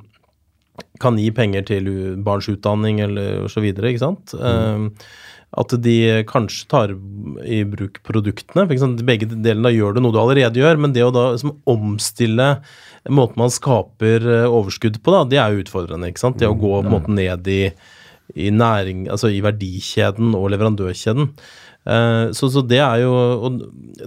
kan 1.02 1.18
gi 1.18 1.28
penger 1.34 1.66
til 1.68 1.88
barns 2.24 2.48
utdanning 2.48 3.02
eller 3.04 3.48
så 3.52 3.60
videre, 3.64 3.90
ikke 3.90 4.04
sant. 4.04 4.34
Mm. 4.38 4.86
Uh, 4.88 5.32
at 5.60 5.74
de 5.84 5.96
kanskje 6.28 6.68
tar 6.70 6.92
i 7.44 7.60
bruk 7.68 7.98
produktene. 8.06 8.64
For 8.70 9.02
begge 9.04 9.28
delene 9.32 9.72
gjør 9.74 9.96
det 9.96 10.04
noe 10.04 10.14
du 10.14 10.20
allerede 10.22 10.62
gjør, 10.62 10.80
men 10.80 10.94
det 10.96 11.04
å 11.04 11.12
da 11.12 11.26
liksom, 11.34 11.58
omstille 11.68 12.46
måten 13.12 13.42
man 13.42 13.52
skaper 13.52 14.24
eh, 14.24 14.46
overskudd 14.48 15.00
på, 15.02 15.12
da, 15.12 15.26
det 15.28 15.40
er 15.42 15.52
jo 15.52 15.66
utfordrende. 15.66 16.08
ikke 16.08 16.24
sant? 16.24 16.38
Det 16.40 16.48
å 16.48 16.56
gå 16.56 16.72
på 16.78 16.86
en 16.86 16.94
måte 16.94 17.12
ned 17.12 17.50
i, 17.52 17.66
i, 18.32 18.48
næring, 18.54 19.10
altså 19.12 19.28
i 19.28 19.42
verdikjeden 19.44 20.32
og 20.38 20.48
leverandørkjeden. 20.54 21.28
Uh, 21.82 22.30
så, 22.30 22.46
så, 22.46 22.60
det 22.62 22.78
er 22.78 23.00
jo 23.02 23.10
Og 23.42 23.56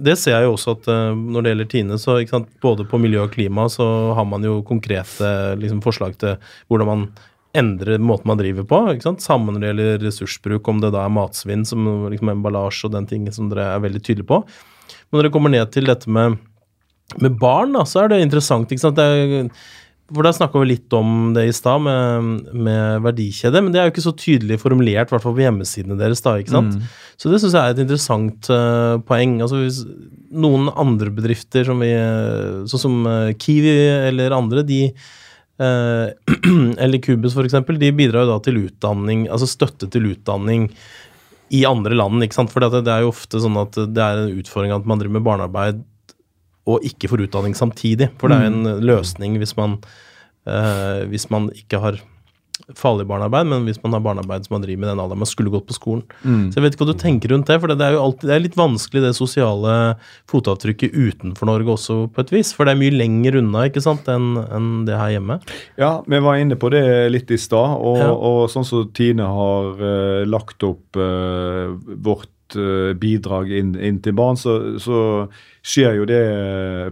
det 0.00 0.14
ser 0.16 0.32
jeg 0.32 0.46
jo 0.46 0.54
også 0.54 0.72
at 0.78 0.86
uh, 0.88 1.12
når 1.12 1.44
det 1.44 1.50
gjelder 1.50 1.66
Tine, 1.68 1.98
så 2.00 2.14
sant, 2.24 2.48
både 2.64 2.86
på 2.88 3.00
miljø 3.02 3.26
og 3.26 3.34
klima 3.34 3.66
så 3.68 3.84
har 4.16 4.24
man 4.24 4.46
jo 4.48 4.62
konkrete 4.64 5.28
liksom, 5.60 5.82
forslag 5.84 6.16
til 6.22 6.38
hvordan 6.72 6.88
man 6.88 7.04
endre 7.56 7.98
måten 8.02 8.28
man 8.30 8.40
driver 8.40 8.66
på. 8.68 8.80
ikke 8.92 9.06
sant? 9.06 9.24
Samme 9.24 9.52
når 9.52 9.62
det 9.62 9.70
gjelder 9.70 10.02
ressursbruk, 10.04 10.68
om 10.68 10.80
det 10.82 10.92
da 10.94 11.04
er 11.06 11.12
matsvinn 11.12 11.64
som 11.68 11.86
liksom 12.12 12.32
emballasje 12.32 12.88
og 12.88 12.96
den 12.96 13.08
tingen 13.08 13.32
som 13.32 13.48
dere 13.52 13.70
er 13.74 13.84
veldig 13.84 14.02
tydelige 14.02 14.28
på. 14.28 14.42
Men 15.08 15.18
når 15.18 15.28
det 15.28 15.32
kommer 15.36 15.52
ned 15.52 15.72
til 15.72 15.88
dette 15.88 16.10
med, 16.12 16.36
med 17.22 17.38
barn, 17.40 17.72
da, 17.76 17.86
så 17.88 18.04
er 18.04 18.12
det 18.12 18.20
interessant. 18.24 18.72
ikke 18.72 18.84
sant? 18.84 19.00
Det 19.00 19.06
er, 19.06 19.48
for 20.14 20.22
Da 20.22 20.30
snakka 20.34 20.60
vi 20.62 20.68
litt 20.70 20.94
om 20.94 21.32
det 21.34 21.48
i 21.48 21.54
stad, 21.54 21.82
med, 21.82 22.50
med, 22.54 23.02
verdikjede. 23.02 23.62
Men 23.62 23.72
det 23.74 23.80
er 23.80 23.88
jo 23.88 23.94
ikke 23.94 24.04
så 24.04 24.14
tydelig 24.14 24.60
formulert, 24.62 25.10
i 25.10 25.14
hvert 25.14 25.24
fall 25.24 25.34
på 25.34 25.42
hjemmesidene 25.42 25.98
deres. 25.98 26.22
da, 26.22 26.36
ikke 26.38 26.54
sant? 26.54 26.76
Mm. 26.78 26.92
Så 27.18 27.32
det 27.32 27.40
syns 27.42 27.56
jeg 27.56 27.62
er 27.62 27.74
et 27.74 27.82
interessant 27.82 28.50
uh, 28.54 28.98
poeng. 29.08 29.40
Altså 29.42 29.64
hvis 29.64 29.82
Noen 30.36 30.68
andre 30.74 31.10
bedrifter, 31.14 31.66
som 31.66 31.82
vi, 31.82 31.90
sånn 32.70 32.82
som 32.82 32.96
uh, 33.06 33.32
Kiwi 33.40 33.74
eller 34.10 34.34
andre, 34.36 34.62
de 34.66 34.80
uh, 34.92 36.06
eller 36.82 37.02
Kubus 37.02 37.34
f.eks., 37.34 37.58
de 37.66 37.90
bidrar 37.96 38.26
jo 38.26 38.34
da 38.34 38.38
til 38.46 38.62
utdanning, 38.62 39.26
altså 39.26 39.50
støtte 39.50 39.90
til 39.90 40.12
utdanning 40.12 40.68
i 41.54 41.64
andre 41.66 41.98
land. 41.98 42.22
ikke 42.22 42.38
sant? 42.38 42.54
For 42.54 42.62
det 42.62 42.86
er 42.86 43.02
jo 43.02 43.10
ofte 43.10 43.42
sånn 43.42 43.58
at 43.58 43.74
det 43.74 44.06
er 44.06 44.22
en 44.22 44.38
utfordring 44.38 44.74
at 44.74 44.86
man 44.86 45.02
driver 45.02 45.18
med 45.18 45.26
barnearbeid 45.26 45.84
og 46.66 46.84
ikke 46.86 47.10
får 47.12 47.26
utdanning 47.28 47.56
samtidig. 47.56 48.10
For 48.20 48.32
det 48.32 48.40
er 48.40 48.50
en 48.50 48.62
mm. 48.66 48.84
løsning 48.86 49.38
hvis 49.40 49.56
man, 49.58 49.78
uh, 50.50 51.06
hvis 51.10 51.28
man 51.30 51.50
ikke 51.54 51.80
har 51.82 52.02
farlig 52.74 53.04
barnearbeid, 53.06 53.46
men 53.50 53.66
hvis 53.68 53.78
man 53.82 53.94
har 53.94 54.02
barnearbeid 54.02 54.46
som 54.46 54.56
man 54.56 54.62
driver 54.64 54.80
med 54.82 54.88
den 54.90 55.00
alderen 55.02 55.20
man 55.20 55.28
skulle 55.28 55.52
gått 55.52 55.66
på 55.68 55.76
skolen. 55.76 56.02
Mm. 56.24 56.48
Så 56.48 56.58
jeg 56.58 56.64
vet 56.64 56.74
ikke 56.74 56.86
hva 56.86 56.94
du 56.94 57.02
tenker 57.02 57.32
rundt 57.32 57.50
det, 57.50 57.58
for 57.62 57.70
det 57.70 57.84
er 57.84 57.94
jo 57.94 58.02
alltid, 58.02 58.26
det 58.30 58.34
er 58.34 58.42
litt 58.42 58.58
vanskelig 58.58 59.02
det 59.04 59.12
sosiale 59.18 59.74
fotavtrykket 60.32 60.96
utenfor 60.96 61.50
Norge 61.50 61.74
også, 61.76 61.98
på 62.10 62.24
et 62.24 62.32
vis. 62.34 62.52
For 62.56 62.66
det 62.66 62.74
er 62.74 62.80
mye 62.80 62.96
lenger 62.96 63.38
unna 63.42 63.66
ikke 63.68 63.84
sant, 63.84 64.08
enn 64.10 64.40
en 64.44 64.70
det 64.88 64.96
her 64.98 65.14
hjemme. 65.14 65.38
Ja, 65.78 65.92
vi 66.08 66.22
var 66.24 66.40
inne 66.40 66.58
på 66.58 66.72
det 66.74 66.82
litt 67.12 67.30
i 67.30 67.40
stad, 67.40 67.76
og, 67.76 68.00
ja. 68.02 68.08
og, 68.14 68.40
sånn 68.52 68.66
som 68.66 68.88
Tine 68.96 69.28
har 69.36 69.76
uh, 69.82 70.24
lagt 70.28 70.64
opp 70.66 70.98
uh, 70.98 71.76
vårt 72.08 72.32
bidrag 73.00 73.50
inn, 73.50 73.72
inn, 73.74 73.98
til 74.04 74.14
barn, 74.16 74.38
så, 74.38 74.76
så 74.78 75.26
skjer 75.66 75.96
jo 75.98 76.04
det 76.06 76.20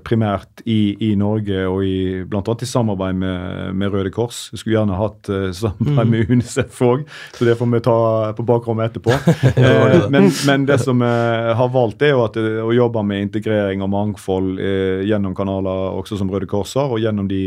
primært 0.07 0.65
i, 0.67 0.97
i 1.07 1.13
Norge 1.19 1.61
og 1.71 1.85
i, 1.87 2.25
annet 2.25 2.65
i 2.65 2.69
samarbeid 2.69 3.19
med, 3.21 3.75
med 3.79 3.93
Røde 3.95 4.11
Kors. 4.15 4.49
Vi 4.51 4.59
skulle 4.59 4.79
gjerne 4.81 4.99
hatt 4.99 5.31
uh, 5.31 5.51
samarbeid 5.55 6.11
med 6.11 6.25
mm. 6.25 6.33
Unicef 6.35 6.81
òg, 6.83 7.05
så 7.37 7.47
det 7.47 7.55
får 7.61 7.71
vi 7.71 7.83
ta 7.87 7.99
på 8.35 8.47
bakrommet 8.49 8.91
etterpå. 8.91 9.15
uh, 9.61 10.09
men, 10.11 10.31
men, 10.49 10.67
det 10.67 10.81
som 10.83 11.05
vi 11.05 11.13
har 11.61 11.71
valgt, 11.75 12.03
er 12.03 12.17
jo 12.17 12.25
at, 12.27 12.39
å 12.39 12.73
jobbe 12.75 13.05
med 13.07 13.29
integrering 13.29 13.85
og 13.85 13.93
mangfold 13.95 14.59
uh, 14.59 15.05
gjennom 15.07 15.37
kanaler 15.39 16.01
også 16.01 16.19
som 16.19 16.33
Røde 16.33 16.51
Kors 16.51 16.75
har, 16.79 16.91
og 16.91 17.03
gjennom 17.03 17.31
de 17.31 17.45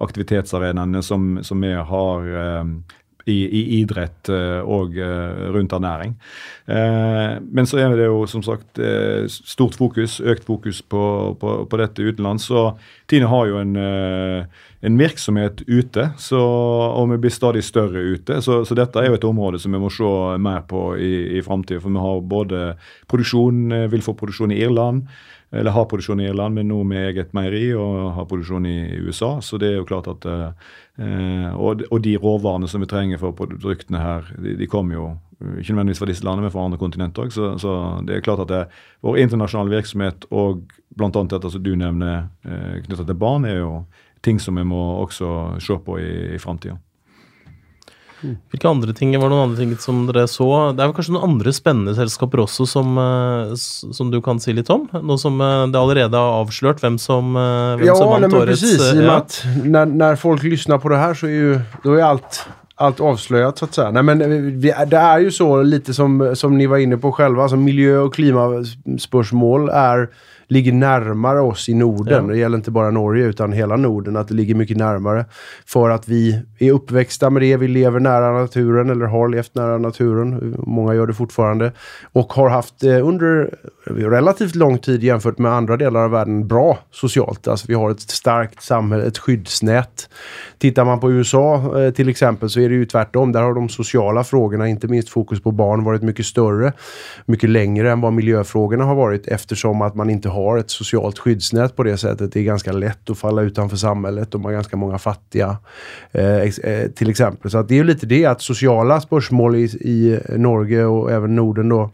aktivitetsarenaene 0.00 1.04
som, 1.04 1.34
som 1.44 1.60
vi 1.60 1.74
har 1.76 2.32
i, 3.26 3.38
i, 3.44 3.62
idrett 3.80 4.30
og 4.30 4.96
rundt 5.54 5.72
ernæring. 5.76 6.14
Eh, 6.70 7.40
men 7.50 7.66
så 7.66 7.80
er 7.82 7.94
det 7.98 8.06
jo 8.06 8.22
som 8.30 8.42
sagt 8.46 8.78
eh, 8.78 9.26
stort 9.26 9.74
fokus, 9.78 10.20
økt 10.20 10.44
fokus 10.46 10.82
på, 10.82 11.02
på, 11.40 11.54
på 11.66 11.80
dette 11.80 12.04
utenlands. 12.04 12.46
Så 12.46 12.76
Tine 13.10 13.30
har 13.30 13.48
jo 13.50 13.58
en, 13.58 13.72
eh, 13.80 14.60
en 14.86 15.00
virksomhet 15.00 15.64
ute, 15.66 16.10
så, 16.20 16.40
og 16.40 17.10
vi 17.14 17.18
blir 17.24 17.34
stadig 17.34 17.64
større 17.66 18.04
ute. 18.14 18.38
Så, 18.44 18.62
så, 18.68 18.78
dette 18.78 19.02
er 19.02 19.10
jo 19.10 19.18
et 19.18 19.26
område 19.26 19.58
som 19.62 19.74
vi 19.74 19.82
må 19.82 19.90
se 19.94 20.12
mer 20.38 20.62
på 20.70 20.84
i, 21.00 21.40
i 21.40 21.44
framtida. 21.46 21.82
For 21.82 21.90
vi 21.90 22.06
har 22.06 22.22
både 22.36 22.62
produksjon, 23.10 23.66
vil 23.90 24.06
få 24.06 24.14
produksjon 24.20 24.54
i 24.54 24.62
Irland 24.62 25.08
eller 25.52 25.70
har 25.70 25.84
produksjon 25.90 26.20
i 26.20 26.28
Irland, 26.28 26.54
men 26.54 26.68
nå 26.70 26.82
med 26.86 27.08
eget 27.08 27.32
meieri 27.34 27.72
og 27.74 28.12
har 28.14 28.26
produksjon 28.30 28.66
i 28.70 28.76
USA. 29.02 29.32
Så 29.42 29.58
det 29.58 29.72
er 29.72 29.80
jo 29.80 29.88
klart 29.88 30.06
at 30.10 30.26
eh, 30.30 31.48
og, 31.56 31.82
de 32.04 32.14
råvarene 32.22 32.68
som 32.70 32.84
vi 32.84 32.90
trenger 32.90 33.18
for 33.18 33.34
produktene 33.34 34.02
her, 34.02 34.30
de, 34.38 34.54
de 34.60 34.68
kommer 34.70 34.94
jo 34.94 35.08
ikke 35.40 35.72
nødvendigvis 35.72 36.02
fra 36.02 36.10
disse 36.10 36.24
landene, 36.24 36.46
men 36.46 36.52
fra 36.54 36.66
andre 36.68 36.78
kontinenter 36.78 37.24
òg. 37.24 37.32
Så, 37.34 37.54
så, 37.58 37.72
det 38.06 38.16
er 38.16 38.24
klart 38.24 38.44
at 38.44 38.52
det, 38.52 38.60
vår 39.02 39.18
internasjonale 39.24 39.74
virksomhet 39.74 40.28
og 40.30 40.62
bl.a. 40.94 41.10
dette 41.10 41.50
som 41.50 41.64
du 41.64 41.72
nevner 41.74 42.28
eh, 42.44 42.78
knyttet 42.84 43.08
til 43.08 43.18
barn, 43.18 43.48
er 43.48 43.62
jo 43.62 43.72
ting 44.22 44.38
som 44.38 44.60
vi 44.60 44.66
må 44.68 44.80
også 45.00 45.32
se 45.64 45.78
på 45.82 45.98
i, 45.98 46.12
i 46.36 46.38
framtida. 46.38 46.76
Hvilke 48.20 48.68
andre 48.68 48.94
ting 48.96 49.14
var 49.16 49.30
det 49.30 49.34
noen 49.34 49.48
andre 49.48 49.62
ting 49.62 49.72
som 49.80 50.02
dere 50.08 50.26
så? 50.30 50.48
Det 50.74 50.82
er 50.82 50.90
vel 50.90 50.96
kanskje 50.98 51.14
noen 51.16 51.32
andre 51.32 51.54
spennende 51.56 51.94
selskaper 51.96 52.44
også 52.44 52.66
som, 52.68 52.98
eh, 53.00 53.54
som 53.56 54.12
du 54.12 54.20
kan 54.24 54.40
si 54.42 54.54
litt 54.56 54.70
om? 54.72 54.86
Nå 54.92 55.16
som 55.20 55.40
eh, 55.40 55.66
det 55.72 55.80
allerede 55.80 56.20
har 56.20 56.40
avslørt 56.42 56.82
hvem 56.84 56.98
som, 57.00 57.34
eh, 57.36 57.80
hvem 57.80 57.88
ja, 57.88 57.98
som 57.98 58.12
vant 58.12 58.38
årets 58.40 58.60
precis, 58.60 58.80
i 58.80 58.98
og 58.98 59.04
med 59.04 59.14
at 59.16 59.38
når, 59.64 59.92
når 60.04 60.20
folk 60.20 60.44
lytter 60.46 60.82
på 60.82 60.92
det 60.92 61.04
her, 61.04 61.16
så 61.16 61.30
er 61.30 61.38
jo 61.38 61.60
da 61.84 61.98
er 61.98 62.08
alt 62.12 62.42
allt 62.80 63.00
avslöjat 63.00 63.58
så 63.58 63.64
att 63.64 63.74
säga. 63.74 63.90
Nej, 63.90 64.02
men 64.02 64.18
vi, 64.60 64.74
det 64.86 64.96
är 64.96 65.18
ju 65.18 65.30
så 65.30 65.62
lite 65.62 65.94
som, 65.94 66.32
som 66.36 66.58
ni 66.58 66.66
var 66.66 66.78
inne 66.78 66.96
på 66.96 67.12
själva, 67.12 67.42
alltså 67.42 67.56
miljö 67.56 67.98
och 67.98 68.14
klimatspörsmål 68.14 69.68
är 69.68 70.08
ligger 70.50 70.72
närmare 70.72 71.40
oss 71.40 71.68
i 71.68 71.74
Norden. 71.74 72.26
Ja. 72.26 72.32
Det 72.32 72.38
gäller 72.38 72.56
inte 72.56 72.70
bara 72.70 72.90
Norge 72.90 73.24
utan 73.24 73.52
hela 73.52 73.76
Norden, 73.76 74.16
att 74.16 74.28
det 74.28 74.34
ligger 74.34 74.54
mycket 74.54 74.76
närmare. 74.76 75.24
För 75.66 75.90
att 75.90 76.08
vi 76.08 76.42
är 76.58 76.72
uppväxta 76.72 77.30
med 77.30 77.42
det, 77.42 77.56
vi 77.56 77.68
lever 77.68 78.00
nära 78.00 78.32
naturen 78.32 78.90
eller 78.90 79.06
har 79.06 79.28
levt 79.28 79.54
nära 79.54 79.78
naturen. 79.78 80.56
Många 80.58 80.94
gör 80.94 81.06
det 81.06 81.14
fortfarande. 81.14 81.72
Och 82.12 82.32
har 82.32 82.48
haft 82.48 82.84
eh, 82.84 83.08
under 83.08 83.54
relativt 83.84 84.54
lång 84.54 84.78
tid 84.78 85.02
jämfört 85.02 85.38
med 85.38 85.52
andra 85.52 85.76
delar 85.76 86.04
av 86.04 86.10
världen 86.10 86.48
bra 86.48 86.78
socialt. 86.90 87.48
Alltså 87.48 87.66
vi 87.68 87.74
har 87.74 87.90
ett 87.90 88.00
starkt 88.00 88.62
samhälle, 88.62 89.04
ett 89.04 89.18
skyddsnät. 89.18 90.08
Tittar 90.58 90.84
man 90.84 91.00
på 91.00 91.12
USA 91.12 91.80
eh, 91.80 91.90
till 91.90 92.08
exempel 92.08 92.50
så 92.50 92.60
är 92.60 92.68
det 92.68 92.74
ju 92.74 92.86
tvärtom. 92.86 93.32
Där 93.32 93.42
har 93.42 93.54
de 93.54 93.68
sociala 93.68 94.24
frågorna, 94.24 94.68
inte 94.68 94.88
minst 94.88 95.08
fokus 95.08 95.42
på 95.42 95.50
barn, 95.50 95.84
varit 95.84 96.02
mycket 96.02 96.26
större. 96.26 96.72
Mycket 97.26 97.50
längre 97.50 97.90
än 97.92 98.00
vad 98.00 98.12
miljöfrågorna 98.12 98.84
har 98.84 98.94
varit 98.94 99.28
eftersom 99.28 99.82
att 99.82 99.94
man 99.94 100.10
inte 100.10 100.28
har 100.28 100.39
har 100.44 100.58
ett 100.58 100.70
socialt 100.70 101.18
skyddsnät 101.18 101.76
på 101.76 101.82
det 101.82 101.96
sättet. 101.96 102.32
Det 102.32 102.40
är 102.40 102.44
ganska 102.44 102.72
lätt 102.72 103.10
att 103.10 103.18
falla 103.18 103.42
utanför 103.42 103.76
samhället. 103.76 104.30
De 104.30 104.44
har 104.44 104.52
ganska 104.52 104.76
många 104.76 104.98
fattiga 104.98 105.56
eh, 106.12 106.24
eh, 106.24 106.90
till 106.90 107.10
exempel. 107.10 107.50
Så 107.50 107.58
att 107.58 107.68
det 107.68 107.78
är 107.78 107.84
lite 107.84 108.06
det 108.06 108.26
att 108.26 108.42
sociala 108.42 109.00
spörsmål 109.00 109.56
i, 109.56 109.64
i 109.64 110.20
Norge 110.28 110.84
och 110.84 111.12
även 111.12 111.36
Norden 111.36 111.68
då 111.68 111.90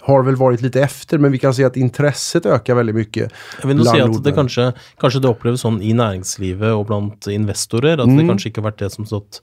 har 0.00 0.22
vel 0.22 0.36
vært 0.40 0.62
litt 0.64 0.76
efter, 0.76 1.18
men 1.18 1.32
vi 1.32 1.38
kan 1.38 1.54
se 1.54 1.66
at 1.66 1.76
intresset 1.76 2.46
øker 2.48 2.78
veldig 2.78 2.94
mye. 2.96 3.26
Jeg 3.28 3.68
vil 3.68 3.76
nog 3.76 3.88
si 3.90 4.00
at 4.00 4.22
det 4.24 4.34
kanskje, 4.36 4.70
kanskje, 5.02 5.20
det 5.22 5.30
oppleves 5.30 5.64
sånn 5.66 5.82
i 5.84 5.92
næringslivet 5.96 6.72
og 6.72 6.86
blant 6.88 7.28
investorer, 7.30 8.00
at 8.00 8.08
mm. 8.08 8.22
det 8.24 8.38
ikke 8.48 8.62
har 8.62 8.70
vært 8.70 8.80
det 8.84 8.92
som 8.94 9.08
stått 9.08 9.42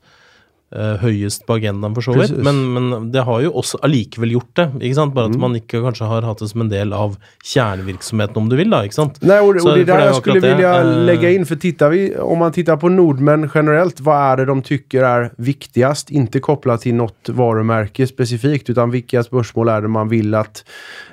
høyest 1.02 1.46
på 1.48 1.58
agendaen, 1.60 1.96
for 1.98 2.06
så 2.06 2.16
vidt. 2.18 2.36
Men, 2.46 2.62
men, 2.76 3.08
det 3.14 3.24
har 3.26 3.42
jo 3.46 3.54
også 3.62 3.80
allikevel 3.86 4.36
gjort 4.38 4.52
det. 4.60 4.68
ikke 4.80 4.98
sant? 5.00 5.16
Bare 5.16 5.32
at 5.32 5.38
mm. 5.38 5.42
man 5.42 5.58
ikke 5.58 5.82
kanskje 5.86 6.10
har 6.10 6.28
hatt 6.28 6.44
det 6.44 6.50
som 6.52 6.66
en 6.66 6.72
del 6.72 6.94
av 6.94 7.16
kjernevirksomheten, 7.46 8.38
om 8.38 8.50
du 8.50 8.58
vil. 8.60 8.70
da, 8.70 8.84
ikke 8.86 9.00
sant? 9.00 9.22
Nei, 9.26 9.40
og, 9.42 9.58
så, 9.62 9.74
og 9.74 9.80
det 9.80 9.88
der 9.90 10.06
jeg 10.06 10.20
skulle 10.20 10.44
vilja 10.44 10.76
det. 11.10 11.34
inn, 11.34 11.46
for 11.46 11.60
För 11.60 11.62
tittar 11.62 11.90
vi, 11.90 12.16
om 12.16 12.38
man 12.40 12.52
tittar 12.52 12.78
på 12.78 12.90
nordmenn 12.90 13.50
generellt, 13.54 14.00
hva 14.00 14.16
er 14.32 14.38
det 14.38 14.46
de 14.48 14.62
tycker 14.62 15.04
er 15.04 15.30
viktigast? 15.36 16.12
Ikke 16.12 16.40
kopplat 16.40 16.86
til 16.86 16.96
noe 16.96 17.34
varemerke 17.36 18.08
specifikt, 18.08 18.70
utan 18.70 18.94
hvilke 18.94 19.24
spørsmål 19.26 19.74
er 19.74 19.82
det 19.82 19.92
man 19.92 20.12
vil 20.12 20.36
at 20.38 20.64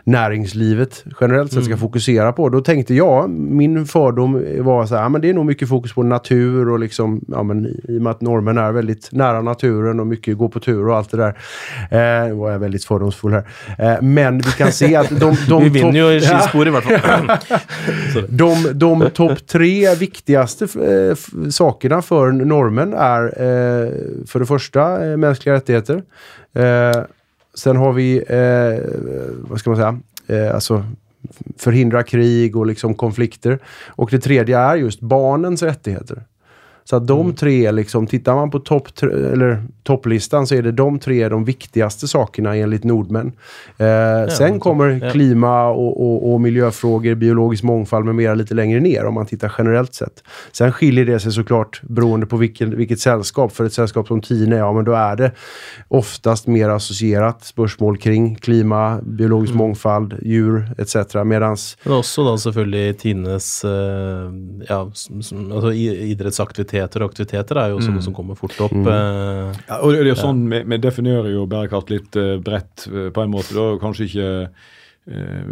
näringslivet 0.07 1.01
generellt 1.21 1.53
sett 1.53 1.67
skal 1.67 1.81
fokusere 1.81 2.29
på. 2.37 2.49
Da 2.55 2.61
tenkte 2.63 2.95
jeg, 2.95 3.31
min 3.31 3.87
fordom 3.91 4.37
var 4.65 4.87
så 4.87 4.97
här, 4.97 5.09
men 5.09 5.23
det 5.23 5.33
er 5.33 5.39
nok 5.39 5.49
mye 5.51 5.67
fokus 5.67 5.95
på 5.97 6.05
natur 6.07 6.71
og 6.75 6.81
liksom, 6.85 7.19
ja 7.33 7.43
men 7.43 7.65
i 7.67 7.97
og 7.97 8.05
med 8.05 8.13
at 8.13 8.23
nordmenn 8.23 8.61
er 8.63 8.77
veldig 8.77 8.97
nära 9.19 9.43
naturen 9.47 10.01
och 10.01 10.07
mycket 10.07 10.39
gå 10.39 10.49
på 10.49 10.61
tur 10.61 10.89
och 10.89 10.97
allt 10.97 11.11
det 11.11 11.17
där. 11.17 12.29
Eh, 12.29 12.37
var 12.37 12.51
jag 12.51 12.59
väldigt 12.59 12.85
fördomsfull 12.85 13.33
här. 13.33 13.45
Eh, 13.79 14.03
men 14.03 14.39
vi 14.39 14.51
kan 14.51 14.73
se 14.73 14.97
att 14.97 15.21
de... 15.21 15.37
de 15.49 15.63
vi 15.63 15.69
vinner 15.69 16.11
ju 16.11 16.17
i 16.17 16.21
skispår 16.21 16.67
i 16.67 16.71
alla 16.71 16.81
fall. 16.83 17.39
de 18.29 18.71
de 18.73 19.11
topp 19.11 19.47
tre 19.47 19.95
viktigaste 19.95 20.65
eh, 20.65 21.17
sakerna 21.51 22.03
för 22.03 22.33
normen 22.33 22.93
är 22.93 23.25
eh, 23.25 23.91
för 24.27 24.39
det 24.39 24.47
första 24.47 25.07
eh, 25.07 25.17
mänskliga 25.17 25.55
rättigheter. 25.55 26.03
Eh, 26.55 27.03
Sen 27.57 27.77
har 27.77 27.93
vi, 27.93 28.17
eh, 28.17 28.85
vad 29.49 29.61
ska 29.61 29.71
man 29.71 29.77
säga, 29.77 30.01
eh, 30.27 30.55
alltså 30.55 30.85
förhindra 31.59 32.03
krig 32.03 32.57
och 32.57 32.67
liksom 32.67 32.95
konflikter. 32.95 33.59
Och 33.87 34.11
det 34.11 34.19
tredje 34.19 34.59
är 34.59 34.77
just 34.77 35.01
barnens 35.01 35.63
rättigheter. 35.63 36.23
Så 36.89 36.97
att 36.97 37.07
de 37.07 37.21
mm. 37.21 37.35
tre, 37.35 37.73
liksom, 37.73 38.07
tittar 38.07 38.35
man 38.35 38.51
på 38.51 38.59
topp 38.59 38.89
eller 39.03 39.63
topplistan 39.83 40.47
så 40.47 40.55
är 40.55 40.63
det 40.63 40.73
de 40.73 40.99
tre 40.99 41.29
de 41.29 41.45
viktigaste 41.45 42.09
sakerna 42.09 42.57
enligt 42.57 42.85
Nordmän. 42.85 43.33
Eh, 43.79 43.87
ja, 43.87 44.31
sen 44.31 44.61
kommer 44.61 45.01
ja. 45.05 45.11
klima 45.11 45.69
och, 45.69 46.01
och, 46.01 46.33
och, 46.33 46.41
miljöfrågor, 46.41 47.15
biologisk 47.15 47.63
mångfald 47.63 48.05
med 48.05 48.15
mera 48.15 48.35
lite 48.35 48.55
längre 48.55 48.81
ner 48.81 49.05
om 49.05 49.15
man 49.15 49.27
tittar 49.27 49.53
generellt 49.59 49.95
sett. 49.95 50.23
Sen 50.53 50.73
skiljer 50.73 51.05
det 51.05 51.21
sig 51.21 51.33
såklart 51.33 51.81
beroende 51.83 52.27
på 52.27 52.37
vilken, 52.37 52.77
vilket 52.77 53.01
sällskap. 53.01 53.53
För 53.53 53.65
ett 53.65 53.73
sällskap 53.73 54.07
som 54.07 54.21
Tine, 54.21 54.57
ja 54.57 54.73
men 54.73 54.85
då 54.85 54.93
är 54.93 55.17
det 55.17 55.33
oftast 55.89 56.47
mer 56.47 56.69
associerat 56.69 57.45
spörsmål 57.45 57.99
kring 57.99 58.35
klima, 58.35 59.01
biologisk 59.03 59.51
mm. 59.51 59.59
mångfald, 59.59 60.15
djur 60.23 60.69
etc. 60.79 61.15
Medans... 61.25 61.79
Men 61.83 61.93
också 61.93 62.25
då 62.25 62.39
selvfølgelig 62.39 62.99
Tines 62.99 63.65
uh, 63.65 63.71
ja, 64.69 64.81
alltså 64.81 65.73
idrettsaktiviteter 66.77 67.05
og 67.05 67.11
aktiviteter 67.11 67.61
er 67.61 67.73
jo 67.73 67.81
også 67.81 67.91
mm. 67.91 67.99
noe 67.99 68.07
som 68.07 68.17
kommer 68.17 68.39
fort 68.39 68.61
opp. 68.61 68.77
Mm. 68.77 68.89
Eh, 68.93 69.61
ja, 69.67 69.81
og 69.81 69.93
det 69.93 70.01
er 70.05 70.13
jo 70.13 70.21
sånn, 70.21 70.47
vi, 70.53 70.63
vi, 70.67 70.81
definerer 70.83 71.35
jo 71.35 71.47
bærekraft 71.51 71.93
litt 71.93 72.17
uh, 72.21 72.39
bredt 72.43 72.89
uh, 72.91 73.09
på 73.11 73.23
en 73.23 73.33
måte. 73.33 73.55
da, 73.57 73.77
Kanskje 73.83 74.11
ikke 74.11 74.33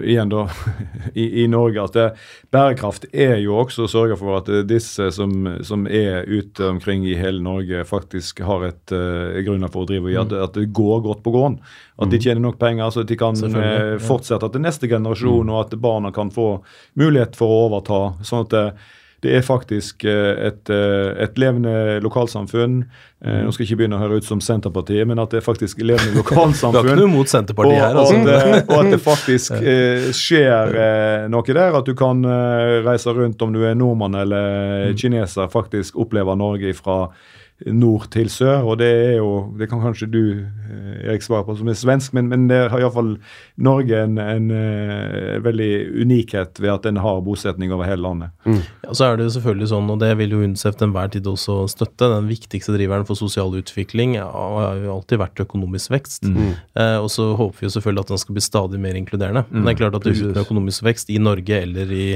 igjen 0.03 0.33
da, 0.33 0.49
i, 1.15 1.45
i, 1.45 1.47
Norge. 1.47 1.79
at 1.79 1.95
det, 1.95 2.05
Bærekraft 2.51 3.05
er 3.15 3.37
jo 3.39 3.53
også 3.61 3.85
å 3.85 3.91
sørge 3.93 4.17
for 4.19 4.41
at 4.41 4.49
disse 4.67 5.07
som, 5.15 5.31
som, 5.63 5.85
er 5.87 6.27
ute 6.27 6.73
omkring 6.73 7.05
i 7.07 7.13
hele 7.15 7.39
Norge, 7.39 7.85
faktisk 7.87 8.43
har 8.43 8.67
et 8.67 8.91
uh, 8.91 9.39
grunnlag 9.47 9.71
for 9.71 9.87
å 9.87 9.91
drive 9.93 10.11
i. 10.11 10.17
At, 10.19 10.35
mm. 10.35 10.43
at, 10.49 10.59
det 10.59 10.73
går 10.75 11.05
godt 11.07 11.23
på 11.23 11.37
gården. 11.37 11.61
At 11.95 12.11
de 12.11 12.19
mm. 12.19 12.25
tjener 12.27 12.43
nok 12.49 12.59
penger, 12.59 12.91
så 12.91 13.07
de 13.07 13.21
kan 13.21 13.39
uh, 13.39 13.95
fortsette 14.03 14.51
til 14.51 14.67
neste 14.67 14.91
generasjon, 14.91 15.47
mm. 15.47 15.55
og 15.55 15.63
at 15.63 15.79
barna 15.87 16.11
kan 16.19 16.35
få 16.35 16.49
mulighet 16.99 17.39
for 17.39 17.55
å 17.55 17.63
overta. 17.69 18.03
sånn 18.27 18.49
at 18.49 18.59
det, 18.59 18.67
det 19.25 19.33
er 19.39 19.45
faktisk 19.45 20.05
eh, 20.09 20.49
et, 20.51 20.71
eh, 20.73 21.11
et 21.25 21.39
levende 21.41 21.99
lokalsamfunn. 22.05 22.83
Eh, 23.25 23.39
nå 23.45 23.53
skal 23.55 23.65
jeg 23.65 23.71
ikke 23.71 23.79
begynne 23.83 23.97
å 23.97 24.03
høre 24.03 24.19
ut 24.21 24.27
som 24.27 24.43
Senterpartiet, 24.45 25.07
men 25.09 25.21
at 25.23 25.33
det 25.33 25.41
er 25.41 25.47
faktisk 25.47 25.81
levende 25.81 26.19
lokalsamfunn. 26.19 26.75
du 26.75 26.81
har 26.81 26.91
ikke 26.91 27.01
noe 27.01 27.13
mot 27.15 27.31
Senterpartiet 27.31 27.81
her, 27.81 28.01
altså. 28.03 28.19
Og 28.21 28.29
at, 28.29 28.69
og 28.69 28.83
at 28.83 28.91
det 28.93 29.01
faktisk 29.11 29.57
eh, 29.61 30.09
skjer 30.17 30.77
eh, 30.87 31.29
noe 31.33 31.47
der. 31.49 31.79
At 31.81 31.89
du 31.89 31.95
kan 31.99 32.21
eh, 32.29 32.81
reise 32.85 33.15
rundt 33.17 33.41
om 33.47 33.55
du 33.55 33.63
er 33.65 33.79
nordmann 33.79 34.19
eller 34.21 34.93
mm. 34.93 35.01
kineser, 35.01 35.49
faktisk 35.53 35.97
oppleve 36.05 36.37
Norge 36.37 36.77
fra 36.77 36.99
nord 37.71 38.09
til 38.13 38.29
sør. 38.33 38.65
Og 38.67 38.79
det 38.81 38.89
er 38.91 39.17
jo 39.21 39.55
Det 39.59 39.69
kan 39.71 39.81
kanskje 39.83 40.09
du 40.11 40.23
eh, 40.43 41.07
Erik 41.07 41.23
svare 41.23 41.45
på 41.47 41.55
som 41.57 41.69
er 41.71 41.79
svensk, 41.79 42.15
men, 42.17 42.29
men 42.29 42.49
det 42.51 42.59
har 42.73 42.81
iallfall 42.81 43.15
Norge 43.57 44.01
en, 44.03 44.19
en, 44.19 44.51
en, 44.51 44.51
eh, 44.51 45.39
veldig 45.45 45.71
unikhet 46.03 46.61
ved 46.61 46.73
at 46.73 46.89
den 46.89 46.99
har 47.03 47.23
bosetning 47.25 47.73
over 47.73 47.87
hele 47.89 48.03
landet. 48.03 48.35
Mm. 48.45 48.61
Ja, 48.83 48.93
Så 48.93 49.07
er 49.07 49.17
det 49.17 49.29
jo 49.29 49.35
selvfølgelig 49.37 49.71
sånn, 49.71 49.91
og 49.91 50.01
det 50.03 50.11
vil 50.19 50.35
jo 50.35 50.43
UNICEF 50.43 50.79
til 50.79 50.89
enhver 50.89 51.13
tid 51.15 51.29
også 51.31 51.61
støtte, 51.71 52.11
den 52.11 52.31
viktigste 52.31 52.75
driveren 52.75 53.07
for 53.07 53.19
sosial 53.19 53.55
utvikling 53.55 54.17
har 54.19 54.81
jo 54.83 54.97
alltid 54.99 55.23
vært 55.23 55.45
økonomisk 55.45 55.95
vekst. 55.95 56.27
Mm. 56.27 56.57
Eh, 56.81 56.99
og 56.99 57.11
så 57.13 57.31
håper 57.39 57.61
vi 57.61 57.69
jo 57.69 57.77
selvfølgelig 57.77 58.07
at 58.07 58.15
den 58.15 58.25
skal 58.25 58.39
bli 58.39 58.45
stadig 58.45 58.83
mer 58.83 58.99
inkluderende. 58.99 59.45
Mm. 59.47 59.55
Men 59.55 59.69
det 59.69 59.77
er 59.77 59.81
klart 59.85 60.01
at 60.01 60.09
det, 60.09 60.19
uten 60.19 60.43
økonomisk 60.43 60.85
vekst 60.87 61.15
i 61.15 61.23
Norge 61.23 61.63
eller 61.63 61.95
i 61.95 62.09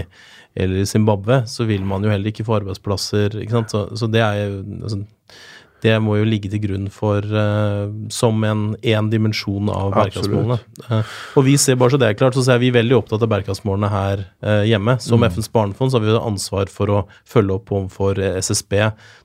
eller 0.57 0.83
i 0.83 0.89
Zimbabwe, 0.89 1.43
så 1.47 1.65
vil 1.69 1.85
man 1.87 2.05
jo 2.05 2.11
heller 2.11 2.33
ikke 2.33 2.45
få 2.47 2.57
arbeidsplasser. 2.59 3.39
ikke? 3.41 3.65
Så, 3.69 3.85
så 3.97 4.07
det 4.07 4.21
er 4.21 4.35
jo 4.45 4.65
altså, 4.83 5.03
det 5.85 5.95
må 6.03 6.17
jo 6.19 6.27
ligge 6.27 6.51
til 6.51 6.63
grunn 6.65 6.89
for 6.93 7.23
uh, 7.23 7.87
som 8.13 8.43
en, 8.47 8.65
en 8.83 9.11
dimensjon 9.13 9.71
av 9.71 9.93
bærekraftsmålene. 9.95 10.59
Uh, 10.89 11.13
og 11.39 11.47
vi 11.47 11.55
ser 11.61 11.79
bare 11.79 11.95
så 11.95 12.01
det 12.03 12.11
er 12.11 12.19
klart, 12.19 12.39
så 12.39 12.55
er 12.55 12.63
vi 12.63 12.73
veldig 12.75 12.97
opptatt 12.99 13.23
av 13.23 13.31
bærekraftsmålene 13.31 13.93
her 13.93 14.25
uh, 14.27 14.65
hjemme. 14.67 14.99
Som 15.05 15.23
mm. 15.23 15.29
FNs 15.35 15.53
barnefond 15.55 15.93
så 15.93 16.01
har 16.01 16.07
vi 16.07 16.17
ansvar 16.19 16.73
for 16.73 16.95
å 16.95 17.05
følge 17.29 17.61
opp 17.61 17.73
overfor 17.75 18.19
SSB 18.41 18.81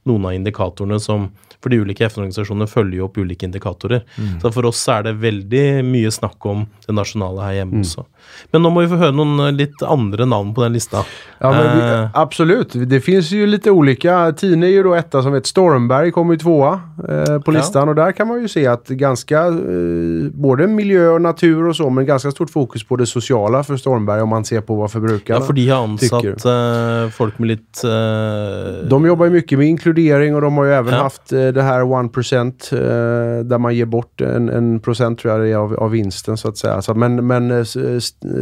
noen 0.09 0.29
av 0.29 0.37
indikatorene 0.37 0.99
som 1.01 1.31
For 1.63 1.71
de 1.71 1.77
ulike 1.79 2.03
FN-organisasjonene 2.03 2.67
følger 2.67 2.97
jo 2.97 3.05
opp 3.05 3.17
ulike 3.21 3.47
indikatorer. 3.47 4.01
Mm. 4.19 4.33
Så 4.41 4.49
for 4.51 4.67
oss 4.67 4.81
er 4.91 5.05
det 5.05 5.13
veldig 5.21 5.85
mye 5.87 6.09
snakk 6.11 6.43
om 6.51 6.65
det 6.83 6.91
nasjonale 6.97 7.45
her 7.45 7.53
hjemme 7.61 7.79
mm. 7.79 7.85
også. 7.85 8.03
Men 8.51 8.65
nå 8.65 8.71
må 8.75 8.83
vi 8.83 8.89
få 8.91 8.99
høre 8.99 9.15
noen 9.15 9.55
litt 9.55 9.79
andre 9.87 10.27
navn 10.27 10.51
på 10.51 10.65
den 10.65 10.75
lista. 10.75 11.05
Ja, 11.39 11.53
men 11.55 11.69
vi, 11.69 11.85
absolutt. 12.19 12.75
Det 12.75 12.99
finnes 13.05 13.31
jo 13.31 13.47
litt 13.47 13.69
ulike. 13.71 14.17
Tine 14.41 14.67
er 14.67 14.75
jo 14.75 14.89
da 14.89 14.97
etta 14.99 15.23
som 15.23 15.37
heter 15.37 15.53
Stormberg. 15.53 16.11
kommer 16.11 16.35
ut 16.35 16.42
tvåa 16.43 16.81
eh, 17.09 17.39
på 17.39 17.51
listan 17.51 17.81
ja. 17.83 17.89
och 17.89 17.95
där 17.95 18.11
kan 18.11 18.27
man 18.27 18.41
ju 18.41 18.47
se 18.47 18.67
att 18.67 18.87
ganska, 18.87 19.39
eh, 19.47 20.31
både 20.33 20.67
miljö 20.67 21.09
och 21.09 21.21
natur 21.21 21.67
och 21.67 21.75
så, 21.75 21.89
men 21.89 22.05
ganska 22.05 22.31
stort 22.31 22.49
fokus 22.49 22.83
på 22.83 22.95
det 22.95 23.05
sociala 23.05 23.63
för 23.63 23.77
Stormberg 23.77 24.21
om 24.21 24.29
man 24.29 24.45
ser 24.45 24.61
på 24.61 24.75
vad 24.75 24.91
förbrukarna 24.91 25.39
Ja, 25.39 25.45
för 25.45 25.53
de 25.53 25.69
har 25.69 25.83
ansatt 25.83 26.45
eh, 26.45 27.09
folk 27.09 27.39
med 27.39 27.47
lite... 27.47 27.87
Eh, 27.89 28.89
de 28.89 29.05
jobbar 29.05 29.25
ju 29.25 29.31
mycket 29.31 29.57
med 29.57 29.67
inkludering 29.67 30.35
och 30.35 30.41
de 30.41 30.57
har 30.57 30.65
ju 30.65 30.73
även 30.73 30.93
ja. 30.93 30.99
haft 30.99 31.33
eh, 31.33 31.47
det 31.47 31.61
här 31.61 31.81
1% 31.81 32.73
eh, 32.73 33.45
där 33.45 33.57
man 33.57 33.75
ger 33.75 33.85
bort 33.85 34.21
en, 34.21 34.49
en 34.49 34.79
procent 34.79 35.19
tror 35.19 35.33
jag 35.33 35.41
det 35.41 35.49
är 35.49 35.55
av, 35.55 35.73
av 35.73 35.91
vinsten 35.91 36.37
så 36.37 36.47
att 36.47 36.57
säga. 36.57 36.81
Så, 36.81 36.93
men, 36.93 37.27
men 37.27 37.65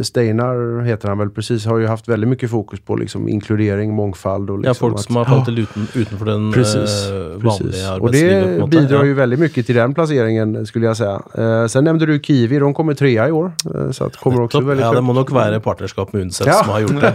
Steinar 0.02 0.82
heter 0.82 1.08
han 1.08 1.18
väl 1.18 1.30
precis, 1.30 1.66
har 1.66 1.78
ju 1.78 1.86
haft 1.86 2.08
väldigt 2.08 2.28
mycket 2.28 2.50
fokus 2.50 2.80
på 2.80 2.96
liksom, 2.96 3.28
inkludering, 3.28 3.94
mångfald 3.94 4.50
och 4.50 4.58
liksom 4.58 4.88
Ja, 4.88 4.90
folk 4.90 5.04
som 5.04 5.16
har 5.16 5.24
fallit 5.24 5.48
ja. 5.48 5.62
uten, 5.62 5.86
utenfor 5.94 6.26
den 6.26 6.52
precis, 6.52 7.10
vanliga 7.36 7.91
Och 8.00 8.12
det 8.12 8.68
bidrar 8.70 9.04
ju 9.04 9.14
väldigt 9.14 9.38
mycket 9.38 9.66
till 9.66 9.74
den 9.74 9.94
placeringen 9.94 10.66
skulle 10.66 10.86
jag 10.86 10.96
säga. 10.96 11.22
Eh, 11.38 11.66
sen 11.66 11.84
nämnde 11.84 12.06
du 12.06 12.20
Kiwi, 12.20 12.58
de 12.58 12.74
kommer 12.74 12.94
trea 12.94 13.28
i 13.28 13.32
år. 13.32 13.52
Eh, 13.74 13.90
så 13.90 14.04
att 14.04 14.16
kommer 14.16 14.40
också 14.40 14.60
väldigt 14.60 14.86
Ja, 14.86 14.92
det 14.92 15.00
må 15.00 15.12
nog 15.12 15.30
vara 15.30 15.60
partnerskap 15.60 16.12
med 16.12 16.22
Unicef 16.22 16.46
ja. 16.46 16.52
som 16.52 16.68
har 16.68 16.80
gjort 16.80 17.00
det. 17.00 17.14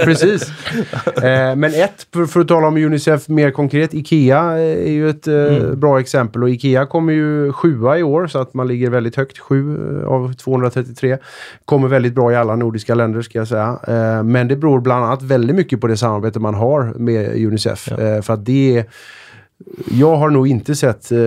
Precis. 0.04 0.48
Eh, 1.22 1.56
men 1.56 1.64
ett, 1.64 2.06
för, 2.12 2.26
för, 2.26 2.40
att 2.40 2.48
tala 2.48 2.66
om 2.66 2.76
Unicef 2.76 3.28
mer 3.28 3.50
konkret, 3.50 3.94
Ikea 3.94 4.40
är 4.42 4.90
ju 4.90 5.10
ett 5.10 5.26
eh, 5.26 5.34
mm. 5.34 5.80
bra 5.80 6.00
exempel 6.00 6.42
och 6.42 6.50
Ikea 6.50 6.86
kommer 6.86 7.12
ju 7.12 7.52
sjua 7.52 7.98
i 7.98 8.02
år 8.02 8.26
så 8.26 8.38
att 8.38 8.54
man 8.54 8.68
ligger 8.68 8.90
väldigt 8.90 9.16
högt, 9.16 9.38
sju 9.38 9.78
av 10.06 10.32
233. 10.32 11.18
Kommer 11.64 11.88
väldigt 11.88 12.14
bra 12.14 12.32
i 12.32 12.36
alla 12.36 12.56
nordiska 12.56 12.94
länder 12.94 13.22
ska 13.22 13.38
jag 13.38 13.48
säga. 13.48 13.78
Eh, 13.88 14.22
men 14.22 14.48
det 14.48 14.56
beror 14.56 14.80
bland 14.80 15.04
annat 15.04 15.22
väldigt 15.22 15.56
mycket 15.56 15.80
på 15.80 15.86
det 15.86 15.96
samarbete 15.96 16.40
man 16.40 16.54
har 16.54 16.92
med 16.98 17.46
Unicef. 17.46 17.88
Ja. 17.90 18.00
Eh, 18.00 18.22
för 18.22 18.34
att 18.34 18.44
det 18.44 18.84
jag 19.90 20.16
har 20.16 20.30
nog 20.30 20.48
inte 20.48 20.74
sett 20.74 21.12
eh, 21.12 21.18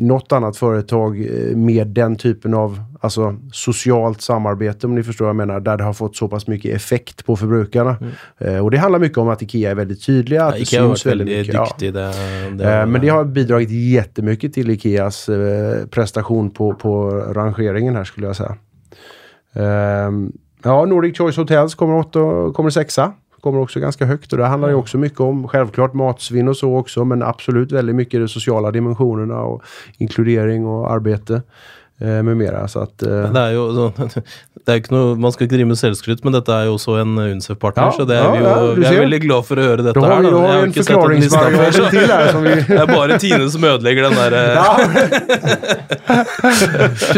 något 0.00 0.32
annat 0.32 0.56
företag 0.56 1.20
eh, 1.20 1.56
med 1.56 1.86
den 1.86 2.16
typen 2.16 2.54
av 2.54 2.80
alltså, 3.00 3.36
socialt 3.52 4.20
samarbete, 4.20 4.86
om 4.86 4.94
ni 4.94 5.02
förstår 5.02 5.24
vad 5.24 5.30
jag 5.30 5.36
menar, 5.36 5.60
där 5.60 5.76
det 5.76 5.84
har 5.84 5.92
fått 5.92 6.16
så 6.16 6.28
pass 6.28 6.46
mycket 6.46 6.76
effekt 6.76 7.26
på 7.26 7.36
förbrukarna. 7.36 7.96
Mm. 8.00 8.54
Eh, 8.56 8.64
och 8.64 8.70
det 8.70 8.78
handlar 8.78 8.98
mycket 8.98 9.18
om 9.18 9.28
att 9.28 9.42
Ikea 9.42 9.70
är 9.70 9.74
väldigt 9.74 10.06
tydliga. 10.06 10.44
Att 10.44 10.54
ja, 10.54 10.62
Ikea 10.62 10.82
det 10.82 10.88
syns 10.88 11.06
väldigt, 11.06 11.28
väldigt 11.28 11.54
duktig. 11.54 11.86
Ja. 11.86 11.92
Det, 11.92 12.64
det 12.64 12.72
eh, 12.72 12.86
men 12.86 13.00
det 13.00 13.08
har 13.08 13.24
bidragit 13.24 13.70
jättemycket 13.70 14.54
till 14.54 14.70
Ikeas 14.70 15.28
eh, 15.28 15.86
prestation 15.86 16.50
på, 16.50 16.74
på 16.74 17.10
rangeringen 17.10 17.96
här 17.96 18.04
skulle 18.04 18.26
jag 18.26 18.36
säga. 18.36 18.56
Ehm, 19.52 20.32
ja, 20.62 20.84
Nordic 20.84 21.18
Choice 21.18 21.36
Hotels 21.36 21.74
kommer, 21.74 21.94
åtta, 21.94 22.52
kommer 22.54 22.70
sexa 22.70 23.12
kommer 23.40 23.60
också 23.60 23.80
ganska 23.80 24.04
högt 24.04 24.32
och 24.32 24.38
det 24.38 24.46
handlar 24.46 24.68
ju 24.68 24.74
också 24.74 24.98
mycket 24.98 25.20
om 25.20 25.48
självklart 25.48 25.94
matsvinn 25.94 26.48
och 26.48 26.56
så 26.56 26.76
också 26.76 27.04
men 27.04 27.22
absolut 27.22 27.72
väldigt 27.72 27.96
mycket 27.96 28.20
de 28.20 28.28
sociala 28.28 28.70
dimensionerna 28.70 29.40
och 29.40 29.62
inkludering 29.98 30.66
och 30.66 30.92
arbete 30.92 31.42
med 32.00 32.36
mera. 32.36 32.66
Så 32.68 32.84
at, 32.86 32.94
uh, 33.04 33.28
det 33.32 33.40
er 33.40 33.52
jo 33.56 33.90
det 34.66 34.74
er 34.74 34.80
ikke 34.80 34.92
noe, 34.92 35.14
man 35.20 35.32
skal 35.32 35.46
ikke 35.46 35.54
drive 35.56 35.68
med 35.70 35.78
selvskryt, 35.80 36.20
men 36.24 36.34
dette 36.34 36.52
er 36.52 36.66
jo 36.68 36.74
også 36.76 36.98
en 37.00 37.12
Unicef-partner, 37.16 37.86
ja, 37.88 37.92
så 37.96 38.04
det 38.08 38.16
är 38.18 38.26
vi, 38.30 38.38
jo, 38.40 38.44
ja, 38.44 38.56
vi 38.76 38.86
er 38.90 38.98
veldig 39.00 39.20
glad 39.24 39.46
for 39.48 39.60
å 39.60 39.64
høre 39.64 39.84
dette. 39.86 39.96
Da 39.96 40.00
har 40.10 40.20
vi, 40.20 40.30
da 40.30 40.40
har 40.44 40.60
vi 40.60 40.66
en 40.66 40.74
forklaringsvariant 40.76 41.76
til 41.94 42.12
her. 42.12 42.38
Vi... 42.44 42.54
det 42.68 42.80
er 42.82 42.90
bare 42.90 43.18
Tine 43.22 43.46
som 43.52 43.64
ødelegger 43.70 44.02
den 44.08 44.16
der 44.20 44.32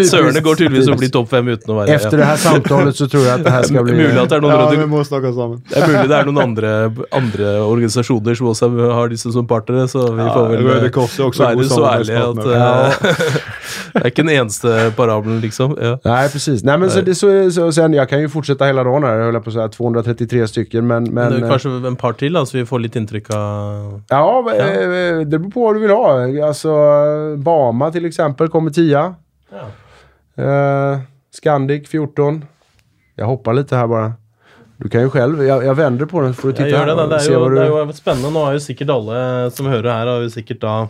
Sørene 0.13 0.43
går 0.45 0.61
tydeligvis 0.61 0.91
å 0.93 0.97
bli 0.99 1.09
topp 1.13 1.29
fem 1.33 1.47
uten 1.51 1.73
å 1.73 1.77
være 1.81 1.97
Efter 1.97 2.21
det 2.21 2.27
her 2.29 2.39
samtalet 2.43 2.99
så 2.99 3.09
tror 3.11 3.27
jeg 3.27 3.35
at 3.35 3.45
det 3.47 3.55
her 3.55 3.69
skal 3.69 3.87
bli... 3.87 3.95
Mulig 3.99 4.21
at 4.23 4.31
det 4.31 4.39
er 4.39 4.45
noen, 4.45 4.55
ja, 4.55 4.67
vi 4.83 4.89
må 4.93 5.03
snakke 5.07 5.33
sammen. 5.37 5.59
Det 5.69 5.79
er 5.79 5.91
mulig 5.91 6.09
det 6.13 6.19
er 6.19 6.31
noen 6.31 6.43
andre, 6.43 6.73
andre 7.17 7.53
organisasjoner 7.67 8.39
som 8.39 8.51
også 8.53 8.71
har 8.97 9.13
disse 9.13 9.33
som 9.35 9.47
partnere, 9.51 9.89
så 9.91 10.07
vi 10.15 10.27
får 10.27 10.45
vel 10.53 10.63
er 10.63 10.87
være 10.87 11.69
så 11.71 11.83
ærlige 11.91 12.23
at 12.23 12.39
uh, 12.47 12.53
det 13.93 14.03
er 14.03 14.09
ikke 14.13 14.25
den 14.25 14.35
eneste 14.37 14.72
parabelen, 14.97 15.41
liksom. 15.41 15.79
Ja. 15.81 15.99
Nej, 16.05 16.29
precis. 16.29 16.65
Nej, 16.65 16.79
men 16.79 16.91
så, 16.91 17.01
det, 17.01 17.15
så, 17.15 17.51
så, 17.51 17.73
sen, 17.73 17.93
jag 17.93 18.09
kan 18.09 18.21
ju 18.21 18.29
fortsätta 18.29 18.65
hela 18.65 18.85
dagen 18.85 19.05
här, 19.05 19.19
jag 19.19 19.45
på 19.45 19.51
att 19.51 19.55
säga 19.55 19.69
233 19.69 20.49
stycken, 20.49 20.87
men... 20.87 21.05
men 21.05 21.33
det 21.33 21.49
kanske 21.49 21.69
en 21.69 21.97
par 21.97 22.13
till, 22.13 22.47
så 22.47 22.59
vi 22.59 22.67
får 22.67 22.79
lite 22.79 22.99
intryck 22.99 23.31
av... 23.31 24.03
Ja, 24.09 24.45
ja, 24.47 24.65
eh, 24.65 25.21
det 25.21 25.39
beror 25.39 25.51
på 25.51 25.65
vad 25.65 25.75
du 25.75 25.81
vill 25.81 25.91
ha. 25.91 26.47
Alltså, 26.47 26.73
Bama 27.37 27.91
till 27.91 28.05
exempel 28.05 28.49
kommer 28.49 28.71
10. 28.71 29.15
Ja. 29.51 30.93
Uh, 30.93 30.99
Scandic 31.35 31.89
14. 31.89 32.45
Jag 33.17 33.27
hoppar 33.27 33.53
lite 33.53 33.77
här 33.77 33.87
bara. 33.87 34.13
Du 34.77 34.89
kan 34.89 35.01
ju 35.01 35.11
själv, 35.11 35.45
jag, 35.45 35.65
jag 35.65 35.75
vänder 35.75 36.07
på 36.07 36.21
den 36.21 36.35
så 36.35 36.41
får 36.41 36.49
du 36.49 36.55
titta 36.55 36.69
jag 36.69 36.89
gör 36.89 36.97
det, 36.97 37.07
det, 37.07 37.17
är 37.17 37.31
ju, 37.31 37.49
du... 37.49 37.55
det 37.55 37.67
är 37.67 37.87
ju 37.87 37.93
spännande. 37.93 38.31
Nu 38.31 38.39
har 38.39 38.53
ju 38.53 38.61
säkert 38.61 38.91
alla 38.91 39.51
som 39.51 39.67
hör 39.67 39.85
här 39.85 40.07
har 40.07 40.21
ju 40.21 40.31
säkert 40.31 40.61
då 40.61 40.89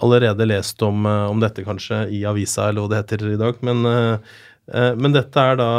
allerede 0.00 0.46
lest 0.48 0.82
om, 0.82 1.06
eh, 1.06 1.24
om, 1.30 1.40
dette 1.40 1.64
kanskje 1.66 2.04
i 2.12 2.24
avisa, 2.28 2.68
eller 2.68 2.84
hva 2.84 2.92
det 2.92 3.02
heter 3.02 3.26
i 3.32 3.40
dag. 3.40 3.60
Men, 3.64 3.86
uh, 3.86 4.92
men 4.98 5.14
dette 5.14 5.40
er 5.40 5.56
da 5.56 5.70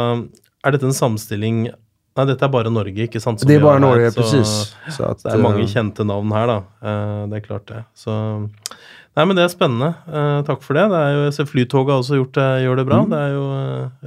Er 0.66 0.74
dette 0.74 0.88
en 0.88 0.96
samstilling 0.96 1.68
Nei, 2.18 2.24
dette 2.26 2.42
er 2.42 2.50
bare 2.50 2.72
Norge, 2.74 3.04
ikke 3.06 3.20
sant? 3.22 3.38
det 3.46 3.54
er 3.54 3.62
bare 3.62 3.78
Norge, 3.80 4.08
her, 4.08 4.16
precis. 4.16 4.74
Så 4.90 5.04
at, 5.06 5.20
det 5.22 5.30
er 5.30 5.40
mange 5.40 5.62
kjente 5.70 6.02
navn 6.04 6.32
her, 6.34 6.50
da. 6.50 6.56
Det 7.30 7.38
er 7.38 7.44
klart, 7.44 7.68
det. 7.70 7.84
Så 7.94 8.12
Nei, 9.14 9.24
men 9.30 9.38
det 9.38 9.44
er 9.44 9.52
spennende. 9.52 9.92
Takk 10.44 10.66
for 10.66 10.76
det. 10.76 10.88
det 10.90 10.98
er 10.98 11.14
jo, 11.14 11.22
jeg 11.28 11.36
ser 11.38 11.48
Flytoget 11.48 11.94
har 11.94 12.02
også 12.02 12.18
gjort 12.18 12.34
det, 12.34 12.48
gjør 12.66 12.82
det 12.82 12.86
bra. 12.90 12.98
Mm. 12.98 13.14
Det 13.14 13.20
er 13.22 13.32
jo 13.36 13.46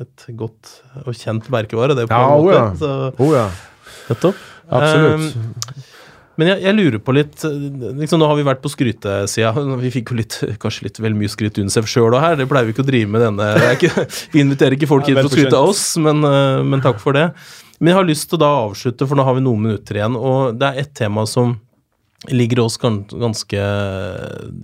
et 0.04 0.28
godt 0.44 0.74
og 1.06 1.16
kjent 1.16 1.48
merkevare, 1.56 1.96
det. 1.96 2.10
på 2.12 2.20
ja, 2.20 2.28
en 2.28 2.44
måte. 2.44 2.44
Oh 2.44 2.52
ja. 2.52 2.68
Så, 2.84 2.92
oh 3.24 3.34
ja. 3.40 3.48
Nettopp. 4.12 4.46
Absolutt. 4.68 5.40
Um, 5.40 5.93
men 6.40 6.50
jeg, 6.50 6.64
jeg, 6.66 6.76
lurer 6.80 7.02
på 7.04 7.14
litt 7.14 7.44
liksom 7.46 8.22
Nå 8.22 8.28
har 8.30 8.38
vi 8.40 8.46
vært 8.48 8.62
på 8.64 8.72
skrytesida. 8.74 9.52
Vi 9.84 9.92
fikk 9.94 10.14
jo 10.14 10.18
litt, 10.18 10.40
kanskje 10.62 10.88
litt 10.88 11.02
vel 11.04 11.18
mye 11.18 11.30
skryt 11.30 11.60
Unicef 11.62 11.90
sjøl 11.90 12.16
òg 12.16 12.24
her. 12.24 12.38
Det 12.40 12.48
pleier 12.50 12.66
vi 12.66 12.74
ikke 12.74 12.86
å 12.86 12.88
drive 12.88 13.12
med 13.14 13.22
denne. 13.22 13.50
Ikke, 13.76 13.92
vi 14.34 14.42
inviterer 14.42 14.78
ikke 14.78 14.90
folk 14.90 15.10
inn 15.10 15.20
for 15.20 15.30
å 15.30 15.34
skryte 15.34 15.60
av 15.60 15.70
oss, 15.70 15.84
men, 16.02 16.24
eh, 16.26 16.64
men, 16.66 16.82
takk 16.84 16.98
for 17.04 17.18
det. 17.18 17.28
Men 17.78 17.92
jeg 17.92 18.00
har 18.00 18.08
lyst 18.08 18.30
til 18.32 18.40
å 18.40 18.44
da 18.44 18.50
avslutte, 18.64 19.08
for 19.10 19.20
nå 19.20 19.28
har 19.28 19.38
vi 19.38 19.46
noen 19.46 19.68
minutter 19.68 20.00
igjen. 20.00 20.18
Og 20.18 20.58
det 20.58 20.72
er 20.72 20.82
ett 20.86 20.94
tema 20.98 21.28
som 21.30 21.54
ligger 22.32 22.64
oss 22.64 22.80
ganske 22.80 23.68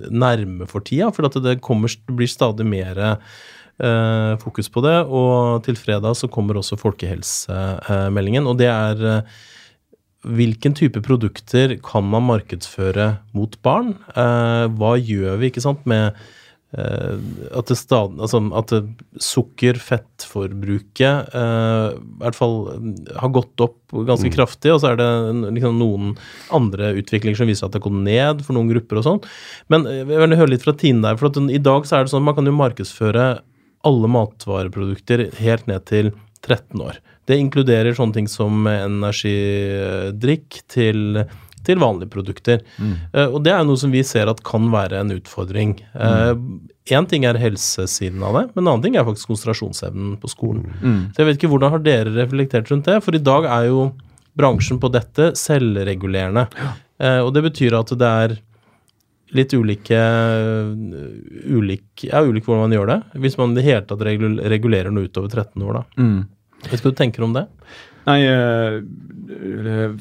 nærme 0.09 0.67
for 0.69 0.85
tida. 0.85 1.11
For 1.13 1.27
at 1.27 1.37
det 1.43 1.59
kommer, 1.65 1.91
blir 2.09 2.31
stadig 2.31 2.65
mer 2.65 3.03
eh, 3.03 4.33
fokus 4.41 4.71
på 4.71 4.83
det. 4.85 4.97
Og 5.05 5.61
til 5.67 5.77
fredag 5.77 6.17
så 6.17 6.31
kommer 6.31 6.57
også 6.61 6.79
folkehelsemeldingen. 6.79 8.49
Og 8.49 8.57
det 8.61 8.71
er 8.71 9.05
eh, 9.13 9.39
hvilken 10.27 10.75
type 10.75 10.99
produkter 11.05 11.77
kan 11.83 12.03
man 12.09 12.27
markedsføre 12.27 13.13
mot 13.35 13.55
barn? 13.63 13.95
Eh, 14.11 14.65
hva 14.75 14.97
gjør 14.99 15.39
vi 15.39 15.49
ikke 15.49 15.63
sant, 15.63 15.85
med 15.87 16.11
eh, 16.75 17.15
at, 17.55 17.69
det 17.71 17.77
stad, 17.79 18.17
altså, 18.19 18.41
at 18.59 18.73
sukker, 19.23 19.79
fettforbruket 19.79 21.31
eh, 21.31 21.85
i 21.95 22.23
hvert 22.23 22.37
fall 22.37 22.57
har 23.15 23.33
gått 23.35 23.63
opp 23.63 23.79
ganske 23.95 24.27
mm. 24.27 24.35
kraftig, 24.35 24.73
og 24.75 24.83
så 24.83 24.91
er 24.91 24.99
det 24.99 25.09
liksom, 25.55 25.79
noen 25.79 26.17
andre 26.55 26.91
utviklinger 26.99 27.39
som 27.39 27.49
viser 27.49 27.69
at 27.69 27.75
det 27.75 27.79
har 27.79 27.87
gått 27.87 28.03
ned 28.09 28.43
for 28.43 28.59
noen 28.59 28.71
grupper 28.73 28.99
og 28.99 29.07
sånn. 29.07 29.21
Men 29.71 29.87
eh, 29.87 30.03
jeg 30.03 30.19
vil 30.25 30.39
høre 30.41 30.53
litt 30.55 30.67
fra 30.67 30.75
Tine 30.75 31.05
der, 31.07 31.21
for 31.21 31.31
at 31.31 31.39
i 31.47 31.63
dag 31.63 31.87
så 31.87 31.99
er 31.99 32.03
det 32.03 32.13
sånn 32.13 32.25
at 32.25 32.31
man 32.31 32.39
kan 32.41 32.51
jo 32.51 32.59
markedsføre 32.59 33.29
alle 33.87 34.11
matvareprodukter 34.11 35.29
helt 35.39 35.69
ned 35.71 35.87
til 35.87 36.11
13 36.43 36.83
år. 36.83 36.99
Det 37.29 37.37
inkluderer 37.37 37.93
sånne 37.97 38.15
ting 38.17 38.29
som 38.31 38.65
energidrikk 38.69 40.61
til, 40.71 41.21
til 41.67 41.81
vanlige 41.81 42.09
produkter. 42.15 42.63
Mm. 42.81 42.95
Uh, 43.13 43.27
og 43.27 43.39
det 43.45 43.53
er 43.53 43.63
noe 43.67 43.77
som 43.79 43.93
vi 43.93 44.01
ser 44.07 44.31
at 44.31 44.41
kan 44.47 44.71
være 44.73 45.03
en 45.03 45.13
utfordring. 45.13 45.77
Én 45.93 47.05
uh, 47.05 47.09
ting 47.11 47.27
er 47.29 47.37
helsesiden 47.41 48.25
av 48.25 48.33
det, 48.39 48.45
men 48.55 48.63
en 48.63 48.71
annen 48.73 48.85
ting 48.87 48.97
er 48.97 49.07
faktisk 49.07 49.29
konsentrasjonsevnen 49.33 50.17
på 50.21 50.27
skolen. 50.31 50.65
Mm. 50.81 51.01
Så 51.13 51.21
jeg 51.21 51.29
vet 51.29 51.37
ikke 51.39 51.53
hvordan 51.53 51.73
har 51.75 51.85
dere 51.85 52.17
reflektert 52.17 52.73
rundt 52.73 52.89
det? 52.89 52.97
For 53.05 53.13
i 53.13 53.25
dag 53.31 53.45
er 53.45 53.69
jo 53.69 53.79
bransjen 54.39 54.79
på 54.81 54.89
dette 54.93 55.33
selvregulerende. 55.37 56.47
Ja. 56.57 56.75
Uh, 56.99 57.21
og 57.27 57.33
det 57.37 57.45
betyr 57.45 57.77
at 57.77 57.93
det 57.95 58.13
er 58.25 58.39
litt 59.35 59.53
ulike 59.53 59.99
ulik, 61.45 62.03
Ja, 62.07 62.21
ulik 62.25 62.47
hvordan 62.47 62.65
man 62.65 62.73
gjør 62.73 62.89
det. 62.89 62.99
Hvis 63.25 63.37
man 63.37 63.53
i 63.53 63.59
det 63.59 63.65
hele 63.67 63.85
tatt 63.85 64.01
regulerer 64.01 64.93
noe 64.93 65.09
utover 65.09 65.29
13 65.29 65.65
år, 65.65 65.79
da. 65.79 65.83
Mm. 66.01 66.19
Hva 66.67 66.77
skal 66.77 66.91
du 66.91 66.97
tenke 66.99 67.23
om 67.23 67.35
det? 67.35 67.47
Nei, 68.07 68.19
eh, 68.25 68.79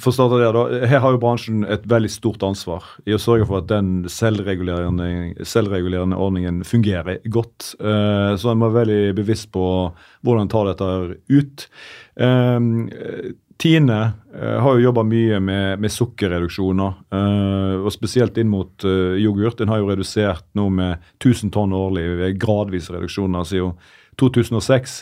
for 0.00 0.10
å 0.10 0.14
starte 0.14 0.38
der 0.40 0.54
da, 0.54 0.62
Her 0.88 1.02
har 1.04 1.14
jo 1.14 1.20
bransjen 1.22 1.64
et 1.68 1.84
veldig 1.88 2.10
stort 2.12 2.44
ansvar 2.46 2.86
i 3.08 3.14
å 3.16 3.20
sørge 3.20 3.48
for 3.48 3.60
at 3.60 3.68
den 3.70 4.06
selvregulerende, 4.12 5.34
selvregulerende 5.46 6.18
ordningen 6.18 6.62
fungerer 6.66 7.20
godt. 7.28 7.74
Eh, 7.80 8.36
så 8.38 8.52
en 8.52 8.62
må 8.62 8.70
være 8.70 8.86
veldig 8.86 9.18
bevisst 9.18 9.50
på 9.52 9.66
hvordan 10.22 10.46
en 10.46 10.54
tar 10.54 10.70
dette 10.70 10.88
ut. 11.28 11.68
Eh, 12.16 12.72
Tine 13.58 13.94
har 14.38 14.76
jo 14.76 14.84
jobba 14.84 15.02
mye 15.02 15.40
med, 15.42 15.80
med 15.82 15.90
sukkerreduksjoner, 15.90 16.92
og 17.82 17.88
spesielt 17.90 18.38
inn 18.38 18.52
mot 18.52 18.84
yoghurt. 19.18 19.58
Den 19.58 19.72
har 19.72 19.80
jo 19.80 19.88
redusert 19.88 20.46
nå 20.54 20.68
med 20.70 21.02
1000 21.18 21.50
tonn 21.56 21.74
årlig, 21.74 22.36
gradvis 22.38 22.86
reduksjoner 22.94 23.48
siden 23.50 23.74
2006. 24.18 24.94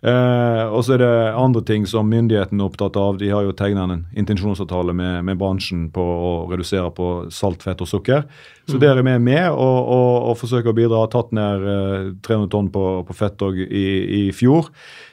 Eh, 0.00 0.64
og 0.70 0.84
så 0.86 0.94
er 0.94 1.02
det 1.02 1.10
andre 1.36 1.62
ting 1.66 1.86
som 1.88 2.08
myndighetene 2.10 2.62
er 2.62 2.70
opptatt 2.70 2.96
av. 3.00 3.18
De 3.20 3.30
har 3.32 3.44
jo 3.44 3.54
tegna 3.56 3.86
en 3.88 4.06
intensjonsavtale 4.16 4.94
med, 4.96 5.24
med, 5.26 5.38
bransjen 5.40 5.88
på 5.94 6.04
å 6.04 6.32
redusere 6.52 6.88
på 6.96 7.10
salt, 7.34 7.64
fett 7.66 7.82
og 7.82 7.90
sukker. 7.90 8.24
Så 8.68 8.78
mm. 8.78 8.80
der 8.84 8.96
er 9.00 9.06
vi 9.06 9.18
med 9.26 9.50
og, 9.50 9.78
og, 9.80 10.14
og 10.30 10.40
forsøker 10.40 10.72
å 10.72 10.78
bidra. 10.78 11.04
Tatt 11.12 11.34
ned 11.36 11.68
eh, 11.74 12.10
300 12.26 12.50
tonn 12.54 12.72
på, 12.72 12.86
på 13.08 13.16
fett 13.16 13.46
i, 13.50 13.86
i, 14.22 14.24
fjor. 14.36 14.70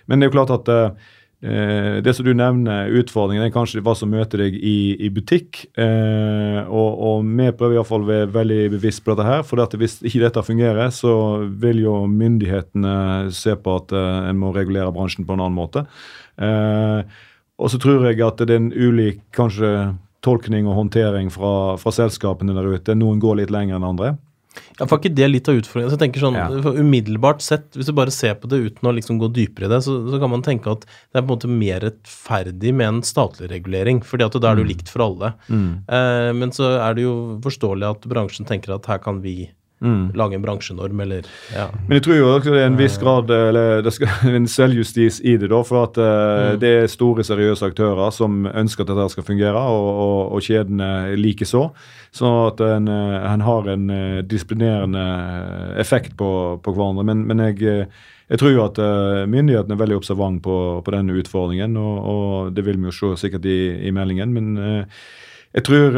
Men 0.08 0.20
det 0.20 0.28
er 0.28 0.32
jo 0.32 0.38
klart 0.39 0.55
at 0.55 0.74
eh, 0.74 1.14
Eh, 1.38 2.00
det 2.02 2.16
som 2.18 2.26
du 2.26 2.32
nevner, 2.34 2.90
utfordringen, 2.98 3.46
er 3.46 3.54
kanskje 3.54 3.84
hva 3.86 3.94
som 3.98 4.10
møter 4.10 4.42
deg 4.42 4.56
i, 4.58 4.96
i 5.06 5.10
butikk. 5.14 5.68
Eh, 5.78 6.60
og, 6.66 6.90
og, 6.98 7.28
vi 7.28 7.52
prøver 7.54 7.78
iallfall 7.78 8.08
å 8.08 8.10
være 8.10 8.32
veldig 8.34 8.60
bevisst 8.74 9.04
på 9.06 9.14
dette 9.14 9.28
her. 9.28 9.46
For 9.46 9.78
hvis 9.78 10.00
ikke 10.02 10.24
dette 10.26 10.46
fungerer, 10.48 10.90
så 10.96 11.14
vil 11.62 11.84
jo 11.86 12.00
myndighetene 12.10 13.30
se 13.36 13.54
på 13.62 13.78
at 13.84 13.94
eh, 13.94 14.32
en 14.32 14.42
må 14.42 14.52
regulere 14.56 14.94
bransjen 14.96 15.28
på 15.28 15.38
en 15.38 15.46
annen 15.46 15.58
måte. 15.58 15.86
Eh, 16.42 17.18
og 17.58 17.74
så 17.74 17.82
tror 17.82 18.06
jeg 18.10 18.22
at 18.26 18.42
det 18.42 18.54
er 18.54 18.62
en 18.62 18.74
ulik 18.74 19.22
kanskje 19.34 19.72
tolkning 20.26 20.66
og 20.68 20.76
håndtering 20.78 21.30
fra, 21.34 21.78
fra 21.82 21.94
selskapene 21.94 22.56
der 22.58 22.74
ute. 22.74 22.98
Noen 22.98 23.22
går 23.22 23.44
litt 23.44 23.54
lenger 23.54 23.78
enn 23.78 23.86
andre. 23.94 24.16
Ja, 24.78 24.86
for 24.86 24.99
ikke 24.99 25.14
det 25.18 25.30
litt 25.30 25.49
av 25.51 25.60
utfordringen? 25.60 25.91
Så 25.91 25.97
jeg 25.97 26.03
tenker 26.05 26.24
sånn, 26.24 26.38
ja. 26.38 26.47
Umiddelbart 26.78 27.43
sett, 27.45 27.70
hvis 27.78 27.89
du 27.89 27.95
bare 27.97 28.14
ser 28.14 28.38
på 28.39 28.49
det 28.51 28.60
uten 28.66 28.89
å 28.89 28.95
liksom 28.97 29.20
gå 29.22 29.30
dypere 29.36 29.70
i 29.70 29.72
det, 29.72 29.82
så, 29.86 29.97
så, 30.10 30.22
kan 30.22 30.34
man 30.34 30.45
tenke 30.45 30.74
at 30.74 30.86
det 30.88 31.20
er 31.20 31.24
på 31.24 31.28
en 31.28 31.34
måte 31.36 31.51
mer 31.51 31.84
rettferdig 31.86 32.74
med 32.78 32.89
en 32.89 33.03
statlig 33.05 33.51
regulering. 33.53 34.01
fordi 34.05 34.28
at 34.28 34.38
da 34.38 34.51
er 34.51 34.60
det 34.60 34.66
jo 34.66 34.70
mm. 34.70 34.74
likt 34.74 34.91
for 34.93 35.05
alle. 35.08 35.34
Mm. 35.47 35.70
Eh, 35.99 36.32
men 36.38 36.55
så 36.55 36.74
er 36.80 36.97
det 36.97 37.08
jo 37.08 37.16
forståelig 37.45 37.89
at 37.89 38.10
bransjen 38.10 38.49
tenker 38.49 38.76
at 38.78 38.89
her 38.89 39.01
kan 39.03 39.22
vi 39.24 39.38
Mm. 39.80 40.11
Lage 40.17 40.36
en 40.36 40.41
bransjenorm, 40.41 40.99
eller 40.99 41.25
ja. 41.53 41.67
Men 41.88 41.99
jeg 41.99 42.03
tror 42.07 42.15
jo 42.17 42.30
også 42.32 42.53
det 42.53 42.61
er 42.63 42.71
en 42.71 42.80
viss 42.80 42.95
grad 42.97 43.30
eller 43.30 43.84
det 43.86 43.91
skal, 43.93 44.09
en 44.39 44.49
selvjustis 44.49 45.19
i 45.21 45.36
det. 45.38 45.51
da, 45.51 45.59
For 45.67 45.84
at 45.86 45.99
uh, 46.01 46.07
mm. 46.07 46.59
det 46.63 46.71
er 46.80 46.89
store, 46.89 47.25
seriøse 47.28 47.69
aktører 47.69 48.09
som 48.15 48.47
ønsker 48.49 48.84
at 48.84 48.89
dette 48.95 49.13
skal 49.13 49.28
fungere, 49.28 49.61
og, 49.61 49.89
og, 49.93 50.19
og 50.34 50.45
kjedene 50.47 51.17
likeså. 51.19 51.67
Sånn 52.15 52.38
at 52.47 52.63
en, 52.65 52.89
uh, 52.89 53.17
en, 53.21 53.43
har 53.45 53.69
en 53.75 53.91
uh, 53.93 54.21
disiplinerende 54.25 55.03
effekt 55.78 56.17
på, 56.17 56.32
på 56.63 56.73
hverandre. 56.73 57.05
Men, 57.05 57.21
men 57.30 57.43
jeg, 57.45 57.86
jeg, 58.32 58.39
tror 58.41 58.55
jo 58.55 58.63
at 58.65 58.82
myndighetene 59.30 59.78
er 59.78 59.84
veldig 59.84 59.99
observant 59.99 60.41
på, 60.43 60.57
på 60.82 60.95
denne 60.95 61.19
utfordringen, 61.21 61.78
og, 61.78 62.01
og, 62.01 62.49
det 62.57 62.65
vil 62.65 62.82
vi 62.82 62.89
jo 62.89 62.97
se 62.97 63.13
sikkert 63.28 63.45
i, 63.45 63.59
i 63.86 63.93
meldingen. 63.93 64.34
men 64.34 64.57
jeg 65.55 65.63
tror 65.63 65.95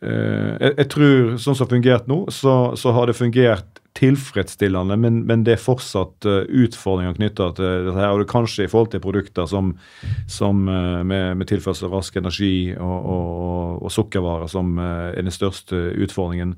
Eh, 0.00 0.56
jeg, 0.56 0.72
jeg, 0.78 0.88
tror, 0.94 1.16
sånn 1.36 1.56
som 1.56 1.66
det 1.66 1.66
har 1.66 1.74
fungert 1.74 2.06
nå, 2.08 2.18
så, 2.32 2.54
så, 2.80 2.92
har 2.96 3.10
det 3.10 3.18
fungert 3.18 3.80
tilfredsstillende, 3.98 4.96
men, 4.96 5.18
men 5.28 5.42
det 5.44 5.56
er 5.56 5.60
fortsatt 5.60 6.24
uh, 6.24 6.44
utfordringer 6.46 7.16
knytta 7.18 7.48
til 7.58 7.66
dette. 7.88 7.96
her, 7.98 8.12
og 8.14 8.22
det 8.22 8.28
er 8.28 8.30
Kanskje 8.30 8.64
i 8.64 8.70
forhold 8.70 8.92
til 8.94 9.02
produkter 9.02 9.48
som, 9.50 9.74
som 10.30 10.62
uh, 10.70 11.02
med, 11.02 11.34
med, 11.40 11.48
tilførsel 11.50 11.88
av 11.88 11.98
rask 11.98 12.16
energi 12.16 12.70
og, 12.78 13.10
og, 13.16 13.82
og 13.82 13.92
sukkervarer, 13.92 14.48
som 14.48 14.78
er 14.78 15.18
den 15.18 15.34
største 15.34 15.90
utfordringen. 16.06 16.56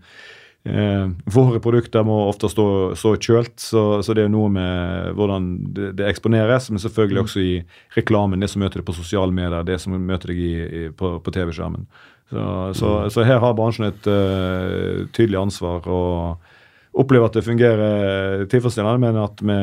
våre 1.34 1.58
produkter 1.58 2.04
må 2.06 2.20
ofte 2.28 2.46
stå, 2.52 2.66
stå 2.94 3.16
kjølt, 3.16 3.56
så, 3.58 4.02
så, 4.06 4.14
det 4.14 4.28
er 4.28 4.30
noe 4.30 4.52
med 4.52 5.16
hvordan 5.18 5.48
det, 5.74 5.88
det, 5.98 6.06
eksponeres, 6.12 6.68
men 6.70 6.78
selvfølgelig 6.78 7.18
mm. 7.18 7.24
også 7.24 7.40
i 7.42 7.56
reklamen. 7.96 8.44
Det 8.44 8.52
som 8.52 8.62
møter 8.62 8.78
deg 8.78 8.86
på 8.86 8.94
sosiale 8.94 9.34
medier, 9.34 9.66
det 9.66 9.80
som 9.82 9.96
møter 9.98 10.30
deg 10.30 10.38
i, 10.38 10.52
i, 10.62 10.84
på, 10.94 11.16
på 11.24 11.34
TV-skjermen. 11.34 11.88
Så, 12.32 12.44
så, 12.78 12.90
så, 13.12 13.24
her 13.28 13.42
har 13.42 13.56
bransjen 13.56 13.90
et 13.90 14.06
uh, 14.08 15.04
tydelig 15.12 15.36
ansvar 15.42 15.84
og 15.92 16.48
opplever 16.96 17.28
at 17.28 17.36
det 17.36 17.44
fungerer 17.44 18.46
tilfredsstillende, 18.52 19.00
men 19.00 19.18
at 19.20 19.42
vi 19.44 19.58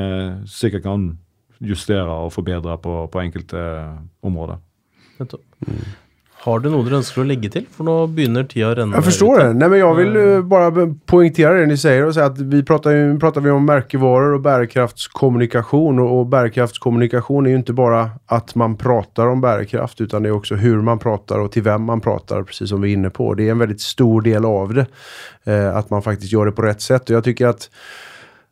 sikkert 0.49 0.85
kan 0.85 1.09
justere 1.59 2.13
og 2.25 2.31
forbedre 2.33 2.77
på, 2.81 2.93
på 3.11 3.21
enkelte 3.21 3.63
områder. 4.25 4.61
Nettopp. 5.19 5.43
Mm. 5.65 5.81
Har 6.49 6.63
du 6.63 6.69
noe 6.73 6.85
dere 6.85 6.97
ønsker 6.97 7.21
å 7.21 7.27
legge 7.29 7.51
til? 7.53 7.65
For 7.69 7.85
nå 7.85 7.95
begynner 8.15 8.47
tida 8.49 8.71
å 8.71 8.77
renne 8.79 8.97
Jeg 8.97 9.05
forstår 9.05 9.41
det. 9.41 9.47
Nei, 9.59 9.67
men 9.69 9.81
jeg 9.81 9.97
vil 9.99 10.17
bare 10.49 10.87
poengtere 11.09 11.59
det 11.59 11.67
ni 11.69 11.77
sier. 11.77 12.07
og 12.07 12.15
si 12.15 12.23
at 12.23 12.39
vi 12.39 12.63
prater, 12.65 13.13
pratar 13.21 13.45
vi 13.45 13.53
om 13.53 13.67
merkevarer 13.69 14.37
og 14.39 14.43
bærekraftskommunikasjon. 14.47 16.01
Og 16.01 16.25
bærekraftskommunikasjon 16.33 17.45
er 17.45 17.49
är 17.49 17.51
ju 17.51 17.57
inte 17.57 17.73
bara 17.73 18.09
att 18.25 18.55
man 18.55 18.75
prater 18.75 19.27
om 19.27 19.41
bærekraft, 19.41 20.01
utan 20.01 20.23
det 20.23 20.29
er 20.29 20.39
også 20.39 20.55
hvordan 20.55 20.83
man 20.83 20.99
prater 20.99 21.39
og 21.39 21.51
til 21.51 21.63
hvem 21.63 21.81
man 21.81 22.01
prater, 22.01 22.43
precis 22.43 22.69
som 22.69 22.81
vi 22.81 22.93
er 22.93 22.97
inne 22.97 23.09
på. 23.09 23.35
Det 23.35 23.47
er 23.47 23.51
en 23.51 23.65
veldig 23.65 23.79
stor 23.79 24.21
del 24.21 24.45
av 24.45 24.73
det. 24.73 24.87
at 25.49 25.89
man 25.89 26.01
faktisk 26.01 26.31
gjør 26.33 26.45
det 26.45 26.55
på 26.55 26.63
rett 26.65 26.81
sett. 26.81 27.09
Og 27.09 27.15
jeg 27.15 27.23
tycker 27.23 27.49
at 27.49 27.69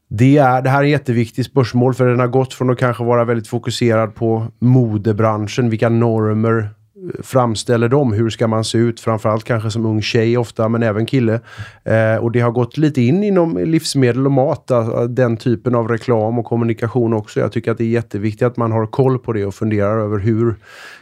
det, 0.07 0.37
er, 0.37 0.61
det 0.63 0.71
her 0.71 0.85
er 0.85 0.95
et 0.95 1.03
kjempeviktig 1.03 1.45
spørsmål, 1.49 1.93
for 1.93 2.07
den 2.07 2.23
har 2.23 2.31
gått 2.31 2.53
fra 2.55 2.65
å 2.65 2.77
kanskje 2.79 3.05
være 3.05 3.27
veldig 3.27 3.49
fokusert 3.49 4.15
på 4.15 4.31
modebransjen, 4.63 5.69
vilka 5.69 5.89
normer 5.91 6.76
framställer 7.23 7.89
dem. 7.89 8.13
Hur 8.13 8.29
ska 8.29 8.47
man 8.47 8.63
se 8.63 8.77
ut? 8.77 8.99
Framförallt 8.99 9.43
kanske 9.43 9.71
som 9.71 9.85
ung 9.85 10.01
tjej 10.01 10.37
ofta, 10.37 10.69
men 10.69 10.83
även 10.83 11.05
kille. 11.05 11.39
Eh, 11.83 12.15
och 12.15 12.31
det 12.31 12.39
har 12.39 12.51
gått 12.51 12.77
lite 12.77 13.01
in 13.01 13.23
inom 13.23 13.57
livsmedel 13.57 14.25
och 14.25 14.31
mat, 14.31 14.71
alltså, 14.71 15.07
den 15.07 15.37
typen 15.37 15.75
av 15.75 15.87
reklam 15.87 16.39
och 16.39 16.45
kommunikation 16.45 17.13
också. 17.13 17.39
Jag 17.39 17.51
tycker 17.51 17.71
att 17.71 17.77
det 17.77 17.83
är 17.83 17.89
jätteviktigt 17.89 18.47
att 18.47 18.57
man 18.57 18.71
har 18.71 18.85
koll 18.85 19.19
på 19.19 19.33
det 19.33 19.45
och 19.45 19.55
funderar 19.55 19.99
över 19.99 20.17
hur, 20.17 20.55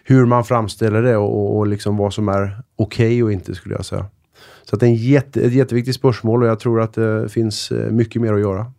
hur 0.03 0.25
man 0.25 0.43
framställer 0.43 1.01
det 1.01 1.17
och, 1.17 1.57
och 1.57 1.67
liksom 1.67 1.97
vad 1.97 2.13
som 2.13 2.27
okej 2.75 3.07
okay 3.07 3.23
och 3.23 3.31
inte 3.31 3.55
skulle 3.55 3.75
jag 3.75 3.85
säga. 3.85 4.05
Så 4.69 4.75
det 4.75 4.85
är 4.85 4.89
en 4.89 4.95
jätte, 4.95 5.49
spörsmål 5.93 6.43
och 6.43 6.49
jag 6.49 6.59
tror 6.59 6.81
att 6.81 6.93
det 6.93 7.29
finns 7.29 7.71
mye 7.71 7.91
mycket 7.91 8.21
mer 8.21 8.33
att 8.33 8.39
göra. 8.39 8.71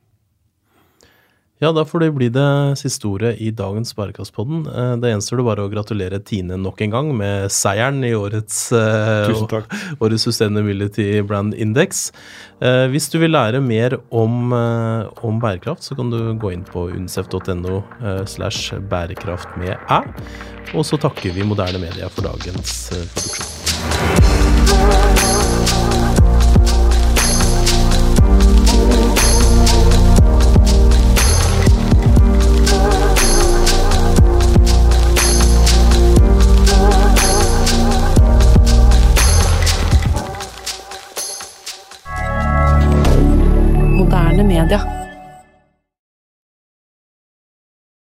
Ja, 1.59 1.71
da 1.73 1.85
får 1.89 2.01
det 2.01 2.11
bli 2.13 2.27
det 2.29 2.77
siste 2.77 3.07
ordet 3.09 3.39
i 3.41 3.49
dagens 3.57 3.95
Bærekraftspodden. 3.97 4.67
Eh, 4.69 4.97
det 5.01 5.09
gjenstår 5.09 5.41
det 5.41 5.47
bare 5.47 5.65
å 5.65 5.71
gratulere 5.73 6.21
Tine 6.21 6.59
nok 6.61 6.83
en 6.85 6.93
gang 6.93 7.09
med 7.17 7.49
seieren 7.53 8.05
i 8.05 8.13
årets, 8.13 8.59
uh, 8.77 9.25
årets 10.05 10.27
Sustainability 10.29 11.23
Brand 11.25 11.57
Index. 11.57 12.13
Uh, 12.61 12.85
hvis 12.93 13.09
du 13.09 13.17
vil 13.23 13.33
lære 13.33 13.63
mer 13.65 13.97
om, 14.13 14.53
om, 14.53 15.41
bærekraft, 15.41 15.83
så 15.87 15.97
kan 15.97 16.13
du 16.13 16.37
gå 16.37 16.53
inn 16.53 16.65
på 16.69 16.91
unicef.no 16.93 17.81
slash 18.29 18.77
bærekraft 18.93 19.57
med 19.57 19.73
æ. 19.89 20.03
Og 20.77 20.85
så 20.85 21.01
takker 21.01 21.33
vi 21.33 21.47
Moderne 21.47 21.81
Media 21.81 22.13
for 22.13 22.29
dagens 22.29 22.91
produksjon. 22.93 23.57
Media. 44.67 44.96